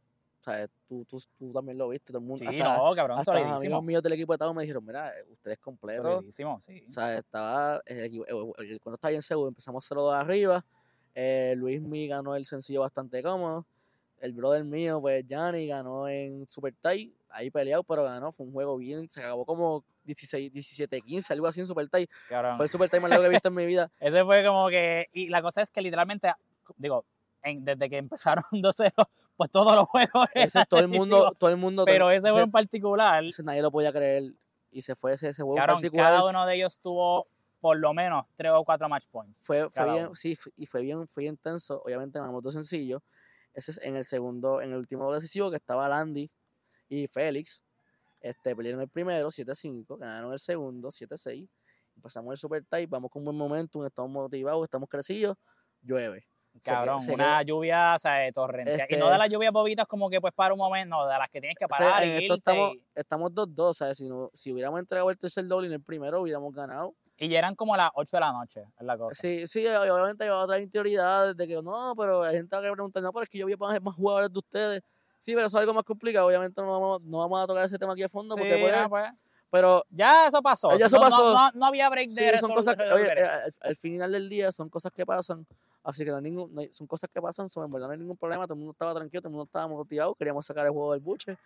[0.47, 0.71] ¿sabes?
[0.89, 2.39] Tú, tú, tú también lo viste, todo el mundo.
[2.49, 5.11] Sí, hasta- no, cabrón, hasta los amigos míos del equipo de Tavo me dijeron, mira,
[5.11, 6.83] eh, ustedes completos, Solidísimo, sí.
[6.87, 8.25] O sea, estaba, el el-
[8.59, 10.65] el- cuando estaba bien seguro, empezamos 0-2 arriba.
[11.17, 13.67] Eh, Luis Mi ganó el sencillo bastante cómodo.
[14.21, 17.13] El brother mío, pues Yanni, ganó en Super Tie.
[17.29, 18.31] Ahí peleado, pero ganó.
[18.33, 19.11] Fue un juego bien.
[19.11, 22.09] Se acabó como 16, 17-15, algo así en Super Tie.
[22.57, 23.91] Fue el Super Tie más largo que he visto en mi vida.
[24.01, 25.07] Ese fue como que.
[25.13, 26.33] Y la cosa es que literalmente,
[26.77, 27.05] digo,
[27.47, 28.93] en- desde que empezaron 2-0,
[29.37, 30.27] pues todos los juegos.
[30.35, 31.85] Ese, todo el mundo, todo el mundo.
[31.85, 34.33] Pero ese juego en particular, ese nadie lo podía creer.
[34.71, 36.07] Y se fue ese, ese juego en cabrón, particular.
[36.07, 37.29] cada uno de ellos tuvo
[37.61, 39.43] por lo menos 3 o 4 match points.
[39.43, 40.15] fue, fue bien, uno.
[40.15, 41.83] sí, y fue bien, fue bien tenso.
[41.85, 43.03] Obviamente ganamos dos sencillos.
[43.55, 46.31] Ese es en el segundo, en el último decisivo que estaba Landy
[46.91, 47.63] y Félix.
[48.21, 51.49] Este, perdieron el primero, 7-5, ganaron el segundo, 7-6.
[51.97, 55.39] y Pasamos el super tight, vamos con buen momentum, estamos motivados, estamos crecidos,
[55.81, 56.27] llueve.
[56.61, 58.87] Se Cabrón, se una lluvia, o sea, torrencial.
[58.91, 61.19] Y no Este- de las lluvias bobitas como que pues para un momento, no, de
[61.19, 63.99] las que tienes que O sea, parar en y esto estamos, y- estamos 2-2, ¿sabes?
[63.99, 66.95] Si, no, si hubiéramos entregado el tercer doble en el primero, hubiéramos ganado.
[67.19, 69.19] Y ya eran como las 8 de la noche, es la cosa.
[69.21, 73.13] Sí, sí, obviamente hay otras interioridades de que no, pero hay gente que preguntar, no,
[73.13, 74.83] pero es que yo vi más, más jugadores de ustedes.
[75.21, 76.27] Sí, pero eso es algo más complicado.
[76.27, 78.81] Obviamente no vamos, no vamos a tocar ese tema aquí a fondo, Sí, porque puede-
[78.83, 79.11] no, pues,
[79.51, 80.77] pero ya eso pasó.
[80.77, 81.33] Ya eso No- pasó.
[81.33, 84.13] No, no había break sí, de son resol- cosas que, oye, eh, al, al final
[84.13, 85.47] del día son cosas que pasan.
[85.87, 87.93] Así que no hay ningún, no hay- son cosas que pasan, son, en verdad no
[87.93, 88.45] hay ningún problema.
[88.45, 91.01] Todo el mundo estaba tranquilo, todo el mundo estaba motivado, queríamos sacar el juego del
[91.01, 91.37] buche.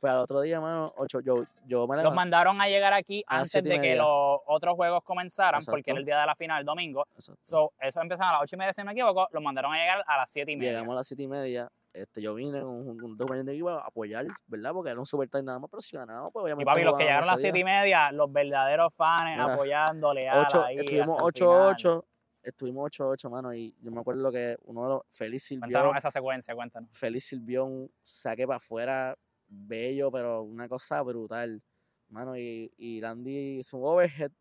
[0.00, 3.36] Pero al otro día, mano, ocho, yo, yo me Los mandaron a llegar aquí A
[3.36, 5.90] antes siete y de que los otros juegos comenzaran, porque Exacto.
[5.92, 7.06] era el día de la final, el domingo.
[7.42, 9.28] So, eso empezaron a las 8 y media, si no me equivoco.
[9.30, 10.72] Los mandaron a llegar a las 7 y media.
[10.72, 11.68] Llegamos a las siete y media.
[11.92, 14.72] Este, yo vine con, con, dos compañeros de equipo a apoyar, ¿verdad?
[14.72, 16.64] Porque era un super time nada más, pero si ganábamos, pues Y obviamente.
[16.64, 19.22] papi, los que llegaron a las ese 7 y media, los verdaderos fans
[19.62, 20.78] Mira, leal Ocho- ahí.
[20.78, 21.74] estuvimos hasta el final.
[21.76, 22.04] 8-8.
[22.42, 23.54] Estuvimos 8-8, mano.
[23.54, 25.02] Y yo me acuerdo que uno de los.
[25.08, 25.62] Félix sirvió.
[25.62, 26.90] Cuéntanos esa secuencia, cuéntanos.
[26.92, 29.16] Félix sirvió un saque para afuera
[29.48, 31.62] bello, pero una cosa brutal.
[32.08, 34.32] Mano, y, y Landy hizo un overhead.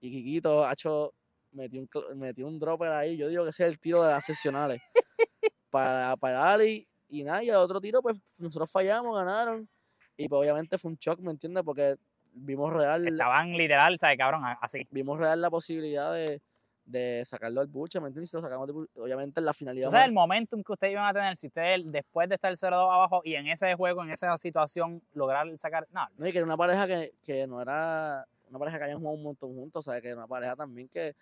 [0.00, 1.14] Y Kikito, ha hecho,
[1.52, 3.16] metió un, metió un dropper ahí.
[3.16, 4.80] Yo digo que ese es el tiro de las sesionales.
[5.70, 6.86] para, para Ali.
[7.08, 9.68] Y nada, y el otro tiro, pues nosotros fallamos, ganaron.
[10.16, 11.62] Y pues obviamente fue un shock, ¿me entiendes?
[11.64, 11.96] Porque
[12.32, 14.42] vimos real, Estaban literal, ¿sabes, cabrón?
[14.60, 14.86] Así.
[14.90, 16.42] vimos real la posibilidad de,
[16.88, 18.32] de sacarlo al buche, ¿me entiendes?
[18.32, 19.88] Lo sacamos buche, obviamente en la finalidad.
[19.88, 22.90] Ese es el momentum que ustedes iban a tener si ustedes, después de estar 0-2
[22.90, 25.86] abajo y en ese juego, en esa situación, lograr sacar.
[25.92, 28.98] No, No, y que era una pareja que, que no era una pareja que habían
[28.98, 31.14] jugado un montón juntos, o sea, que era una pareja también que,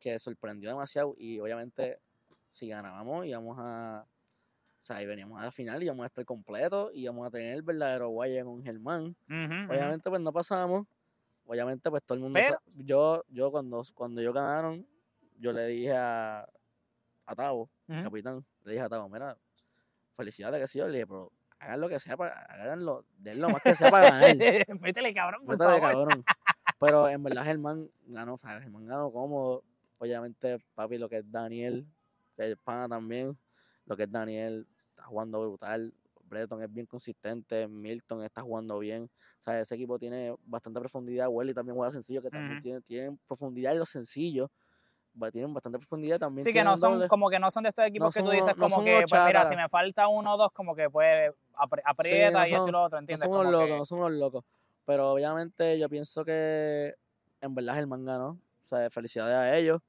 [0.00, 2.00] que sorprendió demasiado y obviamente
[2.50, 6.24] si ganábamos íbamos a, o sea, y veníamos a la final y íbamos a estar
[6.24, 9.14] completos y íbamos a tener el verdadero guaya con Germán.
[9.28, 9.34] Ujú,
[9.64, 9.72] ujú.
[9.72, 10.86] Obviamente pues no pasamos,
[11.46, 14.84] obviamente pues todo el mundo, Pero- yo, yo cuando, cuando yo ganaron,
[15.38, 16.48] yo le dije a,
[17.26, 19.36] a Tavo, capitán, le dije a Tavo, mira,
[20.12, 23.48] felicidades, que sí, yo le dije, pero hagan lo que sea, para, háganlo, den lo
[23.48, 24.36] más que sea para ganar.
[24.80, 26.06] Métele, cabrón, por Métale, favor.
[26.06, 26.24] cabrón.
[26.78, 29.64] Pero en verdad Germán ganó, o sea, Germán ganó cómodo.
[29.98, 31.86] Obviamente, papi, lo que es Daniel,
[32.36, 33.34] que es pana también,
[33.86, 35.94] lo que es Daniel, está jugando brutal.
[36.28, 39.04] Breton es bien consistente, Milton está jugando bien.
[39.40, 41.28] O sea, ese equipo tiene bastante profundidad.
[41.30, 42.62] Welly también juega sencillo, que también Ujú.
[42.62, 44.50] tiene, tienen profundidad en los sencillos.
[45.32, 46.44] Tienen bastante profundidad también.
[46.44, 47.08] Sí, que no son, doble.
[47.08, 49.22] como que no son de estos equipos No que tú dices no como que, pues
[49.24, 52.56] mira, si me falta uno o dos, como que pues apri- aprieta no y esto
[52.58, 53.22] son- y lo otro, No ¿entiendes?
[53.28, 54.44] son unos locos, que- no son unos locos.
[54.84, 56.94] Pero obviamente yo pienso que
[57.40, 58.28] en verdad Germán ganó.
[58.64, 59.80] O sea, felicidades a ellos.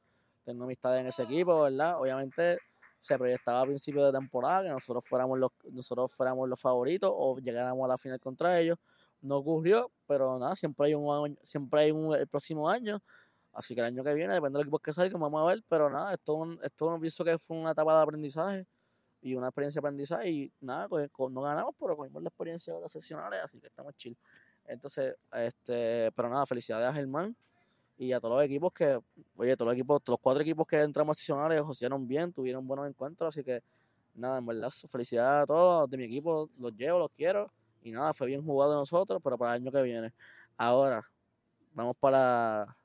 [0.45, 1.99] Tengo amistades en ese equipo, ¿verdad?
[1.99, 2.57] Obviamente
[2.99, 7.37] se proyectaba a principio de temporada que nosotros fuéramos los, nosotros fuéramos los favoritos o
[7.37, 8.77] llegáramos a la final contra ellos.
[9.21, 13.01] No ocurrió, pero nada, siempre hay un siempre hay un el próximo año.
[13.57, 15.63] Así que el año que viene, depende del equipo que salga, vamos a ver.
[15.67, 18.67] Pero nada, esto, esto pienso que fue una etapa de aprendizaje
[19.19, 20.29] y una experiencia de aprendizaje.
[20.29, 24.15] Y nada, no ganamos, pero cogimos la experiencia de las sesionales, así que estamos chill.
[24.63, 27.35] Entonces, este, pero nada, felicidades a Germán
[27.97, 28.99] y a todos los equipos que,
[29.35, 32.87] oye, todos los equipos, los cuatro equipos que entramos a sesionales josearon bien, tuvieron buenos
[32.87, 33.63] encuentros, así que
[34.13, 37.51] nada, en verdad, felicidades a todos de mi equipo, los llevo, los quiero,
[37.81, 40.13] y nada, fue bien jugado de nosotros, pero para el año que viene.
[40.57, 41.03] Ahora,
[41.73, 42.77] vamos para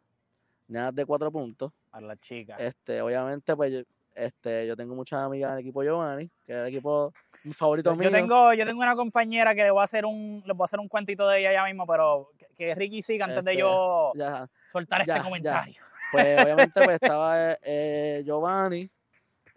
[0.68, 1.72] nada de cuatro puntos.
[1.90, 2.58] Para las chicas.
[2.60, 3.80] Este, obviamente, pues yo,
[4.14, 7.12] este, yo tengo muchas amigas en el equipo Giovanni, que es el equipo
[7.52, 8.08] favorito Yo, mío.
[8.10, 10.66] yo tengo, yo tengo una compañera que le voy a hacer un, le voy a
[10.66, 13.60] hacer un cuentito de ella ya mismo, pero que, que Ricky siga antes de Este,
[13.60, 15.24] yo Ya, soltar ya, este ya.
[15.24, 15.82] comentario.
[16.12, 18.90] Pues obviamente pues, estaba eh, Giovanni,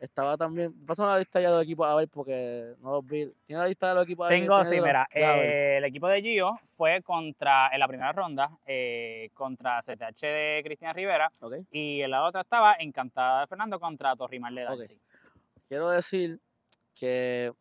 [0.06, 3.32] estaba también, pasa la lista ya de los equipos a ver porque no los vi.
[3.46, 4.40] ¿Tiene la lista de los equipos ahí?
[4.40, 5.50] Tengo, ¿Tiene sí, mira, a ver.
[5.50, 10.62] eh, el equipo de Gio fue contra, en la primera ronda, eh, contra CTH de
[10.64, 11.56] Cristian Rivera, Ok.
[11.72, 14.64] y en la otra estaba Encantada de Fernando contra Torrimal de.
[14.64, 14.98] Darcy.
[15.68, 16.40] Quiero decir
[16.94, 17.52] que,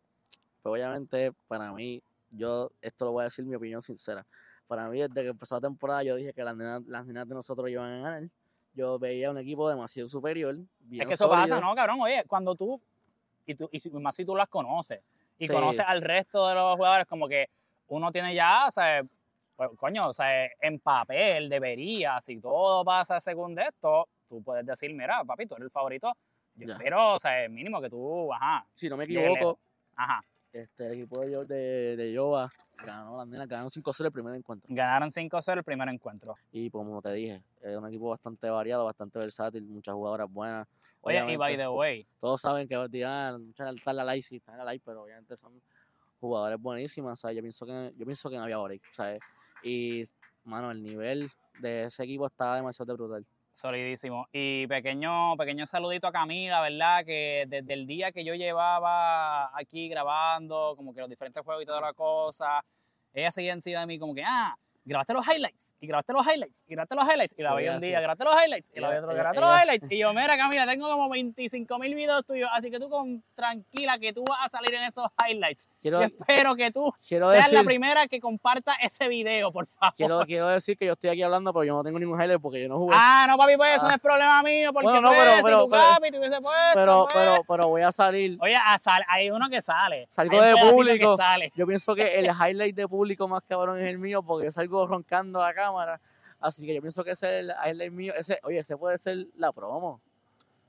[0.61, 4.25] pues obviamente para mí, yo esto lo voy a decir mi opinión sincera.
[4.67, 7.35] Para mí, desde que empezó la temporada, yo dije que las nenas, las nenas de
[7.35, 8.29] nosotros iban a ganar.
[8.75, 10.55] Yo veía un equipo demasiado superior.
[10.79, 11.41] Bien Es que eso sólido.
[11.47, 12.01] pasa, ¿no, cabrón?
[12.01, 12.79] Oye, cuando tú,
[13.45, 15.01] y, tú, y más si tú las conoces,
[15.39, 15.53] y Sí.
[15.53, 17.47] conoces al resto de los jugadores, como que
[17.87, 19.01] uno tiene ya, o sea,
[19.55, 24.93] pues, coño, o sea, en papel debería, si todo pasa según esto, tú puedes decir,
[24.93, 26.11] mira, papi, tú eres el favorito.
[26.55, 26.73] Yo Ya.
[26.73, 29.57] espero, o sea, mínimo que tú, ajá, Si no me equivoco,
[29.95, 30.21] ajá.
[30.55, 32.49] Este, el equipo de, Yo- de, de Yoba
[32.85, 34.67] ganó, las nenas ganaron 5-0 el primer encuentro.
[34.73, 36.35] Ganaron 5-0 el primer encuentro.
[36.51, 40.67] Y pues, como te dije, es un equipo bastante variado, bastante versátil, muchas jugadoras buenas.
[41.01, 44.57] Oye, y by the way, Todos saben que muchas están en la live, sí, están
[44.59, 45.61] en la live, pero obviamente son
[46.19, 47.19] jugadores buenísimas.
[47.19, 47.35] ¿sabes?
[47.35, 49.19] Yo pienso que yo pienso que no había break, ¿sabes?
[49.61, 50.03] Y,
[50.45, 51.29] mano, el nivel
[51.59, 53.25] de ese equipo está demasiado brutal.
[53.55, 54.27] Solidísimo.
[54.33, 57.05] Y pequeño, pequeño saludito a Camila, ¿verdad?
[57.05, 61.65] Que desde el día que yo llevaba aquí grabando, como que los diferentes juegos y
[61.65, 62.65] toda la cosa,
[63.13, 66.63] ella seguía encima de mí como que, ah, grabaste los highlights, y grabaste los highlights,
[66.67, 69.01] y grabaste los highlights, y la veía un día, grabaste los highlights, y la veía
[69.01, 69.87] otro, grabaste los highlights.
[69.91, 73.97] Y yo, mira, Camila, tengo como 25 mil videos tuyos, así que tú con, tranquila
[73.99, 75.69] que tú vas a salir en esos highlights.
[75.81, 79.95] Quiero, espero que tú seas decir, la primera que comparta ese video, por favor.
[79.95, 82.61] quiero, quiero decir que yo estoy aquí hablando, pero yo no tengo ningún highlight porque
[82.61, 82.95] yo no jugué.
[82.97, 83.89] Ah, no, papi, pues eso Ah.
[83.89, 86.55] no es problema mío, porque Bueno, no, pues, pero- si pero- papi te hubiese puesto,
[86.75, 87.13] pero, pues.
[87.15, 88.37] pero, pero voy a salir.
[88.39, 90.07] Oye, a sal- hay uno que sale.
[90.09, 91.15] Salgo de público.
[91.17, 91.51] Sale.
[91.55, 94.74] Yo pienso que el highlight de público más cabrón es el mío porque yo salgo
[94.85, 96.01] roncando a cámara.
[96.39, 98.13] Así que yo pienso que ese es el mío.
[98.15, 100.01] Ese, oye, ese puede ser la promo.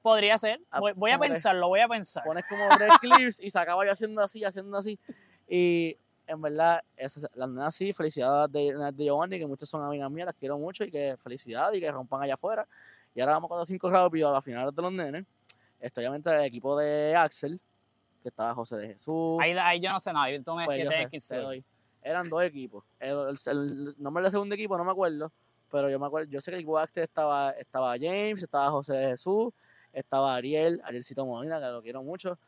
[0.02, 0.60] Podría ser.
[0.70, 2.22] Ah, Voy, voy a pensarlo, voy a pensar.
[2.24, 4.98] Pones como tres clips y se acaba yo haciendo así, haciendo así.
[5.48, 5.96] Y
[6.28, 10.26] en verdad, esas- las nenas sí, felicidades de, de Giovanni, que muchas son amigas mías,
[10.26, 12.66] las quiero mucho y que felicidades y que rompan allá afuera.
[13.14, 15.24] Y ahora vamos con los cinco rápido a la final de los nenes.
[15.80, 17.60] Esto obviamente el equipo de Axel,
[18.22, 19.38] que estaba José de Jesús.
[19.40, 20.26] Ahí, ahí yo no sé nada.
[20.44, 21.64] Tú me Pues que yo te doy.
[22.06, 22.84] Eran dos equipos.
[23.00, 25.32] El, el- el nombre del segundo equipo no me acuerdo,
[25.70, 29.08] pero yo me acuerdo, yo sé que el Axel estaba, estaba James, estaba José de
[29.08, 29.52] Jesús,
[29.92, 32.38] estaba Ariel, Arielcito Molina, que lo quiero mucho.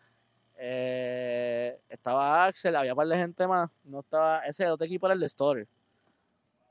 [0.57, 3.69] eh, estaba Axel, había un par de gente más.
[3.85, 5.67] No estaba, ese otro equipo era el de Story.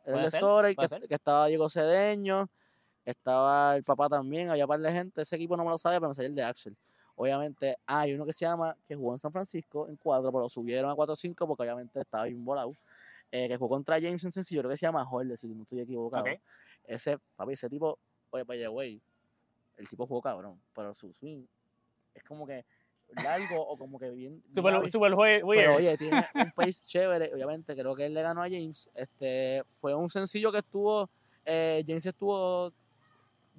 [0.06, 2.50] Era el de Story, que, estaba Diego Cedeño,
[3.06, 5.22] estaba el papá también, había un par de gente.
[5.22, 6.76] Ese equipo no me lo sabía, pero me sabía el de Axel.
[7.20, 10.50] Obviamente, hay uno que se llama, que jugó en San Francisco en 4, pero lo
[10.50, 12.76] subieron a 4-5 porque obviamente estaba bien volado.
[13.32, 15.82] Eh, que jugó contra James en sencillo, creo que se llama Jorge, si no estoy
[15.82, 16.26] equivocado.
[16.86, 17.98] Ese, papi, ese tipo,
[18.30, 19.02] oye, way,
[19.78, 21.44] el tipo jugó cabrón, pero su swing
[22.14, 22.64] es como que
[23.24, 24.40] largo o como que bien.
[24.40, 24.92] bien Super, hábil.
[24.92, 25.16] super.
[25.16, 27.34] Pero oye, tiene un pace chévere.
[27.34, 28.90] Obviamente, creo que él le ganó a James.
[28.94, 31.10] Este, fue un sencillo que estuvo.
[31.46, 32.72] eh, James estuvo.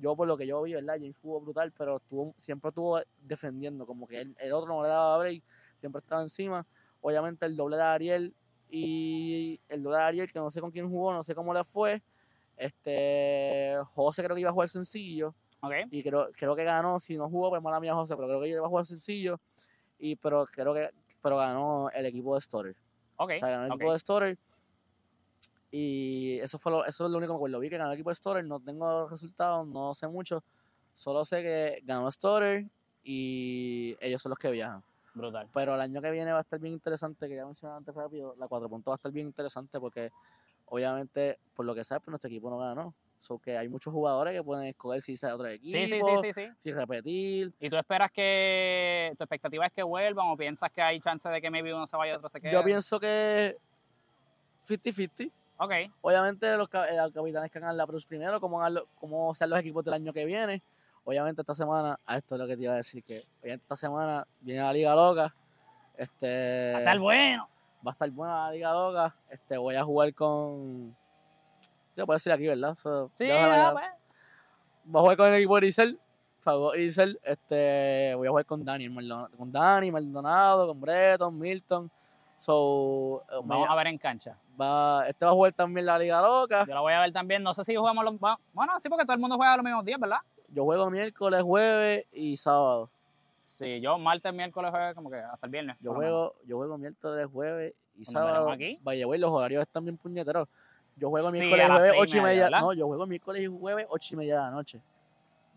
[0.01, 0.95] Yo, por lo que yo vi, ¿verdad?
[0.99, 3.87] James jugó brutal, pero estuvo, siempre estuvo defendiendo.
[3.87, 5.43] Como que el, el otro no le daba break,
[5.81, 6.67] siempre estaba encima.
[7.01, 8.35] Obviamente, el doble de Ariel
[8.71, 11.65] y el doble de Ariel, que no sé con quién jugó, no sé cómo le
[11.65, 12.03] fue.
[12.57, 15.35] Este, José creo que iba a jugar sencillo.
[15.91, 18.49] Y creo, creo que ganó, si no jugó, pues mala mía José, pero creo que
[18.49, 19.41] iba a jugar sencillo.
[19.99, 22.75] Y, pero creo que pero ganó el equipo de Story.
[23.17, 23.33] Ok.
[23.37, 24.39] O sea, ganó el equipo de Story.
[25.71, 27.61] Y eso fue lo, eso es lo único que me acuerdo.
[27.61, 30.43] Vi que ganó el equipo de Story, no tengo resultados, no sé mucho.
[30.95, 32.69] Solo sé que ganó Story
[33.05, 34.83] y ellos son los que viajan.
[35.15, 35.49] Brutal.
[35.53, 38.35] Pero el año que viene va a estar bien interesante, que ya mencioné antes rápido,
[38.39, 40.11] la 4 puntos va a estar bien interesante porque
[40.67, 42.95] obviamente, por lo que sabes, pues nuestro equipo no ganó.
[43.19, 46.33] So que hay muchos jugadores que pueden escoger si sea otro equipo, sí, sí, sí,
[46.33, 47.53] sí, si repetir.
[47.59, 51.41] ¿Y tú esperas que tu expectativa es que vuelvan o piensas que hay chance de
[51.41, 52.53] que maybe uno se vaya y otro se quede?
[52.53, 53.57] Yo pienso que
[54.69, 55.33] 50-50.
[55.59, 55.73] Ok.
[56.01, 58.61] Obviamente los, eh, los capitanes que hagan la Plus primero, como,
[58.99, 60.63] como sean los equipos del año que viene.
[61.05, 64.27] Obviamente esta semana, a esto es lo que te iba a decir, que esta semana
[64.41, 65.35] viene la Liga Loca.
[65.97, 67.49] Este, va a estar bueno.
[67.87, 69.15] Va a estar buena la Liga Loca.
[69.31, 70.95] Este, voy a jugar con
[71.99, 72.77] yo puedo decir aquí, ¿verdad?
[72.77, 73.85] sí, ya, pues.
[74.85, 75.99] Voy a jugar con el equipo de Isel.
[76.77, 78.89] Isel, este, voy a jugar con Dani,
[79.37, 81.91] con Dani, Maldonado, con Breton, Milton.
[82.39, 84.37] So, eh, Vamos a ver en cancha.
[84.61, 86.65] Va, este va a jugar también la Liga Loca.
[86.67, 87.43] Yo la voy a ver también.
[87.43, 88.19] No sé si jugamos los.
[88.19, 90.19] Bueno, sí, porque todo el mundo juega los mismos días, ¿verdad?
[90.49, 92.91] Yo juego miércoles, jueves y sábado.
[93.41, 95.77] Sí, yo martes, miércoles, jueves, como que hasta el viernes.
[95.81, 98.51] Yo juego, yo juego miércoles, jueves y sábado.
[98.51, 98.79] Aquí?
[98.83, 100.49] Vaya, güey, los horarios están bien puñeteros.
[100.97, 102.51] Yo juego miércoles y jueves, ocho y media.
[102.51, 104.81] no, yo juego miércoles y jueves, ocho y media de la noche.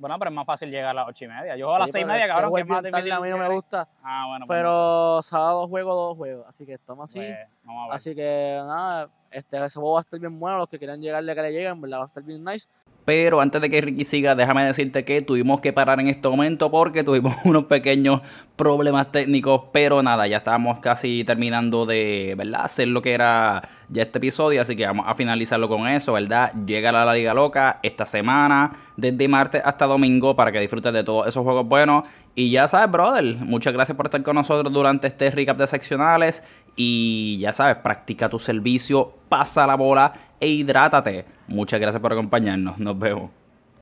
[0.02, 1.56] Bueno, pero es más fácil llegar a las ocho y media.
[1.56, 3.12] Yo juego a las seis y media, cabrón, que es más difícil.
[3.12, 3.88] A mí no me gusta.
[4.02, 4.48] Ah, bueno.
[4.48, 7.20] Pues pero sábado juego dos juegos, así que estamos así.
[7.20, 7.96] Pues, vamos a ver.
[7.96, 10.58] Así que nada, este, ese juego va a estar bien bueno.
[10.58, 12.00] Los que quieran llegarle que le lleguen, ¿verdad?
[12.00, 12.68] Va a estar bien nice.
[13.04, 16.70] Pero antes de que Ricky siga, déjame decirte que tuvimos que parar en este momento
[16.70, 18.22] porque tuvimos unos pequeños
[18.56, 19.64] problemas técnicos.
[19.72, 22.62] Pero nada, ya estábamos casi terminando de, ¿verdad?
[22.64, 24.62] Hacer lo que era ya este episodio.
[24.62, 26.54] Así que vamos a finalizarlo con eso, ¿verdad?
[26.66, 28.72] Llega a la Liga Loca esta semana,
[29.02, 32.06] desde martes hasta domingo, para que disfrutes de todos esos juegos buenos.
[32.36, 36.44] Y ya sabes, brother, muchas gracias por estar con nosotros durante este recap de seccionales.
[36.76, 41.26] Y ya sabes, practica tu servicio, pasa la bola e hidrátate.
[41.48, 42.78] Muchas gracias por acompañarnos.
[42.78, 43.41] Nos vemos.